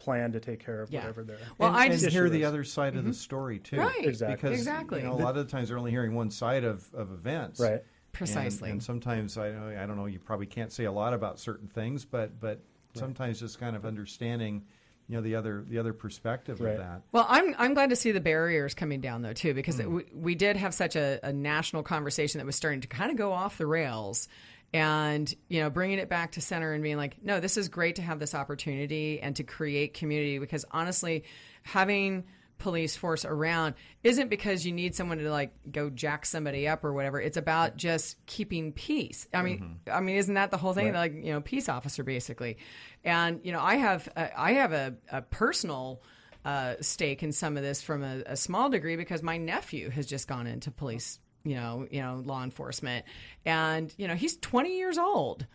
plan 0.01 0.31
to 0.31 0.39
take 0.39 0.63
care 0.63 0.81
of 0.81 0.91
Yeah. 0.91 1.01
whatever 1.01 1.23
they're. 1.23 1.37
Well, 1.57 1.69
and, 1.69 1.77
I 1.77 1.85
and 1.85 1.93
just 1.93 2.07
hear 2.07 2.29
the 2.29 2.37
Issue 2.37 2.43
is. 2.43 2.47
other 2.47 2.63
side 2.63 2.95
of 2.95 3.03
the 3.03 3.11
mm-hmm. 3.11 3.15
story 3.15 3.59
too, 3.59 3.77
Right. 3.77 4.05
Exactly. 4.05 4.35
Because 4.35 4.59
Exactly. 4.59 4.99
you 5.01 5.07
know, 5.07 5.13
a 5.13 5.21
lot 5.21 5.37
of 5.37 5.45
the 5.45 5.51
times 5.51 5.69
they're 5.69 5.77
only 5.77 5.91
hearing 5.91 6.13
one 6.15 6.31
side 6.31 6.63
of, 6.63 6.87
of 6.93 7.11
events, 7.11 7.59
Right. 7.59 7.83
Precisely. 8.13 8.69
And, 8.69 8.83
sometimes 8.83 9.37
I 9.37 9.47
I 9.81 9.85
don't 9.85 9.95
know. 9.95 10.05
You 10.05 10.19
probably 10.19 10.45
can't 10.47 10.71
say 10.71 10.83
a 10.83 10.91
lot 10.91 11.13
about 11.13 11.39
certain 11.39 11.67
things, 11.67 12.03
but 12.03 12.39
but 12.39 12.59
sometimes 12.93 13.39
just 13.39 13.57
kind 13.59 13.73
of 13.75 13.85
understanding, 13.85 14.63
you 15.07 15.15
know, 15.15 15.21
the 15.21 15.35
other 15.35 15.63
the 15.67 15.77
other 15.79 15.93
perspective 15.93 16.59
Right. 16.59 16.73
of 16.73 16.77
that. 16.79 17.01
Well, 17.13 17.25
I'm 17.29 17.55
I'm 17.57 17.73
glad 17.73 17.91
to 17.91 17.95
see 17.95 18.11
the 18.11 18.19
barriers 18.19 18.73
coming 18.73 18.99
down 18.99 19.21
though 19.21 19.33
too, 19.33 19.53
because 19.53 19.77
mm. 19.77 19.87
we, 19.87 20.03
we 20.13 20.35
did 20.35 20.57
have 20.57 20.73
such 20.73 20.95
a, 20.97 21.19
a 21.23 21.31
national 21.31 21.83
conversation 21.83 22.39
that 22.39 22.45
was 22.45 22.55
starting 22.57 22.81
to 22.81 22.87
kind 22.87 23.11
of 23.11 23.17
go 23.17 23.31
off 23.31 23.57
the 23.57 23.67
rails, 23.67 24.27
and 24.73 25.33
you 25.49 25.61
know 25.61 25.69
bringing 25.69 25.99
it 25.99 26.09
back 26.09 26.33
to 26.33 26.41
center 26.41 26.73
and 26.73 26.83
being 26.83 26.97
like, 26.97 27.17
no, 27.23 27.39
this 27.39 27.57
is 27.57 27.69
great 27.69 27.95
to 27.97 28.01
have 28.01 28.19
this 28.19 28.33
opportunity 28.33 29.19
and 29.21 29.35
to 29.35 29.43
create 29.43 29.93
community 29.93 30.39
because 30.39 30.65
honestly, 30.71 31.23
having 31.63 32.23
police 32.61 32.95
force 32.95 33.25
around 33.25 33.73
isn't 34.03 34.29
because 34.29 34.65
you 34.65 34.71
need 34.71 34.93
someone 34.95 35.17
to 35.17 35.31
like 35.31 35.51
go 35.71 35.89
jack 35.89 36.25
somebody 36.25 36.67
up 36.67 36.83
or 36.83 36.93
whatever. 36.93 37.19
It's 37.19 37.37
about 37.37 37.75
just 37.75 38.23
keeping 38.27 38.71
peace. 38.71 39.27
I 39.33 39.41
mean, 39.41 39.79
I 39.91 39.99
mean, 39.99 40.17
isn't 40.17 40.35
that 40.35 40.51
the 40.51 40.57
whole 40.57 40.73
thing? 40.73 40.93
Like 40.93 41.13
you 41.13 41.33
know, 41.33 41.41
peace 41.41 41.67
officer 41.67 42.03
basically, 42.03 42.57
and 43.03 43.41
you 43.43 43.51
know, 43.51 43.61
I 43.61 43.75
have 43.75 44.07
a, 44.15 44.39
I 44.39 44.53
have 44.53 44.73
a, 44.73 44.95
a 45.11 45.21
personal 45.23 46.03
uh, 46.45 46.75
stake 46.81 47.23
in 47.23 47.31
some 47.31 47.57
of 47.57 47.63
this 47.63 47.81
from 47.81 48.03
a, 48.03 48.23
a 48.25 48.37
small 48.37 48.69
degree 48.69 48.95
because 48.95 49.21
my 49.21 49.37
nephew 49.37 49.89
has 49.89 50.05
just 50.05 50.27
gone 50.27 50.47
into 50.47 50.71
police, 50.71 51.19
you 51.43 51.55
know, 51.55 51.87
you 51.89 52.01
know, 52.01 52.21
law 52.25 52.43
enforcement, 52.43 53.05
and 53.45 53.93
you 53.97 54.07
know, 54.07 54.15
he's 54.15 54.37
20 54.37 54.77
years 54.77 54.97
old. 54.97 55.45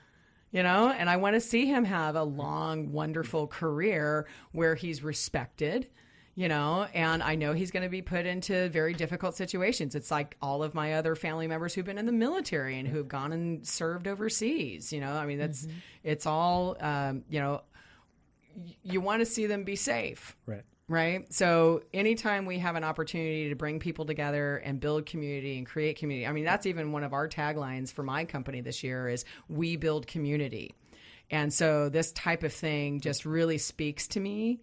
You 0.53 0.63
know, 0.63 0.89
and 0.89 1.11
I 1.11 1.17
want 1.17 1.35
to 1.35 1.41
see 1.41 1.67
him 1.67 1.85
have 1.85 2.17
a 2.17 2.23
long, 2.23 2.93
wonderful 2.93 3.47
career 3.47 4.27
where 4.53 4.75
he's 4.75 5.03
respected, 5.03 5.89
you 6.35 6.49
know, 6.49 6.87
and 6.95 7.23
I 7.23 7.35
know 7.35 7.53
he's 7.53 7.71
going 7.71 7.83
to 7.83 7.91
be 7.91 8.01
put 8.01 8.25
into 8.27 8.69
very 8.71 8.95
difficult 8.95 9.35
situations. 9.35 9.95
It's 9.95 10.11
like 10.11 10.37
all 10.41 10.63
of 10.63 10.73
my 10.73 10.95
other 10.95 11.15
family 11.15 11.47
members 11.47 11.75
who've 11.75 11.85
been 11.85 11.99
in 11.99 12.07
the 12.07 12.13
military 12.13 12.79
and 12.79 12.87
who've 12.89 13.09
gone 13.09 13.33
and 13.33 13.67
served 13.67 14.07
overseas, 14.07 14.93
you 14.93 15.01
know, 15.01 15.13
I 15.13 15.27
mean, 15.27 15.39
that's, 15.39 15.67
it's 16.05 16.27
all, 16.27 16.77
um, 16.81 17.25
you 17.29 17.41
know, 17.41 17.63
you 18.83 19.01
want 19.01 19.21
to 19.21 19.27
see 19.27 19.47
them 19.47 19.65
be 19.65 19.77
safe 19.77 20.37
Right. 20.47 20.65
Right? 20.89 21.33
So 21.33 21.83
anytime 21.93 22.47
we 22.47 22.59
have 22.59 22.77
an 22.77 22.85
opportunity 22.85 23.49
to 23.49 23.55
bring 23.57 23.81
people 23.81 24.05
together 24.05 24.59
and 24.59 24.79
build 24.79 25.07
community 25.07 25.59
and 25.59 25.67
create 25.67 25.99
community, 25.99 26.27
I 26.27 26.33
mean, 26.33 26.45
that's 26.45 26.67
even 26.67 26.93
one 26.93 27.05
of 27.05 27.13
our 27.13 27.29
taglines 27.29 27.93
for 27.93 28.03
my 28.03 28.25
company 28.25 28.61
this 28.61 28.85
year 28.85 29.09
is 29.09 29.25
we 29.49 29.77
build 29.77 30.07
community. 30.07 30.75
And 31.31 31.53
so 31.53 31.89
this 31.89 32.13
type 32.13 32.45
of 32.45 32.53
thing 32.53 33.01
just 33.01 33.27
really 33.27 33.59
speaks 33.59 34.07
to 34.09 34.21
me, 34.21 34.61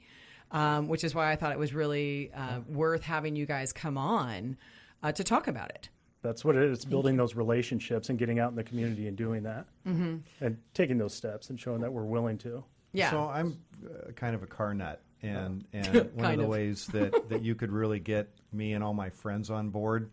um, 0.51 0.87
which 0.87 1.03
is 1.03 1.13
why 1.13 1.31
I 1.31 1.35
thought 1.35 1.51
it 1.51 1.59
was 1.59 1.73
really 1.73 2.31
uh, 2.33 2.61
worth 2.67 3.03
having 3.03 3.35
you 3.35 3.45
guys 3.45 3.73
come 3.73 3.97
on 3.97 4.55
uh, 5.01 5.11
to 5.11 5.23
talk 5.23 5.47
about 5.47 5.71
it. 5.71 5.89
That's 6.21 6.45
what 6.45 6.55
it 6.55 6.63
is. 6.63 6.77
It's 6.77 6.85
building 6.85 7.17
those 7.17 7.35
relationships 7.35 8.09
and 8.09 8.17
getting 8.17 8.39
out 8.39 8.49
in 8.49 8.55
the 8.55 8.63
community 8.63 9.09
and 9.09 9.17
doing 9.17 9.43
that, 9.43 9.65
mm-hmm. 9.85 10.19
and 10.39 10.57
taking 10.73 10.97
those 10.97 11.13
steps 11.13 11.49
and 11.49 11.59
showing 11.59 11.81
that 11.81 11.91
we're 11.91 12.05
willing 12.05 12.37
to. 12.39 12.63
Yeah. 12.93 13.11
So 13.11 13.27
I'm 13.27 13.59
uh, 13.85 14.13
kind 14.13 14.33
of 14.33 14.41
a 14.41 14.47
car 14.47 14.73
nut, 14.73 15.01
and 15.23 15.65
and 15.73 15.87
one 15.87 15.95
of 16.05 16.17
Kind 16.21 16.39
the 16.39 16.43
of. 16.43 16.49
ways 16.49 16.85
that, 16.87 17.29
that 17.29 17.41
you 17.41 17.55
could 17.55 17.71
really 17.71 17.99
get 17.99 18.29
me 18.51 18.73
and 18.73 18.83
all 18.83 18.93
my 18.93 19.09
friends 19.09 19.49
on 19.49 19.69
board, 19.69 20.11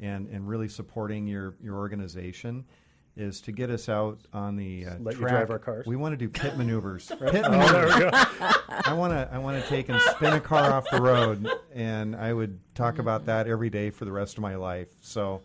and 0.00 0.28
and 0.28 0.48
really 0.48 0.68
supporting 0.68 1.26
your 1.26 1.54
your 1.62 1.76
organization, 1.76 2.64
is 3.16 3.40
to 3.42 3.52
get 3.52 3.68
us 3.70 3.88
out 3.90 4.18
on 4.32 4.56
the 4.56 4.86
uh, 4.86 4.94
Let 5.00 5.14
you 5.14 5.20
track. 5.20 5.32
drive 5.32 5.50
our 5.50 5.58
cars. 5.58 5.86
We 5.86 5.96
want 5.96 6.12
to 6.14 6.16
do 6.16 6.28
pit 6.28 6.56
maneuvers. 6.58 7.06
Pit 7.08 7.18
Oh, 7.44 7.50
maneuvers. 7.50 7.72
there 7.72 8.04
we 8.06 8.10
go. 8.10 8.10
I 8.84 8.94
want 8.94 9.12
to 9.12 9.28
I 9.32 9.38
want 9.38 9.62
to 9.62 9.68
take 9.68 9.88
and 9.90 10.00
spin 10.00 10.32
a 10.32 10.40
car 10.40 10.72
off 10.72 10.88
the 10.90 11.02
road, 11.02 11.46
and 11.74 12.16
I 12.16 12.32
would 12.32 12.58
talk 12.74 12.98
about 12.98 13.26
that 13.26 13.46
every 13.48 13.68
day 13.70 13.90
for 13.90 14.04
the 14.06 14.12
rest 14.12 14.38
of 14.38 14.42
my 14.42 14.54
life. 14.56 14.88
So. 15.00 15.42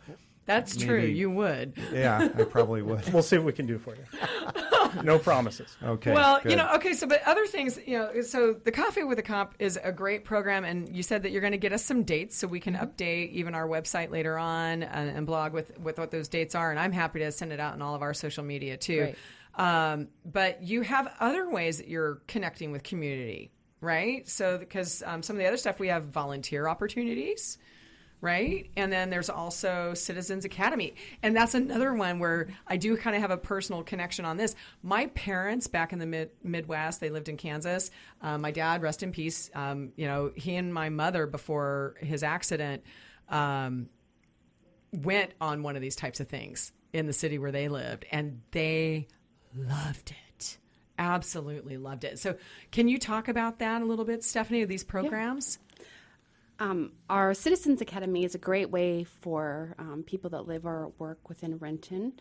That's 0.47 0.77
true. 0.77 1.01
You 1.01 1.29
would. 1.29 1.73
Yeah, 1.93 2.29
I 2.35 2.43
probably 2.43 2.81
would. 2.81 3.07
We'll 3.13 3.23
see 3.23 3.37
what 3.37 3.45
we 3.45 3.53
can 3.53 3.65
do 3.65 3.77
for 3.77 3.95
you. 3.95 5.03
no 5.03 5.19
promises. 5.19 5.75
Okay. 5.83 6.13
well, 6.13 6.39
good. 6.41 6.51
you 6.51 6.57
know, 6.57 6.71
okay, 6.75 6.93
so 6.93 7.05
but 7.05 7.21
other 7.25 7.45
things, 7.45 7.79
you 7.85 7.97
know, 7.97 8.21
so 8.21 8.53
the 8.53 8.71
Coffee 8.71 9.03
with 9.03 9.19
a 9.19 9.23
Cop 9.23 9.55
is 9.59 9.77
a 9.83 9.91
great 9.91 10.23
program, 10.23 10.63
and 10.63 10.95
you 10.95 11.03
said 11.03 11.23
that 11.23 11.31
you're 11.31 11.41
going 11.41 11.51
to 11.51 11.57
get 11.57 11.73
us 11.73 11.83
some 11.83 12.03
dates 12.03 12.37
so 12.37 12.47
we 12.47 12.59
can 12.59 12.75
update 12.75 13.31
even 13.31 13.55
our 13.55 13.67
website 13.67 14.09
later 14.09 14.37
on 14.37 14.83
and, 14.83 15.09
and 15.09 15.25
blog 15.25 15.51
with 15.53 15.77
with 15.79 15.99
what 15.99 16.11
those 16.11 16.27
dates 16.27 16.55
are, 16.55 16.71
and 16.71 16.79
I'm 16.79 16.91
happy 16.91 17.19
to 17.19 17.31
send 17.31 17.51
it 17.51 17.59
out 17.59 17.75
in 17.75 17.81
all 17.81 17.93
of 17.95 18.01
our 18.01 18.13
social 18.13 18.43
media 18.43 18.77
too. 18.77 18.97
Great. 18.97 19.15
Um, 19.55 20.07
but 20.23 20.63
you 20.63 20.81
have 20.81 21.13
other 21.19 21.49
ways 21.49 21.79
that 21.79 21.87
you're 21.87 22.21
connecting 22.27 22.71
with 22.71 22.83
community, 22.83 23.51
right? 23.81 24.27
So 24.29 24.57
because 24.57 25.03
um, 25.05 25.23
some 25.23 25.35
of 25.35 25.39
the 25.39 25.47
other 25.47 25.57
stuff 25.57 25.79
we 25.79 25.87
have 25.87 26.05
volunteer 26.05 26.67
opportunities 26.67 27.57
right? 28.21 28.69
And 28.75 28.91
then 28.91 29.09
there's 29.09 29.29
also 29.29 29.93
Citizens 29.93 30.43
Academy. 30.45 30.95
And 31.21 31.35
that's 31.35 31.53
another 31.53 31.93
one 31.93 32.19
where 32.19 32.47
I 32.65 32.77
do 32.77 32.97
kind 32.97 33.15
of 33.15 33.21
have 33.21 33.31
a 33.31 33.37
personal 33.37 33.83
connection 33.83 34.25
on 34.25 34.37
this. 34.37 34.55
My 34.81 35.07
parents 35.07 35.67
back 35.67 35.93
in 35.93 35.99
the 35.99 36.05
mid- 36.05 36.31
Midwest, 36.43 36.99
they 36.99 37.09
lived 37.09 37.29
in 37.29 37.37
Kansas. 37.37 37.91
Um, 38.21 38.41
my 38.41 38.51
dad, 38.51 38.81
rest 38.81 39.03
in 39.03 39.11
peace, 39.11 39.51
um, 39.53 39.91
you 39.95 40.07
know, 40.07 40.31
he 40.35 40.55
and 40.55 40.73
my 40.73 40.89
mother, 40.89 41.27
before 41.27 41.95
his 41.99 42.23
accident, 42.23 42.83
um, 43.29 43.89
went 44.91 45.33
on 45.39 45.63
one 45.63 45.75
of 45.75 45.81
these 45.81 45.95
types 45.95 46.19
of 46.19 46.27
things 46.27 46.71
in 46.93 47.05
the 47.05 47.13
city 47.13 47.37
where 47.37 47.51
they 47.51 47.67
lived, 47.67 48.05
and 48.11 48.41
they 48.51 49.07
loved 49.55 50.11
it. 50.11 50.57
Absolutely 50.97 51.77
loved 51.77 52.03
it. 52.03 52.17
So, 52.17 52.37
can 52.71 52.87
you 52.87 52.97
talk 52.97 53.27
about 53.27 53.59
that 53.59 53.81
a 53.81 53.85
little 53.85 54.05
bit, 54.05 54.23
Stephanie, 54.23 54.63
of 54.63 54.69
these 54.69 54.83
programs? 54.83 55.59
Um, 56.59 56.93
our 57.09 57.33
Citizens 57.33 57.81
Academy 57.81 58.23
is 58.23 58.35
a 58.35 58.39
great 58.39 58.71
way 58.71 59.03
for 59.03 59.75
um, 59.77 60.03
people 60.05 60.29
that 60.31 60.47
live 60.47 60.65
or 60.65 60.91
work 60.97 61.29
within 61.29 61.57
Renton 61.57 62.13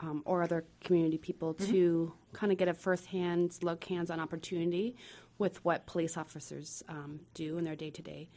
um, 0.00 0.22
or 0.24 0.42
other 0.42 0.64
community 0.80 1.18
people 1.18 1.54
to 1.54 2.12
kind 2.32 2.50
of 2.50 2.58
get 2.58 2.68
a 2.68 2.74
firsthand 2.74 3.58
look, 3.62 3.84
hands 3.84 4.10
on 4.10 4.20
opportunity 4.20 4.96
with 5.38 5.64
what 5.64 5.86
police 5.86 6.16
officers 6.16 6.82
um, 6.88 7.20
do 7.34 7.58
in 7.58 7.64
their 7.64 7.76
day 7.76 7.90
to 7.90 8.02
day 8.02 8.28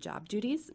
job 0.00 0.28
duties. 0.28 0.70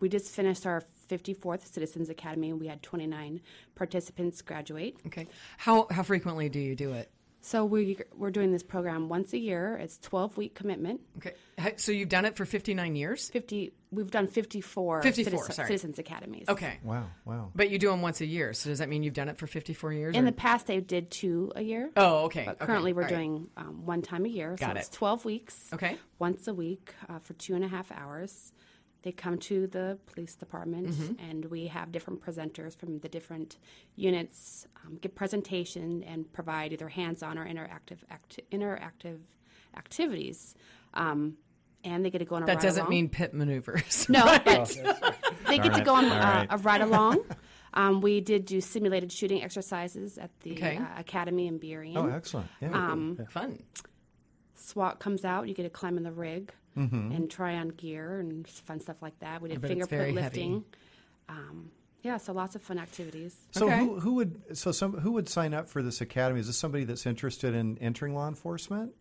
We 0.00 0.08
just 0.08 0.30
finished 0.30 0.64
our 0.66 0.82
54th 1.10 1.66
Citizens 1.66 2.08
Academy. 2.08 2.52
We 2.52 2.68
had 2.68 2.82
29 2.82 3.40
participants 3.74 4.42
graduate. 4.42 4.96
Okay. 5.06 5.26
How 5.56 5.86
how 5.90 6.02
frequently 6.02 6.48
do 6.48 6.60
you 6.60 6.76
do 6.76 6.92
it? 6.92 7.10
So 7.48 7.64
we, 7.64 7.96
we're 8.14 8.30
doing 8.30 8.52
this 8.52 8.62
program 8.62 9.08
once 9.08 9.32
a 9.32 9.38
year. 9.38 9.74
It's 9.76 9.96
12 10.00 10.36
week 10.36 10.54
commitment. 10.54 11.00
Okay. 11.16 11.32
So 11.78 11.92
you've 11.92 12.10
done 12.10 12.26
it 12.26 12.36
for 12.36 12.44
59 12.44 12.94
years? 12.94 13.30
50 13.30 13.72
we've 13.90 14.10
done 14.10 14.26
54, 14.26 15.00
54, 15.00 15.24
citizen- 15.24 15.54
sorry. 15.54 15.66
citizens 15.68 15.98
academies 15.98 16.44
Okay. 16.46 16.78
Wow, 16.84 17.06
wow. 17.24 17.50
But 17.54 17.70
you 17.70 17.78
do 17.78 17.88
them 17.88 18.02
once 18.02 18.20
a 18.20 18.26
year. 18.26 18.52
So 18.52 18.68
does 18.68 18.80
that 18.80 18.90
mean 18.90 19.02
you've 19.02 19.14
done 19.14 19.30
it 19.30 19.38
for 19.38 19.46
54 19.46 19.94
years? 19.94 20.14
in 20.14 20.24
or- 20.24 20.26
the 20.26 20.32
past 20.32 20.66
they 20.66 20.80
did 20.80 21.10
two 21.10 21.50
a 21.56 21.62
year 21.62 21.90
oh, 21.96 22.24
okay. 22.26 22.44
but 22.44 22.56
okay, 22.56 22.66
currently 22.66 22.92
we're 22.92 23.04
all 23.04 23.08
right. 23.08 23.16
doing 23.16 23.48
um, 23.56 23.86
one 23.86 24.02
time 24.02 24.26
a 24.26 24.28
year 24.28 24.54
Got 24.60 24.74
so 24.74 24.80
it's 24.80 24.88
it. 24.88 24.92
12 24.92 25.24
weeks 25.24 25.70
Okay. 25.72 25.96
once 26.18 26.48
a 26.48 26.52
week 26.54 26.92
uh, 27.08 27.18
for 27.18 27.32
two 27.32 27.54
and 27.54 27.64
a 27.64 27.68
half 27.68 27.90
hours 27.92 28.52
they 29.02 29.12
come 29.12 29.38
to 29.38 29.66
the 29.66 29.98
police 30.06 30.34
department 30.34 30.88
Mm-hmm. 30.88 31.24
and 31.30 31.44
we 31.46 31.68
have 31.68 31.92
different 31.92 32.20
presenters 32.20 32.76
from 32.76 32.98
the 32.98 33.08
different 33.08 33.56
units 33.96 34.66
um, 34.84 34.96
give 35.00 35.14
presentation 35.14 36.02
and 36.04 36.32
provide 36.32 36.72
either 36.72 36.88
hands-on 36.88 37.38
or 37.38 37.46
interactive 37.46 37.98
acti- 38.10 38.42
interactive 38.52 39.18
activities 39.76 40.54
um, 40.94 41.34
and 41.84 42.04
they 42.04 42.10
get 42.10 42.18
to 42.18 42.24
go 42.24 42.34
on 42.36 42.42
a 42.42 42.46
That 42.46 42.56
ride 42.56 42.62
doesn't 42.62 42.80
along. 42.82 42.90
mean 42.90 43.08
pit 43.08 43.32
maneuvers. 43.34 44.08
No, 44.08 44.24
but 44.44 44.76
they 45.46 45.58
get 45.58 45.74
to 45.74 45.82
go 45.84 45.94
on 45.94 46.06
uh, 46.06 46.08
right. 46.10 46.46
a 46.50 46.56
ride 46.58 46.80
along. 46.80 47.24
Um, 47.74 48.00
we 48.00 48.22
did 48.22 48.46
do 48.46 48.62
simulated 48.62 49.12
shooting 49.12 49.42
exercises 49.44 50.16
at 50.16 50.30
the 50.40 50.52
Okay. 50.52 50.78
uh, 50.78 50.84
academy 50.98 51.46
in 51.46 51.60
Burien. 51.60 51.96
Oh, 51.98 52.06
excellent. 52.08 52.48
Yeah. 52.62 52.70
Um, 52.72 53.18
Fun. 53.28 53.62
SWAT 54.54 54.98
comes 54.98 55.22
out, 55.24 55.48
you 55.48 55.54
get 55.54 55.64
to 55.64 55.70
climb 55.70 55.98
in 55.98 56.02
the 56.02 56.10
rig 56.10 56.50
and 56.86 57.30
try 57.30 57.56
on 57.56 57.68
gear 57.70 58.20
and 58.20 58.46
fun 58.46 58.80
stuff 58.80 59.02
like 59.02 59.18
that. 59.20 59.42
We 59.42 59.48
did 59.48 59.60
bet 59.60 59.70
it's 59.72 59.86
very 59.86 60.12
fingerprint 60.12 60.24
lifting. 60.24 60.64
Um, 61.28 61.70
yeah, 62.02 62.16
so 62.16 62.32
lots 62.32 62.54
of 62.54 62.62
fun 62.62 62.78
activities. 62.78 63.36
so 63.50 63.66
okay. 63.66 63.78
who, 63.78 63.98
who 63.98 64.14
would 64.14 64.56
so 64.56 64.72
some 64.72 64.92
who 64.92 65.12
would 65.12 65.28
sign 65.28 65.52
up 65.52 65.68
for 65.68 65.82
this 65.82 66.00
academy? 66.00 66.40
Is 66.40 66.46
this 66.46 66.56
somebody 66.56 66.84
that's 66.84 67.06
interested 67.06 67.54
in 67.54 67.76
entering 67.78 68.14
law 68.14 68.28
enforcement, 68.28 68.92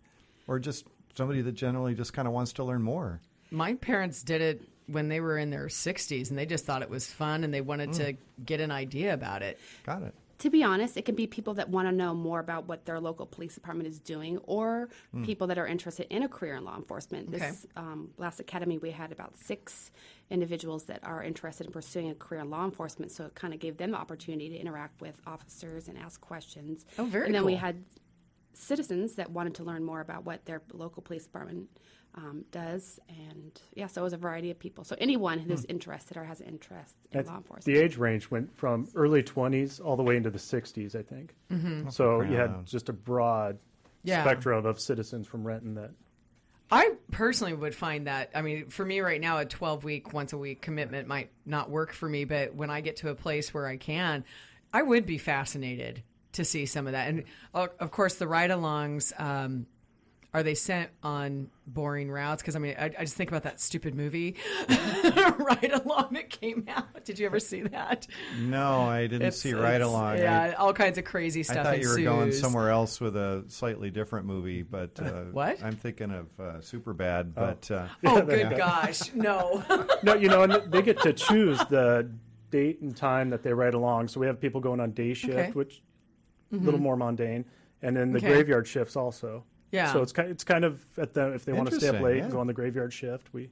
or 0.47 0.59
just 0.59 0.85
somebody 1.17 1.41
that 1.41 1.53
generally 1.53 1.95
just 1.95 2.13
kind 2.13 2.27
of 2.27 2.33
wants 2.33 2.53
to 2.53 2.63
learn 2.63 2.81
more. 2.81 3.19
My 3.49 3.73
parents 3.73 4.21
did 4.21 4.41
it 4.41 4.61
when 4.85 5.09
they 5.09 5.19
were 5.19 5.37
in 5.37 5.49
their 5.49 5.65
60s 5.65 6.29
and 6.29 6.37
they 6.37 6.45
just 6.45 6.65
thought 6.65 6.81
it 6.81 6.89
was 6.89 7.11
fun 7.11 7.43
and 7.43 7.53
they 7.53 7.61
wanted 7.61 7.93
to 7.93 8.15
get 8.45 8.61
an 8.61 8.71
idea 8.71 9.13
about 9.13 9.41
it. 9.41 9.59
Got 9.85 10.03
it. 10.03 10.13
To 10.39 10.49
be 10.49 10.63
honest, 10.63 10.97
it 10.97 11.05
can 11.05 11.15
be 11.15 11.25
people 11.25 11.55
that 11.55 11.69
want 11.69 11.87
to 11.87 11.91
know 11.91 12.13
more 12.13 12.39
about 12.39 12.67
what 12.67 12.85
their 12.85 12.99
local 12.99 13.25
police 13.25 13.55
department 13.55 13.89
is 13.89 13.99
doing, 13.99 14.37
or 14.39 14.89
people 15.23 15.47
that 15.47 15.57
are 15.57 15.65
interested 15.65 16.05
in 16.09 16.23
a 16.23 16.27
career 16.27 16.55
in 16.55 16.63
law 16.63 16.75
enforcement. 16.75 17.29
Okay. 17.29 17.39
This 17.39 17.65
um, 17.75 18.11
last 18.17 18.39
academy, 18.39 18.77
we 18.77 18.91
had 18.91 19.11
about 19.11 19.35
six 19.35 19.91
individuals 20.29 20.85
that 20.85 20.99
are 21.03 21.23
interested 21.23 21.65
in 21.65 21.73
pursuing 21.73 22.09
a 22.09 22.15
career 22.15 22.41
in 22.41 22.49
law 22.49 22.65
enforcement. 22.65 23.11
So 23.11 23.25
it 23.25 23.35
kind 23.35 23.53
of 23.53 23.59
gave 23.59 23.77
them 23.77 23.91
the 23.91 23.97
opportunity 23.97 24.49
to 24.49 24.57
interact 24.57 25.01
with 25.01 25.19
officers 25.25 25.87
and 25.87 25.97
ask 25.97 26.21
questions. 26.21 26.85
Oh, 26.99 27.05
very 27.05 27.25
And 27.25 27.35
then 27.35 27.45
we 27.45 27.55
had 27.55 27.83
citizens 28.53 29.15
that 29.15 29.31
wanted 29.31 29.55
to 29.55 29.63
learn 29.63 29.83
more 29.83 30.01
about 30.01 30.25
what 30.25 30.45
their 30.45 30.61
local 30.73 31.01
police 31.01 31.23
department 31.23 31.69
um, 32.17 32.43
does, 32.51 32.99
and 33.07 33.61
yeah, 33.75 33.87
so 33.87 34.01
it 34.01 34.03
was 34.03 34.13
a 34.13 34.17
variety 34.17 34.49
of 34.51 34.57
people. 34.59 34.83
So 34.83 34.95
anyone 34.99 35.39
who's 35.39 35.61
Hmm. 35.61 35.71
interested 35.71 36.17
or 36.17 36.23
has 36.23 36.41
an 36.41 36.47
interest 36.47 36.95
in 37.11 37.17
That's- 37.17 37.27
law 37.27 37.37
enforcement. 37.37 37.65
The 37.65 37.77
age 37.81 37.97
range 37.97 38.29
went 38.31 38.55
from 38.57 38.87
early 38.95 39.21
20s 39.23 39.79
all 39.79 39.95
the 39.95 40.03
way 40.03 40.17
into 40.17 40.29
the 40.31 40.39
60s, 40.39 40.95
I 40.95 41.03
think. 41.03 41.35
Mm-hmm. 41.51 41.89
So 41.89 42.17
crying 42.17 42.31
you 42.31 42.37
had 42.39 42.65
just 42.65 42.89
a 42.89 42.93
broad 42.93 43.59
Yeah. 44.03 44.23
spectrum 44.23 44.65
of 44.65 44.79
citizens 44.81 45.27
from 45.27 45.45
Renton 45.45 45.75
that 45.75 45.91
I 46.69 46.95
personally 47.11 47.53
would 47.53 47.73
find 47.75 48.07
that, 48.07 48.29
I 48.35 48.41
mean, 48.41 48.67
for 48.69 48.83
me 48.83 48.99
right 48.99 49.21
now, 49.21 49.37
a 49.37 49.45
12 49.45 49.83
week, 49.85 50.11
once 50.11 50.33
a 50.33 50.37
week 50.37 50.61
commitment 50.61 51.07
might 51.07 51.29
not 51.45 51.69
work 51.69 51.93
for 51.93 52.09
me, 52.09 52.25
but 52.25 52.55
when 52.55 52.69
I 52.69 52.81
get 52.81 52.97
to 52.97 53.09
a 53.09 53.15
place 53.15 53.53
where 53.53 53.67
I 53.67 53.77
can, 53.77 54.25
I 54.73 54.81
would 54.81 55.05
be 55.05 55.17
fascinated 55.17 56.03
to 56.33 56.43
see 56.43 56.65
some 56.65 56.85
of 56.87 56.91
that. 56.91 57.07
And 57.07 57.23
of 57.53 57.91
course, 57.91 58.15
the 58.15 58.27
ride 58.27 58.49
alongs, 58.49 59.13
um, 59.19 59.65
are 60.33 60.43
they 60.43 60.55
sent 60.55 60.89
on 61.03 61.49
boring 61.65 62.11
routes? 62.11 62.41
Because 62.41 62.55
I 62.55 62.59
mean, 62.59 62.75
I, 62.77 62.85
I 62.85 63.01
just 63.01 63.15
think 63.15 63.29
about 63.31 63.43
that 63.43 63.59
stupid 63.59 63.95
movie, 63.95 64.35
Ride 64.69 65.71
Along, 65.83 66.09
that 66.13 66.29
came 66.29 66.65
out. 66.67 67.03
Did 67.05 67.17
you 67.19 67.25
ever 67.25 67.39
see 67.39 67.61
that? 67.63 68.07
No, 68.39 68.81
I 68.81 69.03
didn't 69.03 69.21
It's- 69.21 69.39
see 69.39 69.53
right 69.53 69.81
along. 69.81 70.17
Yeah, 70.17 70.53
all 70.57 70.73
kinds 70.73 70.97
of 70.97 71.05
crazy 71.05 71.43
stuff. 71.43 71.57
I 71.59 71.63
thought 71.63 71.79
you 71.79 71.89
were 71.89 71.97
going 72.01 72.31
somewhere 72.31 72.69
else 72.69 72.99
with 72.99 73.15
a 73.15 73.45
slightly 73.47 73.89
different 73.89 74.25
movie, 74.25 74.63
but 74.63 74.99
uh, 75.01 75.23
What? 75.31 75.63
I'm 75.63 75.75
thinking 75.75 76.11
of 76.11 76.27
uh, 76.39 76.43
Superbad. 76.59 77.33
But 77.33 77.69
uh, 77.71 77.87
Oh, 78.05 78.21
good 78.21 78.55
gosh, 78.57 79.13
no. 79.13 79.63
no, 80.03 80.13
you 80.15 80.27
know, 80.27 80.43
and 80.43 80.71
they 80.71 80.81
get 80.81 81.01
to 81.01 81.13
choose 81.13 81.59
the 81.69 82.11
date 82.51 82.81
and 82.81 82.95
time 82.95 83.29
that 83.29 83.43
they 83.43 83.53
ride 83.53 83.73
along. 83.73 84.09
So 84.09 84.19
we 84.19 84.27
have 84.27 84.39
people 84.39 84.61
going 84.61 84.79
on 84.79 84.91
day 84.91 85.13
shift, 85.13 85.33
Okay. 85.37 85.51
which 85.51 85.81
a 86.51 86.55
little 86.57 86.79
more 86.79 86.95
mundane, 86.95 87.45
and 87.81 87.95
then 87.95 88.11
the 88.11 88.17
Okay. 88.19 88.27
graveyard 88.27 88.67
shifts 88.67 88.95
also. 88.95 89.43
Yeah. 89.71 89.91
So 89.93 90.01
it's 90.01 90.11
kind 90.13 90.29
it's 90.29 90.43
kind 90.43 90.63
of 90.63 90.81
at 90.97 91.13
the 91.13 91.33
if 91.33 91.45
they 91.45 91.53
want 91.53 91.69
to 91.69 91.75
stay 91.75 91.89
up 91.89 92.01
late 92.01 92.17
yeah. 92.17 92.23
and 92.23 92.31
go 92.31 92.39
on 92.39 92.47
the 92.47 92.53
graveyard 92.53 92.93
shift, 92.93 93.33
we 93.33 93.49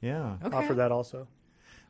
yeah, 0.00 0.36
Okay. 0.44 0.56
offer 0.56 0.74
that 0.74 0.92
also. 0.92 1.26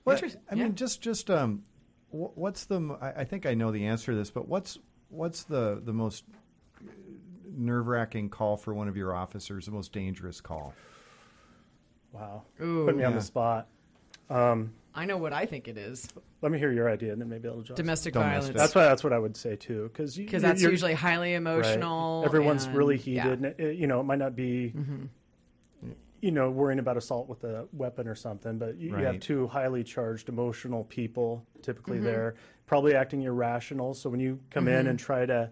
Well, 0.05 0.17
Interest- 0.17 0.39
I 0.51 0.55
yeah. 0.55 0.65
mean, 0.65 0.75
just 0.75 1.01
just 1.03 1.31
um, 1.31 1.63
what's 2.11 2.65
the? 2.65 2.97
I 3.01 3.25
think 3.25 3.47
I 3.47 3.55
know 3.55 3.71
the 3.73 3.87
answer 3.87 4.13
to 4.13 4.19
this, 4.19 4.31
but 4.31 4.49
what's 4.49 4.79
what's 5.09 5.43
the 5.45 5.81
the 5.85 5.93
most 5.93 6.25
nerve 7.57 7.87
wracking 7.87 8.29
call 8.29 8.57
for 8.57 8.73
one 8.73 8.89
of 8.89 8.97
your 8.97 9.15
officers? 9.15 9.67
The 9.67 9.73
most 9.73 9.93
dangerous 9.93 10.41
call? 10.41 10.75
Wow, 12.13 12.45
Ooh. 12.63 12.87
put 12.87 12.97
me 12.97 13.05
on 13.05 13.15
the 13.15 13.21
spot. 13.21 13.69
I 14.97 15.05
know 15.05 15.19
what 15.19 15.33
I 15.33 15.45
think 15.47 15.69
it 15.69 15.77
is. 15.77 16.09
Let 16.43 16.51
me 16.51 16.59
hear 16.59 16.73
your 16.73 16.91
idea, 16.91 17.13
and 17.13 17.21
then 17.21 17.29
maybe 17.29 17.47
I'll 17.49 17.61
adjust. 17.61 17.77
Domestic, 17.77 18.15
Domestic. 18.15 18.55
violence. 18.55 18.59
That's 18.59 18.75
why 18.75 18.85
that's 18.85 19.05
what 19.05 19.13
I 19.13 19.19
would 19.19 19.37
say 19.37 19.55
too, 19.55 19.91
because 19.93 20.17
because 20.17 20.43
that's 20.43 20.63
usually 20.63 20.95
highly 20.95 21.35
emotional. 21.35 22.25
Everyone's 22.25 22.65
and- 22.65 22.75
really 22.77 22.97
yeah. 22.97 23.27
Mm-hmm. 23.27 23.45
heated. 23.45 23.59
And 23.59 23.71
it, 23.71 23.77
you 23.77 23.87
know, 23.87 24.01
it 24.01 24.05
might 24.05 24.19
not 24.19 24.35
be, 24.35 24.73
you 26.23 26.31
know, 26.31 26.51
worrying 26.51 26.79
about 26.79 26.97
assault 26.97 27.29
with 27.29 27.45
a 27.45 27.67
weapon 27.73 28.09
or 28.09 28.15
something, 28.15 28.59
but 28.59 28.77
you, 28.79 28.91
you 28.97 29.05
have 29.05 29.21
two 29.21 29.47
highly 29.47 29.85
charged 29.85 30.29
emotional 30.29 30.85
people 30.85 31.45
typically 31.63 31.97
Mm-hmm. 31.99 32.07
there, 32.07 32.35
probably 32.67 32.95
acting 32.95 33.23
irrational. 33.23 33.93
So 33.95 34.09
when 34.11 34.19
you 34.21 34.41
come 34.51 34.67
in 34.67 34.87
and 34.87 34.99
try 34.99 35.27
to, 35.27 35.51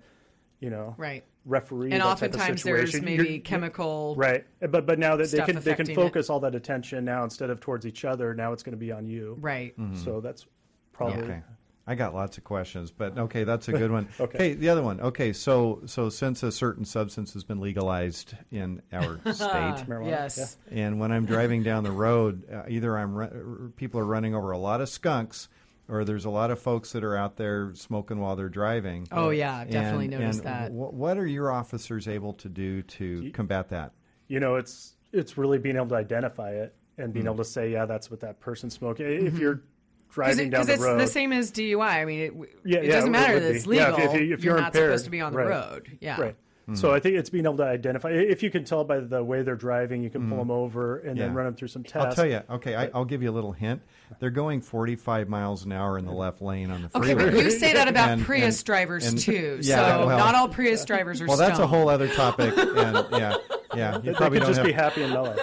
you 0.60 0.70
know, 0.70 0.94
Right. 0.96 1.22
Referee, 1.44 1.92
And 1.92 2.00
that 2.02 2.18
type 2.18 2.34
of 2.34 2.40
oftentimes 2.40 2.62
there's 2.62 3.00
maybe 3.02 3.24
you're- 3.24 3.38
chemical. 3.40 4.14
Right, 4.16 4.44
but 4.60 4.86
but 4.86 4.98
now 4.98 5.16
that 5.16 5.30
they 5.30 5.38
can 5.38 5.46
they 5.46 5.52
can 5.52 5.56
affecting 5.58 5.90
it. 5.90 5.94
focus 5.94 6.30
all 6.30 6.40
that 6.40 6.54
attention 6.54 7.04
now 7.04 7.24
instead 7.24 7.50
of 7.50 7.60
towards 7.60 7.86
each 7.86 8.04
other. 8.04 8.34
Now 8.34 8.52
it's 8.52 8.62
going 8.62 8.72
to 8.72 8.78
be 8.78 8.92
on 8.92 9.06
you. 9.06 9.36
Right. 9.40 9.74
So 9.94 10.20
that's 10.20 10.46
probably 10.92 11.22
Okay. 11.24 11.42
I 11.86 11.94
got 11.96 12.14
lots 12.14 12.38
of 12.38 12.44
questions, 12.44 12.90
but 12.90 13.18
okay, 13.18 13.44
that's 13.44 13.68
a 13.68 13.72
good 13.72 13.90
one. 13.90 14.08
Okay. 14.18 14.54
the 14.54 14.70
other 14.70 14.80
one. 14.82 15.00
Okay, 15.02 15.34
so 15.34 15.82
so 15.84 16.08
since 16.08 16.42
a 16.42 16.50
certain 16.50 16.86
substance 16.86 17.34
has 17.34 17.44
been 17.44 17.60
legalized 17.60 18.34
in 18.50 18.80
our 18.90 19.18
state, 19.34 19.84
marijuana. 19.86 20.06
Yes. 20.08 20.56
and 20.70 20.98
when 20.98 21.12
I'm 21.12 21.26
driving 21.26 21.62
down 21.62 21.84
the 21.84 21.90
road, 21.92 22.50
uh, 22.50 22.62
either 22.68 22.96
I'm 22.96 23.14
ru- 23.14 23.72
people 23.76 24.00
are 24.00 24.04
running 24.06 24.34
over 24.34 24.52
a 24.52 24.58
lot 24.58 24.80
of 24.80 24.88
skunks, 24.88 25.50
or 25.88 26.04
there's 26.04 26.24
a 26.24 26.30
lot 26.30 26.50
of 26.50 26.58
folks 26.58 26.92
that 26.92 27.04
are 27.04 27.16
out 27.16 27.36
there 27.36 27.72
smoking 27.74 28.18
while 28.20 28.36
they're 28.36 28.48
driving. 28.48 29.06
Oh, 29.12 29.30
yeah, 29.30 29.56
I've 29.58 29.70
definitely 29.70 30.06
And- 30.06 30.20
noticed 30.20 30.44
and 30.44 30.48
that. 30.48 30.70
wh- 30.70 30.94
what 30.94 31.18
are 31.18 31.26
your 31.26 31.52
officers 31.52 32.08
able 32.08 32.32
to 32.34 32.48
do 32.48 32.82
to 32.82 33.30
combat 33.32 33.68
that? 33.70 33.92
you 34.28 34.40
know, 34.40 34.56
it's 34.56 34.96
it's 35.12 35.36
really 35.36 35.58
being 35.58 35.76
able 35.76 35.88
to 35.88 35.94
identify 35.94 36.50
it 36.52 36.74
and 36.98 37.12
being 37.12 37.24
mm-hmm. 37.26 37.34
able 37.34 37.44
to 37.44 37.50
say, 37.50 37.70
yeah, 37.70 37.84
that's 37.86 38.10
what 38.10 38.20
that 38.20 38.40
person's 38.40 38.74
smoking. 38.74 39.06
If 39.06 39.34
mm-hmm. 39.34 39.38
you're 39.38 39.62
driving 40.10 40.50
down 40.50 40.64
Because 40.64 40.78
the 40.80 40.84
road, 40.84 41.00
it's 41.00 41.10
the 41.10 41.12
same 41.12 41.32
as 41.32 41.52
DUI. 41.52 41.82
I 41.82 42.04
mean, 42.04 42.20
it, 42.20 42.32
Yeah, 42.64 42.78
it 42.78 42.84
yeah, 42.84 42.90
doesn't 42.92 43.10
it 43.10 43.12
matter 43.12 43.34
would 43.34 43.42
that 43.42 43.52
be. 43.52 43.58
it's 43.58 43.66
Yeah, 43.66 43.90
legal. 43.92 44.14
if 44.14 44.20
you- 44.20 44.34
if 44.34 44.44
you're, 44.44 44.54
you're 44.54 44.62
not 44.62 44.72
supposed 44.72 45.04
to 45.04 45.10
be 45.10 45.20
on 45.20 45.32
the 45.32 45.38
right. 45.38 45.48
road. 45.48 45.98
Yeah. 46.00 46.20
Right. 46.20 46.36
So 46.72 46.88
mm-hmm. 46.88 46.96
I 46.96 47.00
think 47.00 47.16
it's 47.16 47.28
being 47.28 47.44
able 47.44 47.58
to 47.58 47.64
identify. 47.64 48.10
If 48.10 48.42
you 48.42 48.50
can 48.50 48.64
tell 48.64 48.84
by 48.84 49.00
the 49.00 49.22
way 49.22 49.42
they're 49.42 49.54
driving, 49.54 50.02
you 50.02 50.08
can 50.08 50.22
pull 50.30 50.38
mm-hmm. 50.38 50.48
them 50.48 50.50
over 50.50 50.98
and 50.98 51.20
then 51.20 51.34
run 51.34 51.44
them 51.44 51.54
through 51.54 51.68
some 51.68 51.82
tests. 51.82 52.06
I'll 52.06 52.14
tell 52.14 52.26
you. 52.26 52.40
Okay, 52.48 52.74
I, 52.74 52.90
I'll 52.94 53.04
give 53.04 53.22
you 53.22 53.30
a 53.30 53.32
little 53.32 53.52
hint. 53.52 53.82
They're 54.18 54.30
going 54.30 54.62
45 54.62 55.28
miles 55.28 55.66
an 55.66 55.72
hour 55.72 55.98
in 55.98 56.06
the 56.06 56.12
left 56.12 56.40
lane 56.40 56.70
on 56.70 56.82
the 56.82 56.88
freeway. 56.88 57.24
Okay, 57.24 57.34
but 57.36 57.44
you 57.44 57.50
say 57.50 57.74
that 57.74 57.88
about 57.88 58.08
And- 58.10 58.24
Prius 58.24 58.60
and- 58.60 58.64
drivers 58.64 59.06
and- 59.06 59.18
too. 59.18 59.58
yeah, 59.62 59.98
so 59.98 60.06
well- 60.06 60.18
not 60.18 60.34
all 60.34 60.48
Prius 60.48 60.84
drivers 60.86 61.20
are 61.20 61.26
Well, 61.26 61.36
that's 61.36 61.58
a 61.58 61.66
whole 61.66 61.88
other 61.90 62.08
topic, 62.08 62.56
and 62.56 63.06
yeah, 63.10 63.36
yeah. 63.74 63.96
You 63.96 64.02
They 64.02 64.12
probably 64.14 64.38
could 64.38 64.46
don't 64.46 64.54
just 64.54 64.58
have. 64.58 64.66
be 64.66 64.72
happy 64.72 65.02
and 65.02 65.12
mellow. 65.12 65.36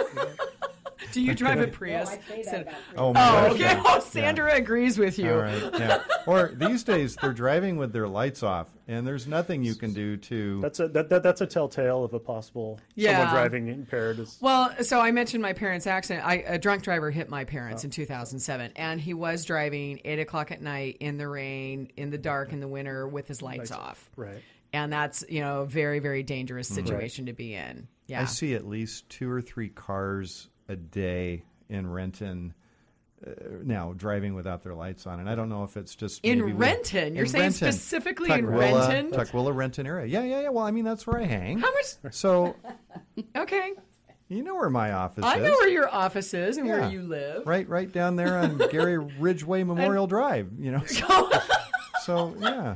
Do 1.12 1.22
you 1.22 1.34
drive 1.36 1.60
a 1.60 1.68
Prius? 1.68 2.18
oh, 2.98 3.14
my 3.14 3.48
Oh, 3.48 3.50
gosh, 3.50 3.52
okay. 3.54 3.82
Oh, 3.86 4.00
Sandra 4.00 4.54
agrees 4.56 4.98
with 4.98 5.18
you. 5.20 5.32
All 5.34 5.40
right, 5.42 5.70
yeah. 5.80 6.04
Or 6.28 6.52
these 6.54 6.84
days 6.84 7.16
they're 7.16 7.34
driving 7.34 7.78
with 7.78 7.92
their 7.94 8.08
lights 8.08 8.44
off, 8.44 8.68
and 8.88 9.08
there's 9.08 9.26
nothing 9.28 9.64
you 9.64 9.74
can 9.74 9.92
do 9.92 10.18
to. 10.18 10.62
That's 10.62 10.80
a 10.80 10.88
that, 10.90 11.10
that 11.10 11.24
that's 11.24 11.42
a 11.42 11.48
telltale 11.48 12.04
of 12.04 12.14
a 12.14 12.20
possible 12.20 12.80
Yeah. 12.96 13.18
someone 13.18 13.34
driving 13.34 13.68
impaired. 13.70 14.20
Is, 14.20 14.38
Well, 14.40 14.72
so 14.84 15.00
I 15.00 15.12
mentioned 15.12 15.42
my 15.42 15.54
parents' 15.54 15.88
accident. 15.88 16.26
I, 16.26 16.36
a 16.46 16.60
drunk 16.60 16.84
driver 16.84 17.10
hit 17.10 17.28
my 17.30 17.42
Oh. 17.42 17.46
parents 17.46 17.84
in 17.84 17.90
2007, 17.90 18.72
and 18.76 19.02
he 19.02 19.14
was 19.16 19.46
driving 19.46 20.00
eight 20.06 20.20
o'clock 20.20 20.52
at 20.52 20.62
night 20.62 20.98
in 21.00 21.18
the 21.18 21.28
rain, 21.28 21.90
in 21.98 22.12
the 22.12 22.18
dark, 22.20 22.54
in 22.54 22.60
the 22.60 22.68
winter, 22.68 23.08
with 23.08 23.28
his 23.28 23.42
lights 23.42 23.72
off. 23.72 24.10
right. 24.16 24.42
And 24.74 24.94
that's 24.94 25.26
you 25.28 25.42
know 25.42 25.62
a 25.62 25.66
very 25.66 26.00
very 26.00 26.24
dangerous 26.24 26.68
situation 26.70 27.26
to 27.26 27.34
be 27.34 27.56
in. 27.56 27.88
Yeah. 28.08 28.18
Mm-hmm. 28.18 28.24
I 28.24 28.28
see 28.28 28.54
at 28.54 28.66
least 28.68 29.10
two 29.10 29.30
or 29.30 29.42
three 29.42 29.68
cars 29.70 30.48
a 30.70 30.76
day 30.76 31.44
in 31.70 31.90
Renton 31.90 32.54
uh, 33.26 33.30
now 33.64 33.94
driving 33.96 34.34
without 34.34 34.64
their 34.64 34.74
lights 34.74 35.06
on, 35.06 35.20
and 35.20 35.30
I 35.30 35.36
don't 35.36 35.50
know 35.50 35.64
if 35.64 35.78
it's 35.78 35.96
just 35.96 36.20
In 36.24 36.44
we- 36.44 36.52
Renton? 36.54 37.14
You're 37.16 37.26
in 37.26 37.32
saying 37.32 37.42
Renton. 37.44 37.72
specifically 37.72 38.32
in 38.32 38.46
Renton? 38.48 39.12
Tukwila, 39.12 39.56
Renton 39.56 39.86
area. 39.86 40.08
Yeah, 40.08 40.24
yeah, 40.24 40.42
yeah. 40.42 40.50
Well, 40.50 40.66
I 40.66 40.72
mean 40.72 40.86
that's 40.86 41.06
where 41.06 41.20
I 41.22 41.26
hang. 41.26 41.60
How 41.60 41.72
much? 41.72 42.14
So 42.14 42.56
Okay, 43.36 43.74
you 44.28 44.44
know 44.44 44.56
where 44.56 44.70
my 44.72 44.94
office 44.94 45.24
I 45.24 45.36
is. 45.38 45.44
I 45.44 45.46
know 45.48 45.54
where 45.54 45.70
your 45.70 45.88
office 45.94 46.34
is 46.34 46.58
and 46.58 46.66
Yeah. 46.68 46.80
where 46.82 46.90
you 46.90 47.02
live. 47.04 47.46
Right, 47.46 47.68
right 47.70 47.92
down 47.92 48.16
there 48.16 48.38
on 48.40 48.58
Gary 48.72 48.98
Ridgway 48.98 49.64
Memorial 49.64 50.08
Drive. 50.08 50.50
You 50.60 50.72
know. 50.72 50.84
So 52.04 52.36
yeah, 52.40 52.74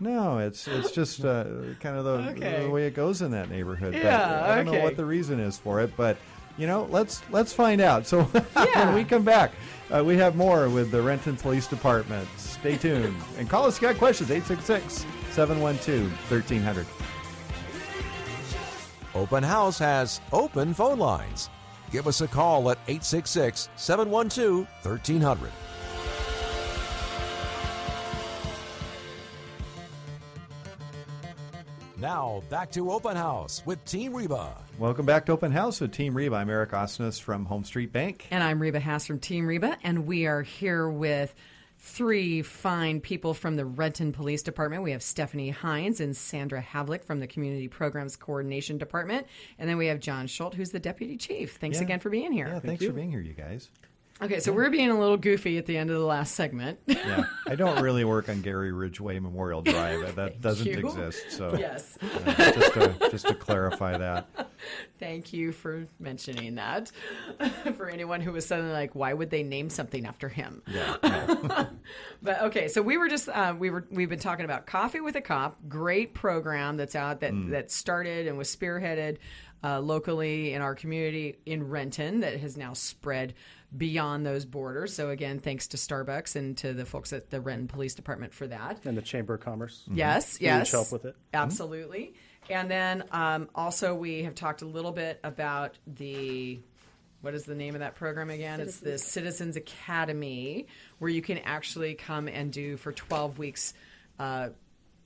no, 0.00 0.38
it's 0.38 0.66
it's 0.66 0.90
just 0.90 1.24
uh, 1.24 1.44
kind 1.78 1.96
of 1.96 2.04
the, 2.04 2.10
Okay. 2.32 2.64
the 2.64 2.70
way 2.70 2.88
it 2.88 2.94
goes 2.96 3.22
in 3.22 3.30
that 3.30 3.48
neighborhood. 3.48 3.92
But 3.92 4.02
Yeah, 4.02 4.44
I 4.44 4.56
don't 4.56 4.74
know 4.74 4.80
what 4.82 4.96
the 4.96 5.04
reason 5.04 5.38
is 5.38 5.56
for 5.56 5.80
it, 5.82 5.96
but 5.96 6.16
you 6.56 6.66
know, 6.66 6.86
let's 6.90 7.22
let's 7.30 7.52
find 7.52 7.80
out. 7.80 8.06
So 8.06 8.28
Yeah. 8.56 8.86
when 8.86 8.94
we 8.94 9.04
come 9.04 9.24
back, 9.24 9.52
uh, 9.90 10.02
we 10.04 10.16
have 10.16 10.36
more 10.36 10.68
with 10.68 10.90
the 10.90 11.02
Renton 11.02 11.36
Police 11.36 11.66
Department. 11.66 12.28
Stay 12.36 12.76
tuned 12.76 13.16
and 13.38 13.48
call 13.48 13.66
us. 13.66 13.76
if 13.76 13.82
you 13.82 13.88
got 13.88 13.98
questions? 13.98 14.30
866-712-1300. 14.30 16.86
Open 19.14 19.42
House 19.42 19.78
has 19.78 20.20
open 20.32 20.74
phone 20.74 20.98
lines. 20.98 21.48
Give 21.90 22.06
us 22.06 22.20
a 22.20 22.28
call 22.28 22.70
at 22.70 22.78
866 22.88 23.70
712 23.76 24.66
1300. 24.82 25.50
Now, 31.98 32.42
back 32.50 32.70
to 32.72 32.90
Open 32.92 33.16
House 33.16 33.62
with 33.64 33.82
Team 33.86 34.14
Reba. 34.14 34.54
Welcome 34.78 35.06
back 35.06 35.24
to 35.26 35.32
Open 35.32 35.50
House 35.50 35.80
with 35.80 35.92
Team 35.92 36.14
Reba. 36.14 36.36
I'm 36.36 36.50
Eric 36.50 36.72
Osnes 36.72 37.18
from 37.18 37.46
HomeStreet 37.46 37.90
Bank. 37.90 38.26
And 38.30 38.44
I'm 38.44 38.60
Reba 38.60 38.80
Haas 38.80 39.06
from 39.06 39.18
Team 39.18 39.46
Reba, 39.46 39.78
and 39.82 40.06
we 40.06 40.26
are 40.26 40.42
here 40.42 40.90
with 40.90 41.34
three 41.78 42.42
fine 42.42 43.00
people 43.00 43.32
from 43.32 43.56
the 43.56 43.64
Renton 43.64 44.12
Police 44.12 44.42
Department. 44.42 44.82
We 44.82 44.90
have 44.90 45.02
Stephanie 45.02 45.52
Hynes 45.52 46.00
and 46.00 46.14
Sandra 46.14 46.62
Havlick 46.62 47.02
from 47.02 47.20
the 47.20 47.26
Community 47.26 47.68
Programs 47.68 48.16
Coordination 48.16 48.76
Department. 48.76 49.26
And 49.58 49.68
then 49.68 49.78
we 49.78 49.86
have 49.86 49.98
John 50.00 50.26
Schultz, 50.26 50.56
who's 50.56 50.70
the 50.72 50.80
Deputy 50.80 51.16
Chief. 51.16 51.56
Thanks 51.56 51.78
Yeah. 51.78 51.84
again 51.84 52.00
for 52.00 52.10
being 52.10 52.32
here. 52.32 52.48
Yeah, 52.48 52.60
thanks 52.60 52.84
for 52.84 52.92
being 52.92 53.10
here, 53.10 53.20
you 53.20 53.32
guys. 53.32 53.70
Okay, 54.22 54.40
so 54.40 54.50
we're 54.50 54.70
being 54.70 54.88
a 54.88 54.98
little 54.98 55.18
goofy 55.18 55.58
at 55.58 55.66
the 55.66 55.76
end 55.76 55.90
of 55.90 55.98
the 55.98 56.04
last 56.04 56.34
segment. 56.34 56.78
Yeah, 56.86 57.24
I 57.46 57.54
don't 57.54 57.82
really 57.82 58.04
work 58.04 58.30
on 58.30 58.40
Gary 58.40 58.72
Ridgway 58.72 59.18
Memorial 59.18 59.60
Drive. 59.60 60.14
That 60.16 60.40
doesn't 60.40 60.66
you. 60.66 60.78
exist. 60.78 61.32
So 61.32 61.54
yes. 61.58 61.98
uh, 62.00 62.34
just 62.34 62.72
to 62.72 63.10
just 63.10 63.26
to 63.28 63.34
clarify 63.34 63.98
that. 63.98 64.26
Thank 64.98 65.34
you 65.34 65.52
for 65.52 65.86
mentioning 66.00 66.54
that. 66.54 66.90
for 67.76 67.90
anyone 67.90 68.22
who 68.22 68.32
was 68.32 68.46
suddenly 68.46 68.72
like, 68.72 68.94
why 68.94 69.12
would 69.12 69.28
they 69.28 69.42
name 69.42 69.68
something 69.68 70.06
after 70.06 70.30
him? 70.30 70.62
Yeah. 70.66 70.96
no. 71.02 71.66
But 72.22 72.42
okay, 72.44 72.68
so 72.68 72.80
we 72.80 72.96
were 72.96 73.08
just 73.08 73.28
uh, 73.28 73.54
we 73.58 73.68
were 73.68 73.86
we've 73.90 74.08
been 74.08 74.18
talking 74.18 74.46
about 74.46 74.66
Coffee 74.66 75.00
with 75.00 75.16
a 75.16 75.20
Cop, 75.20 75.58
great 75.68 76.14
program 76.14 76.78
that's 76.78 76.94
out 76.94 77.20
that 77.20 77.34
that 77.50 77.70
started 77.70 78.26
and 78.26 78.38
was 78.38 78.54
spearheaded 78.54 79.18
uh, 79.62 79.80
locally 79.80 80.54
in 80.54 80.62
our 80.62 80.74
community 80.74 81.38
in 81.44 81.68
Renton 81.68 82.20
that 82.20 82.38
has 82.40 82.56
now 82.56 82.72
spread 82.72 83.34
beyond 83.76 84.24
those 84.26 84.44
borders. 84.44 84.94
So 84.94 85.10
again, 85.10 85.38
thanks 85.38 85.68
to 85.68 85.76
Starbucks 85.76 86.36
and 86.36 86.56
to 86.58 86.72
the 86.72 86.84
folks 86.84 87.12
at 87.12 87.30
the 87.30 87.40
Renton 87.40 87.68
Police 87.68 87.94
Department 87.94 88.34
for 88.34 88.46
that. 88.46 88.80
And 88.84 88.96
the 88.96 89.02
Chamber 89.02 89.34
of 89.34 89.40
Commerce. 89.40 89.82
Yes, 89.90 90.36
Huge 90.36 90.46
yes. 90.46 90.72
help 90.72 90.92
with 90.92 91.04
it. 91.04 91.16
Absolutely. 91.34 92.14
And 92.48 92.70
then 92.70 93.04
um, 93.10 93.48
also 93.54 93.94
we 93.94 94.22
have 94.22 94.34
talked 94.34 94.62
a 94.62 94.66
little 94.66 94.92
bit 94.92 95.18
about 95.24 95.78
the 95.86 96.60
what 97.22 97.34
is 97.34 97.44
the 97.44 97.54
name 97.54 97.74
of 97.74 97.80
that 97.80 97.96
program 97.96 98.30
again? 98.30 98.60
It's 98.60 98.78
the 98.78 98.98
Citizens 98.98 99.56
Academy, 99.56 100.68
where 100.98 101.10
you 101.10 101.22
can 101.22 101.38
actually 101.38 101.94
come 101.94 102.28
and 102.28 102.52
do 102.52 102.76
for 102.76 102.92
12 102.92 103.38
weeks. 103.38 103.74
Uh, 104.18 104.50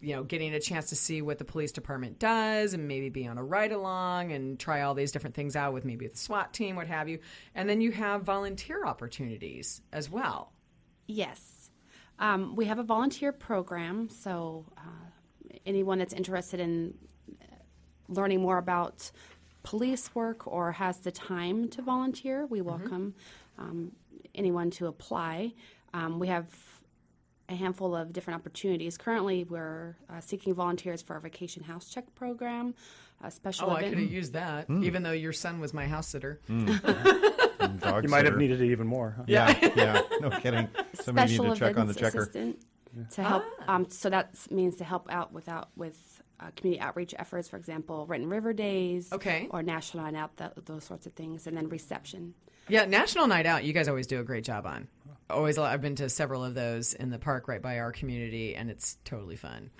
you 0.01 0.15
know, 0.15 0.23
getting 0.23 0.55
a 0.55 0.61
chance 0.61 0.89
to 0.89 0.97
see 0.97 1.21
what 1.23 1.39
the 1.39 1.45
police 1.45 1.73
department 1.73 2.19
does 2.19 2.73
and 2.73 2.89
maybe 2.89 3.09
be 3.09 3.27
on 3.27 3.39
a 3.39 3.45
ride 3.45 3.73
along 3.73 4.33
and 4.33 4.59
try 4.59 4.81
all 4.83 4.95
these 4.95 5.13
different 5.13 5.37
things 5.37 5.57
out 5.57 5.73
with 5.73 5.85
maybe 5.85 6.07
the 6.07 6.17
SWAT 6.17 6.53
team, 6.53 6.77
what 6.77 6.87
have 6.87 7.09
you. 7.09 7.19
And 7.55 7.69
then 7.69 7.81
you 7.81 7.93
have 7.93 8.23
volunteer 8.23 8.85
opportunities 8.85 9.83
as 9.93 10.11
well. 10.11 10.53
Yes. 11.07 11.71
Um, 12.19 12.57
we 12.57 12.67
have 12.67 12.79
a 12.79 12.83
volunteer 12.83 13.33
program, 13.33 14.09
so 14.09 14.67
uh, 14.77 15.53
anyone 15.67 15.99
that's 15.99 16.13
interested 16.13 16.61
in 16.61 16.95
learning 18.11 18.41
more 18.41 18.59
about 18.59 19.11
police 19.63 20.15
work 20.15 20.47
or 20.47 20.73
has 20.73 20.99
the 20.99 21.13
time 21.13 21.69
to 21.69 21.83
volunteer, 21.83 22.47
we 22.47 22.61
welcome 22.61 23.15
um, 23.59 23.93
anyone 24.35 24.71
to 24.71 24.87
apply. 24.87 25.53
Um, 25.95 26.19
we 26.19 26.29
have 26.29 26.47
a 27.51 27.55
handful 27.57 27.95
of 27.97 28.13
different 28.13 28.41
opportunities. 28.41 28.97
Currently, 28.97 29.45
we're 29.45 29.97
uh, 30.09 30.21
seeking 30.21 30.55
volunteers 30.55 31.03
for 31.03 31.15
our 31.15 31.21
vacation 31.21 31.63
house 31.65 31.89
check 31.91 32.15
program, 32.15 32.75
a 33.23 33.31
special 33.31 33.71
Oh, 33.71 33.75
I 33.75 33.83
could 33.83 33.99
have 33.99 34.11
used 34.13 34.33
that, 34.35 34.71
even 34.71 35.03
though 35.03 35.13
your 35.13 35.33
son 35.33 35.61
was 35.61 35.75
my 35.75 35.87
house 35.87 36.09
sitter. 36.09 36.41
Dog 36.49 38.05
You 38.05 38.09
might 38.09 38.25
have 38.25 38.37
needed 38.37 38.61
it 38.63 38.71
even 38.71 38.87
more. 38.87 39.15
Huh? 39.19 39.25
Yeah, 39.27 39.73
yeah. 39.77 40.01
No 40.21 40.31
kidding. 40.31 40.69
Somebody 40.95 41.35
special 41.35 41.45
need 41.47 41.55
to 41.55 41.59
check 41.61 41.77
on 41.79 41.87
the 41.87 41.93
events 41.93 42.01
checker. 42.01 42.23
assistant 42.23 42.63
to 43.13 43.23
help. 43.23 43.45
Um, 43.69 43.87
so 43.91 44.09
that 44.11 44.35
means 44.51 44.77
to 44.77 44.85
help 44.85 45.11
out 45.13 45.33
without 45.33 45.69
with 45.77 46.23
uh, 46.41 46.51
community 46.57 46.81
outreach 46.81 47.15
efforts, 47.19 47.49
for 47.49 47.57
example, 47.59 48.07
Renton 48.07 48.31
River 48.31 48.53
Days, 48.55 49.13
Okay. 49.13 49.47
or 49.51 49.63
National 49.63 50.05
Night 50.05 50.15
Out, 50.15 50.37
th- 50.39 50.51
those 50.65 50.85
sorts 50.85 51.07
of 51.07 51.13
things, 51.13 51.47
and 51.47 51.55
then 51.57 51.69
reception. 51.69 52.33
Yeah, 52.69 52.87
National 52.87 53.27
Night 53.27 53.45
Out, 53.47 53.65
you 53.65 53.73
guys 53.75 53.89
always 53.89 54.07
do 54.07 54.21
a 54.21 54.25
great 54.25 54.45
job 54.45 54.65
on. 54.65 54.89
Always, 55.31 55.59
I've 55.59 55.81
been 55.83 55.97
to 55.97 56.09
several 56.09 56.45
of 56.45 56.55
those 56.55 56.95
in 56.95 57.11
the 57.11 57.18
park 57.18 57.49
right 57.49 57.62
by 57.62 57.78
our 57.78 57.93
community, 57.93 58.55
and 58.57 58.70
it's 58.70 58.99
totally 59.05 59.37
fun. 59.37 59.70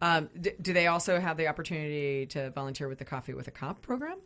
Um, 0.00 0.28
d- 0.40 0.52
do 0.60 0.72
they 0.72 0.86
also 0.88 1.18
have 1.20 1.36
the 1.36 1.48
opportunity 1.48 2.26
to 2.26 2.50
volunteer 2.50 2.88
with 2.88 2.98
the 2.98 3.04
Coffee 3.04 3.32
with 3.34 3.48
a 3.48 3.50
Cop 3.52 3.80
program? 3.82 4.18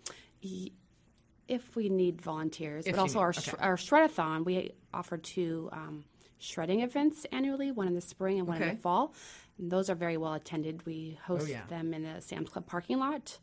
If 1.47 1.75
we 1.77 1.89
need 1.89 2.21
volunteers, 2.21 2.87
If 2.87 2.95
but 2.97 3.01
also 3.03 3.19
need- 3.19 3.23
our 3.23 3.29
okay. 3.31 3.53
our 3.61 3.77
shredathon, 3.77 4.45
we 4.45 4.73
offer 4.93 5.17
two 5.17 5.69
um, 5.73 6.05
shredding 6.39 6.81
events 6.81 7.25
annually, 7.33 7.71
one 7.71 7.87
in 7.87 7.95
the 7.95 8.01
spring 8.03 8.39
and 8.39 8.47
one 8.47 8.61
in 8.63 8.69
the 8.69 8.77
fall. 8.77 9.15
And 9.59 9.71
those 9.71 9.89
are 9.91 9.95
very 9.95 10.17
well 10.17 10.35
attended. 10.35 10.85
We 10.87 11.19
host 11.25 11.47
Oh, 11.47 11.51
yeah. 11.51 11.67
them 11.69 11.95
in 11.95 12.03
the 12.03 12.21
Sam's 12.21 12.51
Club 12.51 12.67
parking 12.67 12.99
lot. 12.99 13.39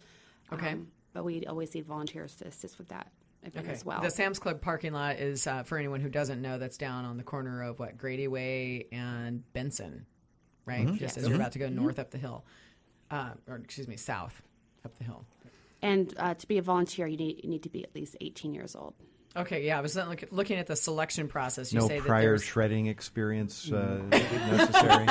Okay. 0.54 0.74
Um, 0.74 0.92
but 1.14 1.24
we 1.26 1.46
always 1.48 1.74
need 1.74 1.86
volunteers 1.86 2.36
to 2.38 2.48
assist 2.48 2.78
with 2.78 2.90
that 2.90 3.08
event 3.48 3.68
as 3.70 3.86
well. 3.86 4.02
The 4.02 4.10
Sam's 4.10 4.40
Club 4.40 4.62
parking 4.62 4.94
lot 4.94 5.18
is, 5.18 5.48
uh, 5.48 5.64
for 5.64 5.78
anyone 5.78 6.02
who 6.02 6.10
doesn't 6.10 6.42
know, 6.42 6.58
that's 6.58 6.78
down 6.78 7.06
on 7.06 7.18
the 7.18 7.24
corner 7.24 7.64
of 7.64 7.80
what 7.80 7.98
Grady 7.98 8.28
Way 8.28 8.88
and 8.92 9.44
Benson, 9.54 10.06
right? 10.66 10.94
Just 10.96 11.18
as 11.18 11.28
you're 11.28 11.36
about 11.36 11.54
to 11.54 11.60
go 11.60 11.70
north 11.70 12.00
up 12.00 12.12
the 12.12 12.18
hill, 12.18 12.46
uh, 13.12 13.32
or 13.48 13.58
excuse 13.58 13.88
me, 13.88 13.98
south 13.98 14.42
up 14.84 14.98
the 14.98 15.04
hill. 15.04 15.26
And 15.82 16.14
uh, 16.18 16.34
to 16.34 16.48
be 16.48 16.58
a 16.58 16.62
volunteer, 16.62 17.06
you 17.08 17.18
need 17.18 17.42
you 17.44 17.50
need 17.50 17.64
to 17.64 17.70
be 17.70 17.84
at 17.84 17.94
least 17.94 18.16
18 18.20 18.54
years 18.54 18.76
old. 18.76 18.94
Okay, 19.38 19.66
yeah, 19.66 19.78
I 19.78 19.82
was 19.82 19.96
look, 19.96 20.24
looking 20.32 20.58
at 20.58 20.68
the 20.68 20.76
selection 20.76 21.28
process. 21.28 21.74
You 21.74 21.80
No 21.82 21.88
say 21.88 22.00
prior 22.00 22.22
there's 22.22 22.44
shredding 22.44 22.88
experience 22.88 23.70
uh, 23.70 24.02
necessary. 24.10 25.08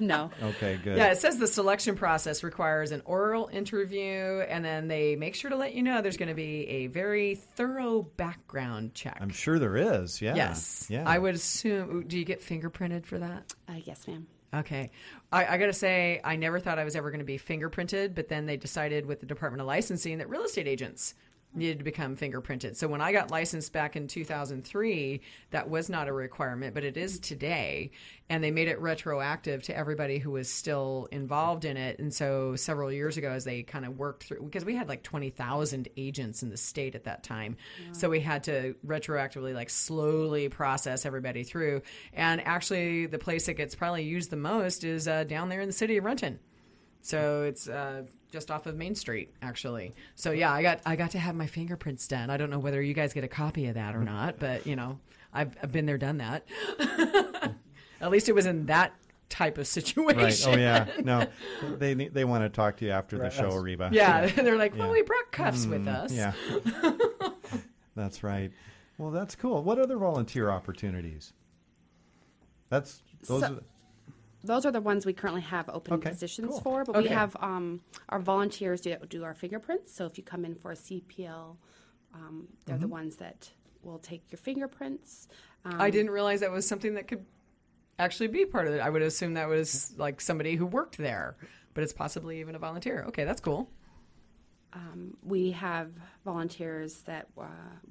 No. 0.00 0.30
Okay, 0.42 0.80
good. 0.82 0.96
Yeah, 0.96 1.12
it 1.12 1.18
says 1.18 1.38
the 1.38 1.46
selection 1.46 1.94
process 1.94 2.42
requires 2.42 2.90
an 2.90 3.02
oral 3.04 3.48
interview, 3.52 4.40
and 4.48 4.64
then 4.64 4.88
they 4.88 5.14
make 5.14 5.34
sure 5.34 5.50
to 5.50 5.56
let 5.56 5.74
you 5.74 5.82
know 5.82 6.00
there's 6.00 6.16
going 6.16 6.28
to 6.30 6.34
be 6.34 6.66
a 6.68 6.86
very 6.88 7.34
thorough 7.34 8.02
background 8.02 8.94
check. 8.94 9.18
I'm 9.20 9.30
sure 9.30 9.58
there 9.58 9.76
is. 9.76 10.20
Yeah. 10.20 10.34
Yes. 10.34 10.86
Yeah. 10.88 11.04
I 11.06 11.18
would 11.18 11.34
assume. 11.34 12.06
Do 12.06 12.18
you 12.18 12.24
get 12.24 12.40
fingerprinted 12.40 13.04
for 13.04 13.18
that? 13.18 13.54
Uh, 13.68 13.74
yes, 13.84 14.08
ma'am. 14.08 14.26
Okay. 14.52 14.90
I, 15.30 15.46
I 15.46 15.58
got 15.58 15.66
to 15.66 15.72
say, 15.72 16.20
I 16.24 16.36
never 16.36 16.58
thought 16.58 16.78
I 16.78 16.84
was 16.84 16.96
ever 16.96 17.10
going 17.10 17.20
to 17.20 17.24
be 17.24 17.38
fingerprinted, 17.38 18.14
but 18.14 18.28
then 18.28 18.46
they 18.46 18.56
decided 18.56 19.06
with 19.06 19.20
the 19.20 19.26
Department 19.26 19.60
of 19.60 19.66
Licensing 19.68 20.18
that 20.18 20.28
real 20.28 20.42
estate 20.42 20.66
agents 20.66 21.14
needed 21.52 21.78
to 21.78 21.84
become 21.84 22.16
fingerprinted. 22.16 22.76
So 22.76 22.86
when 22.86 23.00
I 23.00 23.12
got 23.12 23.30
licensed 23.30 23.72
back 23.72 23.96
in 23.96 24.06
2003, 24.06 25.20
that 25.50 25.68
was 25.68 25.90
not 25.90 26.06
a 26.06 26.12
requirement, 26.12 26.74
but 26.74 26.84
it 26.84 26.96
is 26.96 27.18
today. 27.18 27.90
And 28.28 28.44
they 28.44 28.52
made 28.52 28.68
it 28.68 28.80
retroactive 28.80 29.64
to 29.64 29.76
everybody 29.76 30.18
who 30.18 30.30
was 30.30 30.48
still 30.48 31.08
involved 31.10 31.64
in 31.64 31.76
it. 31.76 31.98
And 31.98 32.14
so 32.14 32.54
several 32.54 32.92
years 32.92 33.16
ago, 33.16 33.30
as 33.30 33.44
they 33.44 33.64
kind 33.64 33.84
of 33.84 33.98
worked 33.98 34.24
through, 34.24 34.42
because 34.42 34.64
we 34.64 34.76
had 34.76 34.88
like 34.88 35.02
20,000 35.02 35.88
agents 35.96 36.44
in 36.44 36.50
the 36.50 36.56
state 36.56 36.94
at 36.94 37.04
that 37.04 37.24
time. 37.24 37.56
So 37.92 38.08
we 38.08 38.20
had 38.20 38.44
to 38.44 38.76
retroactively, 38.86 39.52
like, 39.52 39.70
slowly 39.70 40.48
process 40.48 41.04
everybody 41.04 41.42
through. 41.42 41.82
And 42.12 42.40
actually, 42.46 43.06
the 43.06 43.18
place 43.18 43.46
that 43.46 43.54
gets 43.54 43.74
probably 43.74 44.04
used 44.04 44.30
the 44.30 44.36
most 44.36 44.84
is 44.84 45.08
uh, 45.08 45.24
down 45.24 45.48
there 45.48 45.60
in 45.60 45.68
the 45.68 45.72
city 45.72 45.96
of 45.96 46.04
Renton. 46.04 46.38
So 47.02 47.42
it's 47.44 47.68
uh, 47.68 48.04
just 48.30 48.50
off 48.50 48.66
of 48.66 48.76
Main 48.76 48.94
Street, 48.94 49.32
actually. 49.42 49.92
So 50.14 50.30
yeah, 50.30 50.52
I 50.52 50.62
got 50.62 50.80
I 50.86 50.96
got 50.96 51.10
to 51.12 51.18
have 51.18 51.34
my 51.34 51.46
fingerprints 51.46 52.06
done. 52.08 52.30
I 52.30 52.36
don't 52.36 52.50
know 52.50 52.58
whether 52.58 52.80
you 52.80 52.94
guys 52.94 53.12
get 53.12 53.24
a 53.24 53.28
copy 53.28 53.66
of 53.66 53.74
that 53.74 53.94
or 53.94 54.04
not, 54.04 54.38
but 54.38 54.66
you 54.66 54.76
know, 54.76 54.98
I've, 55.32 55.56
I've 55.62 55.72
been 55.72 55.86
there, 55.86 55.98
done 55.98 56.18
that. 56.18 56.44
At 58.00 58.10
least 58.10 58.28
it 58.28 58.34
was 58.34 58.46
in 58.46 58.66
that 58.66 58.94
type 59.28 59.58
of 59.58 59.66
situation. 59.66 60.50
Right. 60.50 60.58
Oh 60.58 60.58
yeah. 60.58 60.86
No, 61.04 61.26
they 61.78 61.94
they 61.94 62.24
want 62.24 62.44
to 62.44 62.48
talk 62.48 62.76
to 62.78 62.84
you 62.84 62.90
after 62.92 63.16
the 63.16 63.24
Right. 63.24 63.32
show, 63.32 63.54
Reba. 63.56 63.90
Yeah, 63.92 64.26
they're 64.36 64.56
like, 64.56 64.76
well, 64.76 64.88
Yeah. 64.88 64.92
we 64.92 65.02
brought 65.02 65.30
cuffs 65.32 65.66
with 65.66 65.84
mm, 65.84 65.94
us. 65.94 66.12
Yeah. 66.12 66.32
that's 67.96 68.22
right. 68.22 68.52
Well, 68.98 69.10
that's 69.10 69.34
cool. 69.34 69.62
What 69.62 69.78
other 69.78 69.96
volunteer 69.98 70.50
opportunities? 70.50 71.32
That's 72.68 73.02
those. 73.26 73.40
So- 73.40 73.54
are, 73.54 73.60
Those 74.42 74.64
are 74.64 74.72
the 74.72 74.80
ones 74.80 75.04
we 75.04 75.12
currently 75.12 75.42
have 75.42 75.68
open 75.68 75.94
Okay, 75.94 76.10
positions 76.10 76.48
cool. 76.50 76.60
for, 76.60 76.84
but 76.84 76.96
Okay. 76.96 77.08
we 77.08 77.14
have 77.14 77.36
um, 77.40 77.80
our 78.08 78.18
volunteers 78.18 78.80
do, 78.80 78.96
do 79.08 79.24
our 79.24 79.34
fingerprints. 79.34 79.94
So 79.94 80.06
if 80.06 80.16
you 80.18 80.24
come 80.24 80.44
in 80.44 80.54
for 80.54 80.72
a 80.72 80.76
CPL, 80.76 81.56
um, 82.14 82.48
they're 82.64 82.78
the 82.78 82.88
ones 82.88 83.16
that 83.16 83.50
will 83.82 83.98
take 83.98 84.22
your 84.30 84.38
fingerprints. 84.38 85.28
Um, 85.64 85.80
I 85.80 85.90
didn't 85.90 86.10
realize 86.10 86.40
that 86.40 86.50
was 86.50 86.66
something 86.66 86.94
that 86.94 87.06
could 87.08 87.24
actually 87.98 88.28
be 88.28 88.46
part 88.46 88.66
of 88.66 88.74
it. 88.74 88.80
I 88.80 88.88
would 88.90 89.02
assume 89.02 89.34
that 89.34 89.48
was 89.48 89.92
like 89.96 90.20
somebody 90.20 90.56
who 90.56 90.66
worked 90.66 90.96
there, 90.96 91.36
but 91.74 91.84
it's 91.84 91.92
possibly 91.92 92.40
even 92.40 92.54
a 92.54 92.58
volunteer. 92.58 93.04
Okay, 93.08 93.24
that's 93.24 93.40
cool. 93.40 93.70
We 95.22 95.50
have 95.52 95.90
volunteers 96.24 97.02
that 97.02 97.28
uh, 97.38 97.44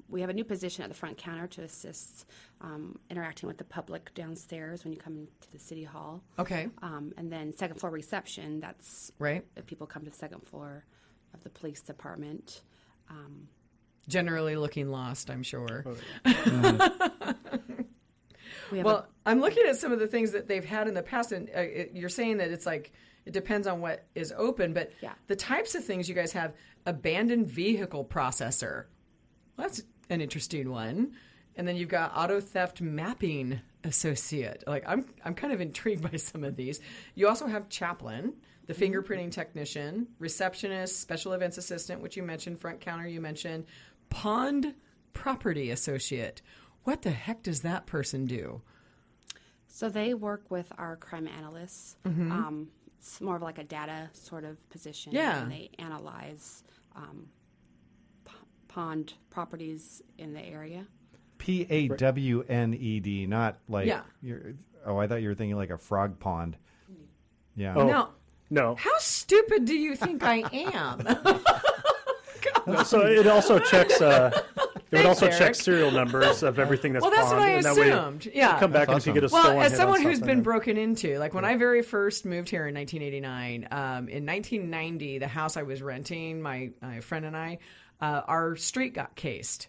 we 0.08 0.20
have 0.22 0.30
a 0.30 0.32
new 0.32 0.44
position 0.44 0.82
at 0.82 0.88
the 0.88 0.94
front 0.96 1.18
counter 1.18 1.46
to 1.46 1.62
assist 1.62 2.26
um, 2.60 2.98
interacting 3.10 3.46
with 3.46 3.58
the 3.58 3.64
public 3.64 4.12
downstairs 4.14 4.82
when 4.84 4.92
you 4.92 4.98
come 4.98 5.14
into 5.16 5.50
the 5.52 5.58
city 5.58 5.84
hall. 5.84 6.22
Okay, 6.38 6.68
Um, 6.82 7.12
and 7.16 7.30
then 7.32 7.52
second 7.56 7.78
floor 7.80 7.92
reception, 7.92 8.60
that's 8.60 9.12
right. 9.18 9.44
if 9.56 9.66
people 9.66 9.86
come 9.86 10.04
to 10.04 10.10
the 10.10 10.16
second 10.16 10.40
floor 10.46 10.84
of 11.34 11.42
the 11.44 11.50
police 11.50 11.80
department. 11.82 12.62
Generally 14.08 14.56
looking 14.56 14.90
lost, 14.90 15.30
I'm 15.30 15.42
sure. 15.42 15.84
We 18.72 18.78
have 18.78 18.86
Well, 18.86 18.96
a, 18.98 19.06
I'm 19.26 19.40
looking 19.40 19.64
at 19.66 19.76
some 19.76 19.92
of 19.92 19.98
the 19.98 20.06
things 20.06 20.32
that 20.32 20.46
they've 20.48 20.64
had 20.64 20.86
in 20.88 20.94
the 20.94 21.02
past, 21.02 21.32
and 21.32 21.48
uh, 21.50 21.60
it, 21.60 21.90
you're 21.94 22.08
saying 22.08 22.38
that 22.38 22.50
it's 22.50 22.66
like 22.66 22.92
it 23.26 23.32
depends 23.32 23.66
on 23.66 23.80
what 23.80 24.04
is 24.14 24.32
open, 24.36 24.72
but 24.72 24.92
Yeah. 25.02 25.12
the 25.26 25.36
types 25.36 25.74
of 25.74 25.84
things 25.84 26.08
you 26.08 26.14
guys 26.14 26.32
have 26.32 26.54
abandoned 26.86 27.46
vehicle 27.46 28.04
processor. 28.04 28.86
Well, 29.56 29.66
that's 29.68 29.82
an 30.08 30.20
interesting 30.20 30.70
one. 30.70 31.12
And 31.56 31.66
then 31.68 31.76
you've 31.76 31.88
got 31.90 32.12
auto 32.16 32.40
theft 32.40 32.80
mapping 32.80 33.60
associate. 33.84 34.64
Like 34.66 34.84
I'm 34.86 35.04
I'm 35.24 35.34
kind 35.34 35.52
of 35.52 35.60
intrigued 35.60 36.02
by 36.10 36.16
some 36.16 36.44
of 36.44 36.56
these. 36.56 36.80
You 37.14 37.28
also 37.28 37.46
have 37.46 37.68
chaplain, 37.68 38.34
the 38.66 38.74
fingerprinting 38.74 39.30
technician, 39.32 40.06
receptionist, 40.18 41.00
special 41.00 41.32
events 41.32 41.58
assistant, 41.58 42.00
which 42.00 42.16
you 42.16 42.22
mentioned, 42.22 42.60
front 42.60 42.80
counter 42.80 43.06
you 43.06 43.20
mentioned, 43.20 43.66
pond 44.08 44.74
property 45.12 45.70
associate. 45.70 46.40
What 46.84 47.02
the 47.02 47.10
heck 47.10 47.42
does 47.42 47.60
that 47.60 47.84
person 47.86 48.24
do? 48.26 48.62
So 49.66 49.88
they 49.88 50.14
work 50.14 50.50
with 50.50 50.72
our 50.78 50.96
crime 50.96 51.28
analysts. 51.28 51.96
Um, 52.04 52.68
it's 53.00 53.20
more 53.20 53.36
of 53.36 53.42
like 53.42 53.56
a 53.58 53.64
data 53.64 54.10
sort 54.12 54.44
of 54.44 54.56
position. 54.68 55.12
Yeah. 55.12 55.40
And 55.42 55.50
they 55.50 55.70
analyze 55.78 56.62
um, 56.94 57.28
p- 58.26 58.32
pond 58.68 59.14
properties 59.30 60.02
in 60.18 60.34
the 60.34 60.40
area. 60.44 60.86
P 61.38 61.66
A 61.70 61.88
W 61.88 62.44
N 62.46 62.74
E 62.74 63.00
D, 63.00 63.26
not 63.26 63.56
like. 63.68 63.86
Yeah. 63.86 64.02
You're, 64.20 64.52
oh, 64.84 64.98
I 64.98 65.06
thought 65.06 65.22
you 65.22 65.28
were 65.28 65.34
thinking 65.34 65.56
like 65.56 65.70
a 65.70 65.78
frog 65.78 66.20
pond. 66.20 66.58
Yeah. 67.56 67.74
Oh. 67.74 67.86
Now, 67.86 68.10
No. 68.50 68.74
how 68.76 68.98
stupid 68.98 69.64
do 69.64 69.74
you 69.74 69.96
think 69.96 70.22
I 70.22 70.44
am? 70.52 71.00
No, 72.66 72.82
so 72.82 73.00
it 73.06 73.26
also 73.26 73.58
checks. 73.58 74.00
Uh, 74.00 74.30
it 74.90 74.96
would 74.96 75.06
also 75.06 75.26
Eric. 75.26 75.38
check 75.38 75.54
serial 75.54 75.90
numbers 75.90 76.42
of 76.42 76.58
everything 76.64 76.92
that's 76.92 77.02
well, 77.02 77.10
that's 77.10 77.30
what 77.30 77.38
I 77.38 77.50
and 77.50 77.64
that 77.64 77.76
way 77.76 77.90
assumed. 77.90 78.28
yeah. 78.34 78.58
Come 78.58 78.72
back 78.72 78.88
That's 78.88 78.92
and 78.92 78.98
if 79.02 79.06
you 79.06 79.12
get 79.20 79.22
a 79.22 79.26
awesome. 79.26 79.40
stolen 79.40 79.56
Well, 79.58 79.66
as 79.66 79.76
someone 79.76 80.02
who's 80.02 80.20
been 80.20 80.42
broken 80.42 80.76
into, 80.76 81.18
like 81.18 81.32
when 81.34 81.44
I 81.44 81.56
very 81.56 81.82
first 81.82 82.24
moved 82.24 82.48
here 82.48 82.66
in 82.66 82.74
1989, 82.74 83.68
um, 83.70 84.08
in 84.08 84.26
1990, 84.26 85.18
the 85.18 85.28
house 85.28 85.56
I 85.56 85.62
was 85.62 85.82
renting, 85.82 86.42
my, 86.42 86.70
my 86.82 87.00
friend 87.00 87.24
and 87.24 87.36
I, 87.36 87.58
uh, 88.00 88.22
our 88.26 88.56
street 88.56 88.94
got 88.94 89.14
cased. 89.14 89.68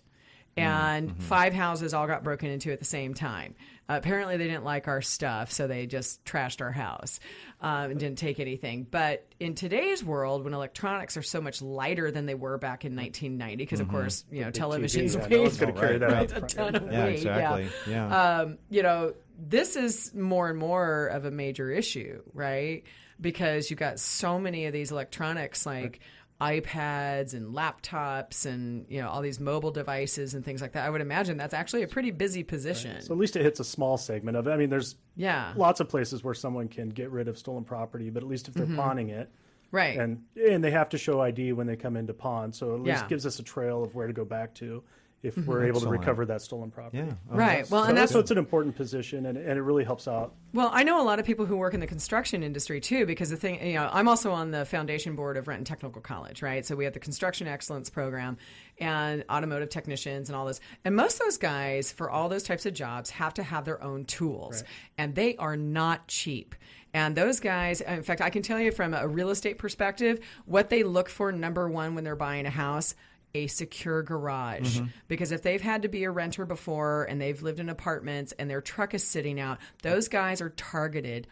And 0.58 1.24
five 1.24 1.54
houses 1.54 1.94
all 1.94 2.08
got 2.08 2.24
broken 2.24 2.50
into 2.50 2.72
at 2.72 2.80
the 2.80 2.86
same 2.86 3.14
time. 3.14 3.56
Uh, 3.90 3.96
apparently, 3.96 4.38
they 4.38 4.48
didn't 4.48 4.64
like 4.64 4.88
our 4.88 5.02
stuff, 5.02 5.52
so 5.52 5.68
they 5.68 5.86
just 5.86 6.24
trashed 6.24 6.62
our 6.62 6.72
house 6.72 7.20
um, 7.62 7.92
and 7.92 8.00
didn't 8.00 8.18
take 8.18 8.40
anything. 8.40 8.86
But 8.90 9.26
in 9.40 9.56
today's 9.56 10.04
world, 10.04 10.44
when 10.44 10.54
electronics 10.54 11.18
are 11.18 11.22
so 11.24 11.42
much 11.42 11.62
lighter 11.62 12.12
than 12.12 12.26
they 12.26 12.36
were 12.36 12.58
back 12.58 12.86
in 12.86 12.96
1990, 12.96 13.56
because 13.64 13.80
of 13.80 13.88
course, 13.90 14.24
you 14.32 14.42
know, 14.42 14.52
televisions 14.52 15.16
TV, 15.18 15.30
yeah, 15.32 15.38
no 15.38 15.50
going 15.50 15.74
to 15.74 15.80
carry 15.80 15.98
that 16.00 16.14
out 16.14 16.38
a 16.38 16.42
ton 16.42 16.76
of 16.76 16.92
Yeah, 16.92 17.04
weight. 17.06 17.16
exactly. 17.16 17.70
Yeah. 17.88 18.40
Um, 18.42 18.58
you 18.70 18.84
know, 18.84 19.14
this 19.40 19.76
is 19.76 20.14
more 20.14 20.50
and 20.50 20.60
more 20.60 21.08
of 21.08 21.26
a 21.26 21.32
major 21.32 21.70
issue, 21.72 22.22
right? 22.34 22.84
Because 23.20 23.70
you've 23.70 23.80
got 23.80 24.00
so 24.00 24.40
many 24.40 24.66
of 24.68 24.74
these 24.74 24.92
electronics 24.92 25.66
like 25.66 26.00
iPads 26.42 27.34
and 27.34 27.54
laptops 27.54 28.46
and 28.46 28.86
you 28.90 29.00
know 29.02 29.10
all 29.10 29.22
these 29.22 29.40
mobile 29.40 29.72
devices 29.72 30.34
and 30.34 30.44
things 30.44 30.62
like 30.62 30.72
that. 30.74 30.86
I 30.86 30.90
would 30.90 31.02
imagine 31.02 31.38
that's 31.38 31.54
actually 31.54 31.84
a 31.84 31.88
pretty 31.88 32.12
busy 32.12 32.44
position. 32.44 33.00
So 33.02 33.14
at 33.14 33.20
least 33.20 33.36
it 33.36 33.44
hits 33.44 33.60
a 33.60 33.64
small 33.64 33.98
segment 33.98 34.38
of 34.38 34.48
it. 34.48 34.52
I 34.52 34.58
mean, 34.58 34.70
there's 34.70 34.96
yeah. 35.16 35.54
lots 35.56 35.80
of 35.80 35.88
places 35.90 36.24
where 36.24 36.34
someone 36.34 36.68
can 36.68 36.90
get 36.90 37.12
rid 37.12 37.28
of 37.28 37.38
stolen 37.38 37.64
property, 37.64 38.10
but 38.10 38.24
at 38.24 38.30
least 38.30 38.48
if 38.48 38.54
they're 38.56 38.66
Mm-hmm. 38.66 38.76
pawning 38.76 39.10
it, 39.10 39.30
Right. 39.72 39.98
and 39.98 40.24
and 40.36 40.64
they 40.64 40.72
have 40.72 40.90
to 40.90 40.98
show 40.98 41.22
ID 41.22 41.54
when 41.54 41.68
they 41.68 41.76
come 41.76 41.96
into 41.96 42.14
pawn, 42.14 42.52
so 42.54 42.74
at 42.76 42.82
least 42.82 43.02
Yeah. 43.04 43.08
Gives 43.08 43.26
us 43.26 43.40
a 43.40 43.44
trail 43.44 43.84
of 43.84 43.94
where 43.96 44.08
to 44.08 44.14
go 44.14 44.26
back 44.26 44.54
to 44.56 44.84
if 45.24 45.36
mm-hmm. 45.36 45.50
we're 45.50 45.66
able 45.66 45.80
to 45.82 45.88
recover 45.88 46.26
that 46.26 46.42
stolen 46.42 46.72
property. 46.72 46.98
yeah. 46.98 47.14
Oh, 47.32 47.36
right. 47.36 47.48
that's- 47.48 47.72
Well, 47.72 47.84
So, 47.84 47.90
and 47.90 47.98
that's 47.98 48.12
so 48.12 48.20
it's 48.20 48.32
an 48.32 48.38
important 48.38 48.76
position, 48.76 49.28
and, 49.28 49.38
and 49.38 49.58
it 49.58 49.62
really 49.62 49.84
helps 49.84 50.08
out. 50.08 50.34
Well, 50.54 50.70
I 50.74 50.84
know 50.84 51.02
a 51.02 51.06
lot 51.06 51.20
of 51.20 51.26
people 51.26 51.46
who 51.46 51.56
work 51.58 51.74
in 51.74 51.80
the 51.80 51.88
construction 51.88 52.44
industry 52.44 52.82
too, 52.82 53.06
because 53.06 53.30
the 53.30 53.38
thing, 53.38 53.66
you 53.66 53.76
know, 53.76 53.90
I'm 53.92 54.08
also 54.08 54.32
on 54.32 54.52
the 54.52 54.66
foundation 54.66 55.16
board 55.16 55.38
of 55.38 55.48
Renton 55.48 55.66
Technical 55.66 56.02
College, 56.02 56.42
right? 56.42 56.66
So 56.66 56.76
we 56.76 56.86
have 56.86 56.94
the 56.94 57.00
construction 57.00 57.48
excellence 57.48 57.90
program 57.90 58.38
and 58.80 59.24
automotive 59.30 59.70
technicians 59.70 60.30
and 60.30 60.36
all 60.36 60.46
this. 60.46 60.60
And 60.84 60.96
most 60.96 61.16
of 61.16 61.20
those 61.28 61.38
guys, 61.38 61.92
for 61.92 62.10
all 62.10 62.28
those 62.28 62.44
types 62.44 62.66
of 62.66 62.74
jobs, 62.74 63.12
have 63.12 63.36
to 63.36 63.44
have 63.44 63.66
their 63.66 63.82
own 63.84 64.06
tools, 64.06 64.64
and 64.98 65.14
they 65.14 65.36
are 65.38 65.56
not 65.56 66.08
cheap. 66.08 66.56
And 66.94 67.16
those 67.16 67.40
guys, 67.40 67.80
in 67.82 68.04
fact, 68.04 68.22
I 68.22 68.30
can 68.30 68.42
tell 68.42 68.60
you 68.60 68.72
from 68.72 68.94
a 68.94 69.08
real 69.08 69.30
estate 69.30 69.58
perspective, 69.58 70.20
what 70.46 70.70
they 70.70 70.84
look 70.84 71.08
for 71.08 71.32
number 71.32 71.70
one 71.70 71.96
when 71.96 72.04
they're 72.04 72.16
buying 72.16 72.46
a 72.46 72.50
house 72.50 72.96
a 73.34 73.48
secure 73.48 74.04
garage 74.04 74.78
mm-hmm. 74.78 74.88
because 75.08 75.32
if 75.32 75.42
they've 75.42 75.62
had 75.62 75.84
to 75.84 75.88
be 75.88 76.04
a 76.04 76.12
renter 76.12 76.46
before 76.46 77.06
and 77.06 77.22
they've 77.22 77.42
lived 77.42 77.60
in 77.60 77.70
apartments 77.70 78.34
and 78.34 78.50
their 78.50 78.62
truck 78.62 78.94
is 78.94 79.04
sitting 79.04 79.40
out, 79.40 79.60
those 79.84 80.08
guys 80.08 80.42
are 80.42 80.50
targeted 80.50 81.28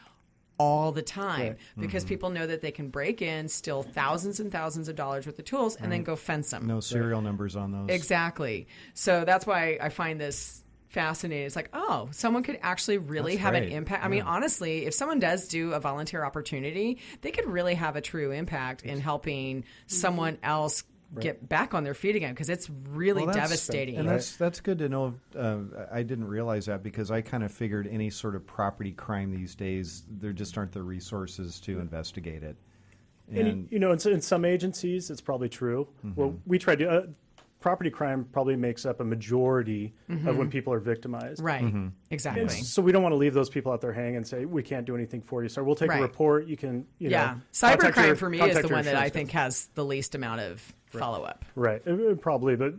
all 0.57 0.91
the 0.91 1.01
time 1.01 1.55
because 1.77 2.03
mm-hmm. 2.03 2.09
people 2.09 2.29
know 2.29 2.45
that 2.45 2.61
they 2.61 2.71
can 2.71 2.89
break 2.89 3.21
in, 3.21 3.47
steal 3.47 3.81
thousands 3.81 4.39
and 4.39 4.51
thousands 4.51 4.89
of 4.89 4.95
dollars 4.95 5.25
worth 5.25 5.39
of 5.39 5.45
tools, 5.45 5.77
and 5.77 5.91
then 5.91 6.01
mm. 6.01 6.05
go 6.05 6.15
fence 6.17 6.51
them. 6.51 6.67
No 6.67 6.81
serial 6.81 7.21
numbers 7.21 7.55
on 7.55 7.71
those. 7.71 7.95
Exactly. 7.95 8.67
So 8.93 9.23
that's 9.23 9.47
why 9.47 9.77
I 9.81 9.87
find 9.87 10.19
this 10.19 10.61
fascinating. 10.89 11.45
It's 11.45 11.55
like, 11.55 11.69
oh, 11.71 12.09
someone 12.11 12.43
could 12.43 12.59
actually 12.61 12.97
really 12.97 13.33
That's 13.33 13.43
have 13.43 13.53
an 13.53 13.63
impact. 13.63 14.03
I 14.03 14.09
mean, 14.09 14.23
honestly, 14.23 14.85
if 14.85 14.93
someone 14.93 15.19
does 15.19 15.47
do 15.47 15.73
a 15.73 15.79
volunteer 15.79 16.23
opportunity, 16.23 16.97
they 17.21 17.31
could 17.31 17.45
really 17.45 17.75
have 17.75 17.95
a 17.95 18.01
true 18.01 18.31
impact 18.31 18.83
in 18.83 18.99
helping 18.99 19.61
mm-hmm. 19.61 19.67
someone 19.87 20.39
else 20.43 20.83
get 21.19 21.49
back 21.49 21.73
on 21.73 21.83
their 21.83 21.93
feet 21.93 22.15
again 22.15 22.33
because 22.33 22.49
it's 22.49 22.69
really 22.89 23.23
Well, 23.25 23.33
that's- 23.33 23.49
devastating. 23.49 23.95
And 23.97 24.07
that's 24.07 24.35
that's 24.37 24.59
good 24.59 24.77
to 24.79 24.89
know. 24.89 25.15
Uh, 25.35 25.59
I 25.91 26.03
didn't 26.03 26.27
realize 26.27 26.65
that 26.67 26.83
because 26.83 27.09
I 27.09 27.21
kind 27.21 27.43
of 27.43 27.51
figured 27.51 27.87
any 27.87 28.09
sort 28.09 28.35
of 28.35 28.45
property 28.45 28.91
crime 28.91 29.31
these 29.31 29.55
days 29.55 30.03
there 30.09 30.33
just 30.33 30.57
aren't 30.57 30.71
the 30.71 30.83
resources 30.83 31.59
to 31.61 31.79
investigate 31.79 32.43
it. 32.43 32.55
And, 33.31 33.47
And 33.47 33.67
you 33.71 33.79
know, 33.79 33.91
in, 33.91 33.99
in 34.07 34.21
some 34.21 34.43
agencies, 34.45 35.09
it's 35.11 35.21
probably 35.21 35.49
true. 35.49 35.87
Mm-hmm. 36.05 36.19
Well, 36.19 36.35
we 36.45 36.57
try 36.59 36.75
to. 36.75 36.89
Uh, 36.89 37.05
property 37.59 37.89
crime 37.89 38.25
probably 38.31 38.55
makes 38.55 38.85
up 38.85 39.01
a 39.01 39.03
majority 39.03 39.93
of 40.25 40.37
when 40.37 40.49
people 40.49 40.71
are 40.73 40.79
victimized. 40.79 41.39
Mm-hmm. 41.39 41.45
right. 41.45 41.63
Mm-hmm. 41.63 41.87
Exactly. 42.09 42.41
And 42.43 42.51
so 42.51 42.81
we 42.81 42.91
don't 42.91 43.03
want 43.03 43.11
to 43.13 43.17
leave 43.17 43.33
those 43.33 43.49
people 43.49 43.71
out 43.71 43.81
there 43.81 43.91
hanging 43.93 44.15
and 44.17 44.25
say 44.27 44.45
we 44.45 44.63
can't 44.63 44.85
do 44.85 44.95
anything 44.95 45.21
for 45.21 45.43
you. 45.43 45.49
So 45.49 45.63
we'll 45.63 45.75
take 45.75 45.89
Right. 45.89 45.99
a 45.99 46.03
report. 46.03 46.47
You 46.47 46.55
can, 46.57 46.85
you 46.99 47.09
yeah. 47.09 47.17
know, 47.35 47.41
contact 47.59 47.95
Cybercrime 47.95 48.05
your- 48.07 48.15
for 48.15 48.29
me 48.29 48.41
is 48.41 48.61
the 48.61 48.67
one 48.69 48.85
that 48.85 48.95
I 48.95 49.09
think 49.09 49.31
has 49.31 49.65
the 49.75 49.83
least 49.83 50.15
amount 50.15 50.41
of 50.41 50.73
follow 50.87 51.23
up. 51.23 51.45
Right, 51.55 51.81
Uh, 51.85 51.91
uh, 52.11 52.15
probably, 52.15 52.55
but 52.55 52.73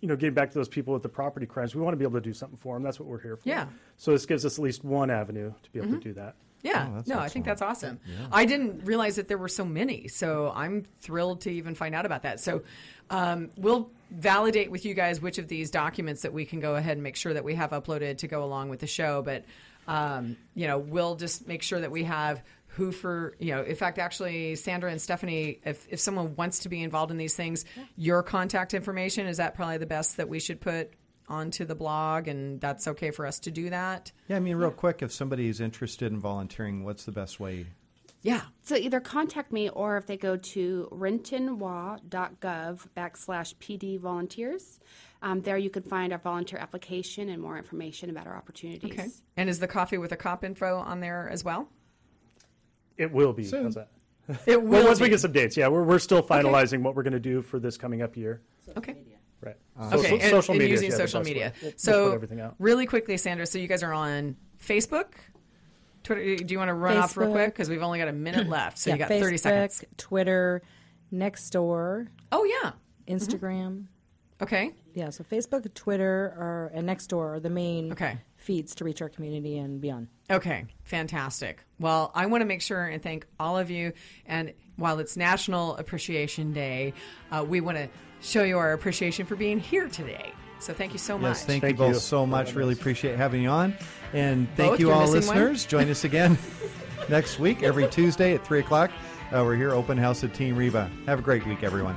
you 0.00 0.08
know, 0.08 0.16
getting 0.16 0.34
back 0.34 0.50
to 0.50 0.58
those 0.58 0.68
people 0.68 0.92
with 0.92 1.02
the 1.02 1.08
property 1.08 1.46
crimes, 1.46 1.74
we 1.74 1.80
want 1.80 1.94
to 1.94 1.96
be 1.96 2.04
able 2.04 2.14
to 2.20 2.20
do 2.20 2.34
something 2.34 2.58
for 2.58 2.74
them. 2.76 2.82
That's 2.82 3.00
what 3.00 3.08
we're 3.08 3.20
here 3.20 3.36
for. 3.36 3.48
Yeah. 3.48 3.62
Mm-hmm. 3.64 3.74
So 3.96 4.10
this 4.12 4.26
gives 4.26 4.44
us 4.44 4.58
at 4.58 4.62
least 4.62 4.84
one 4.84 5.08
avenue 5.10 5.52
to 5.62 5.70
be 5.72 5.78
able 5.78 5.92
to 5.92 6.00
do 6.00 6.12
that. 6.14 6.34
Yeah, 6.66 6.88
Oh, 6.90 6.94
that's 6.96 7.08
no, 7.08 7.18
I 7.18 7.28
think 7.28 7.44
that's 7.44 7.62
awesome. 7.62 8.00
I 8.32 8.44
didn't 8.44 8.84
realize 8.84 9.16
that 9.16 9.28
there 9.28 9.38
were 9.38 9.48
so 9.48 9.64
many, 9.64 10.08
so 10.08 10.52
I'm 10.54 10.84
thrilled 11.00 11.42
to 11.42 11.50
even 11.50 11.74
find 11.74 11.94
out 11.94 12.06
about 12.06 12.22
that. 12.22 12.40
So 12.40 12.62
um, 13.10 13.50
we'll 13.56 13.90
validate 14.10 14.70
with 14.70 14.84
you 14.84 14.94
guys 14.94 15.20
which 15.20 15.38
of 15.38 15.48
these 15.48 15.70
documents 15.70 16.22
that 16.22 16.32
we 16.32 16.44
can 16.44 16.60
go 16.60 16.74
ahead 16.74 16.92
and 16.92 17.02
make 17.02 17.16
sure 17.16 17.32
that 17.34 17.44
we 17.44 17.54
have 17.54 17.70
uploaded 17.70 18.18
to 18.18 18.28
go 18.28 18.42
along 18.44 18.68
with 18.68 18.80
the 18.80 18.86
show. 18.86 19.22
But 19.22 19.44
um, 19.88 20.36
you 20.54 20.66
know, 20.66 20.78
we'll 20.78 21.14
just 21.14 21.46
make 21.46 21.62
sure 21.62 21.80
that 21.80 21.90
we 21.92 22.04
have 22.04 22.42
who 22.68 22.92
for 22.92 23.34
you 23.38 23.54
know. 23.54 23.62
In 23.62 23.76
fact, 23.76 23.98
actually, 23.98 24.56
Sandra 24.56 24.90
and 24.90 25.00
Stephanie, 25.00 25.60
if 25.64 25.86
if 25.88 26.00
someone 26.00 26.34
wants 26.36 26.60
to 26.60 26.68
be 26.68 26.82
involved 26.82 27.10
in 27.10 27.16
these 27.16 27.34
things, 27.36 27.64
your 27.96 28.22
contact 28.22 28.74
information 28.74 29.26
is 29.26 29.36
that 29.36 29.54
probably 29.54 29.78
the 29.78 29.86
best 29.86 30.16
that 30.16 30.28
we 30.28 30.40
should 30.40 30.60
put 30.60 30.90
onto 31.28 31.64
the 31.64 31.74
blog, 31.74 32.28
and 32.28 32.60
that's 32.60 32.86
okay 32.88 33.10
for 33.10 33.26
us 33.26 33.38
to 33.40 33.50
do 33.50 33.70
that. 33.70 34.12
yeah, 34.28 34.36
I 34.36 34.40
mean, 34.40 34.56
real 34.56 34.70
quick, 34.70 35.02
if 35.02 35.12
somebody 35.12 35.48
is 35.48 35.60
interested 35.60 36.12
in 36.12 36.18
volunteering, 36.20 36.84
what's 36.84 37.04
the 37.04 37.12
best 37.12 37.40
way? 37.40 37.66
Yeah. 38.22 38.42
So 38.62 38.74
either 38.74 38.98
contact 38.98 39.52
me 39.52 39.68
or 39.68 39.96
if 39.98 40.06
they 40.06 40.16
go 40.16 40.36
to 40.36 40.88
rentonwa.gov 40.90 42.86
backslash 42.96 43.54
PD 43.56 44.00
volunteers, 44.00 44.80
um, 45.22 45.42
there 45.42 45.56
you 45.56 45.70
can 45.70 45.82
find 45.84 46.12
our 46.12 46.18
volunteer 46.18 46.58
application 46.58 47.28
and 47.28 47.40
more 47.40 47.56
information 47.56 48.10
about 48.10 48.26
our 48.26 48.36
opportunities. 48.36 48.90
Okay. 48.90 49.08
And 49.36 49.48
is 49.48 49.60
the 49.60 49.68
coffee 49.68 49.98
with 49.98 50.10
a 50.12 50.16
cop 50.16 50.44
info 50.44 50.76
on 50.78 51.00
there 51.00 51.28
as 51.30 51.44
well? 51.44 51.68
It 52.96 53.12
will 53.12 53.32
be. 53.32 53.48
How's 53.48 53.74
that? 53.74 53.90
It 54.46 54.60
Well, 54.60 54.80
will 54.80 54.88
once 54.88 55.00
we 55.00 55.08
get 55.08 55.20
some 55.20 55.30
dates, 55.30 55.56
yeah, 55.56 55.68
we're, 55.68 55.84
we're 55.84 56.00
still 56.00 56.22
finalizing 56.22 56.82
what 56.82 56.96
we're 56.96 57.04
going 57.04 57.12
to 57.12 57.20
do 57.20 57.42
for 57.42 57.60
this 57.60 57.76
coming 57.76 58.02
up 58.02 58.16
year. 58.16 58.40
Okay. 58.76 58.96
Right. 59.78 59.92
Okay. 59.94 60.12
and, 60.20 60.22
social 60.30 60.52
and 60.52 60.58
media. 60.60 60.74
using 60.74 60.90
social 60.90 61.22
media. 61.22 61.52
We'll- 61.60 61.70
we'll 61.70 61.78
so 61.78 62.12
everything 62.12 62.40
out. 62.40 62.54
really 62.58 62.86
quickly, 62.86 63.16
Sandra. 63.16 63.46
So 63.46 63.58
you 63.58 63.68
guys 63.68 63.82
are 63.82 63.92
on 63.92 64.36
Facebook, 64.64 65.12
Twitter. 66.02 66.36
Do 66.36 66.52
you 66.52 66.58
want 66.58 66.68
to 66.68 66.74
run 66.74 66.96
off 66.96 67.16
real 67.16 67.30
quick 67.32 67.48
because 67.52 67.68
we've 67.68 67.82
only 67.82 67.98
got 67.98 68.08
a 68.08 68.12
minute 68.12 68.48
left? 68.48 68.78
So 68.78 68.90
yeah, 68.90 68.94
you 68.94 68.98
got 69.00 69.10
Facebook, 69.10 69.20
thirty 69.20 69.36
seconds. 69.38 69.84
Twitter, 69.96 70.62
Nextdoor, 71.12 72.08
Oh 72.32 72.44
yeah. 72.44 72.72
Instagram. 73.08 73.38
Mm-hmm. 73.70 74.42
Okay. 74.42 74.72
Yeah, 74.94 75.10
so 75.10 75.24
Facebook, 75.24 75.72
Twitter, 75.74 76.34
or 76.36 76.70
and 76.74 76.88
Nextdoor 76.88 77.36
are 77.36 77.40
the 77.40 77.48
main 77.50 77.92
Okay. 77.92 78.18
feeds 78.36 78.74
to 78.76 78.84
reach 78.84 79.00
our 79.00 79.08
community 79.08 79.56
and 79.58 79.80
beyond. 79.80 80.08
Okay, 80.30 80.66
fantastic. 80.84 81.64
Well, 81.78 82.10
I 82.14 82.26
want 82.26 82.42
to 82.42 82.44
make 82.46 82.60
sure 82.60 82.84
and 82.86 83.02
thank 83.02 83.26
all 83.40 83.56
of 83.58 83.70
you. 83.70 83.92
And 84.26 84.52
while 84.76 84.98
it's 84.98 85.16
National 85.16 85.76
Appreciation 85.76 86.52
Day, 86.52 86.92
uh, 87.30 87.44
we 87.46 87.60
want 87.60 87.78
to 87.78 87.88
show 88.20 88.42
you 88.42 88.58
our 88.58 88.72
appreciation 88.72 89.26
for 89.26 89.36
being 89.36 89.58
here 89.58 89.88
today. 89.88 90.32
So 90.58 90.72
thank 90.72 90.92
you 90.92 90.98
so 90.98 91.18
much. 91.18 91.30
Yes, 91.30 91.44
thank, 91.44 91.62
Thank 91.62 91.74
you 91.74 91.78
both 91.84 91.94
you. 91.94 92.00
so 92.00 92.26
much. 92.26 92.54
Really 92.54 92.72
appreciate 92.72 93.16
having 93.16 93.42
you 93.42 93.48
on. 93.50 93.74
And 94.12 94.48
thank 94.56 94.72
Both? 94.72 94.80
you 94.80 94.90
all, 94.90 95.00
missing 95.12 95.26
one? 95.28 95.36
listeners. 95.36 95.66
Join 95.66 95.90
us 95.90 96.04
again 96.04 96.38
next 97.10 97.38
week, 97.38 97.62
every 97.62 97.86
Tuesday 97.88 98.34
at 98.34 98.46
3 98.46 98.60
o'clock. 98.60 98.90
Uh, 99.32 99.42
we're 99.44 99.56
here, 99.56 99.72
open 99.72 99.98
house 99.98 100.24
at 100.24 100.32
Team 100.32 100.56
Reba. 100.56 100.90
Have 101.06 101.18
a 101.18 101.22
great 101.22 101.44
week, 101.46 101.62
everyone. 101.62 101.96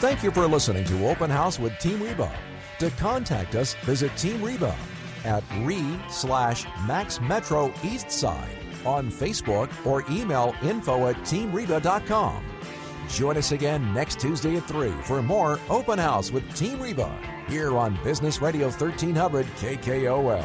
Thank 0.00 0.22
you 0.22 0.30
for 0.30 0.46
listening 0.46 0.84
to 0.84 1.08
Open 1.08 1.28
House 1.28 1.58
with 1.58 1.76
Team 1.78 2.00
Reba. 2.02 2.32
To 2.78 2.90
contact 2.90 3.56
us, 3.56 3.74
visit 3.82 4.14
Team 4.16 4.42
Reba 4.42 4.74
at 5.24 5.42
re 5.62 5.98
slash 6.08 6.64
Max 6.86 7.20
Metro 7.20 7.72
East 7.82 8.10
Side 8.10 8.56
on 8.86 9.10
Facebook 9.10 9.68
or 9.84 10.04
email 10.10 10.54
info 10.62 11.08
at 11.08 11.16
teamreba.com. 11.18 12.44
Join 13.08 13.36
us 13.36 13.52
again 13.52 13.92
next 13.92 14.20
Tuesday 14.20 14.56
at 14.56 14.64
3 14.64 14.90
for 15.02 15.22
more 15.22 15.58
Open 15.70 15.98
House 15.98 16.30
with 16.30 16.54
Team 16.54 16.80
Reba 16.80 17.12
here 17.48 17.76
on 17.76 17.98
Business 18.04 18.40
Radio 18.40 18.66
1300 18.66 19.46
KKOL. 19.56 20.44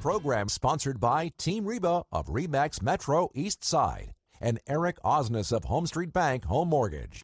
Program 0.00 0.48
sponsored 0.48 0.98
by 0.98 1.30
Team 1.38 1.64
Reba 1.64 2.02
of 2.10 2.26
Remax 2.26 2.82
Metro 2.82 3.30
East 3.34 3.62
Side 3.62 4.12
and 4.42 4.60
Eric 4.66 5.00
Osnes 5.02 5.52
of 5.52 5.62
HomeStreet 5.62 6.12
Bank 6.12 6.44
Home 6.44 6.68
Mortgage. 6.68 7.22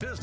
Business 0.00 0.20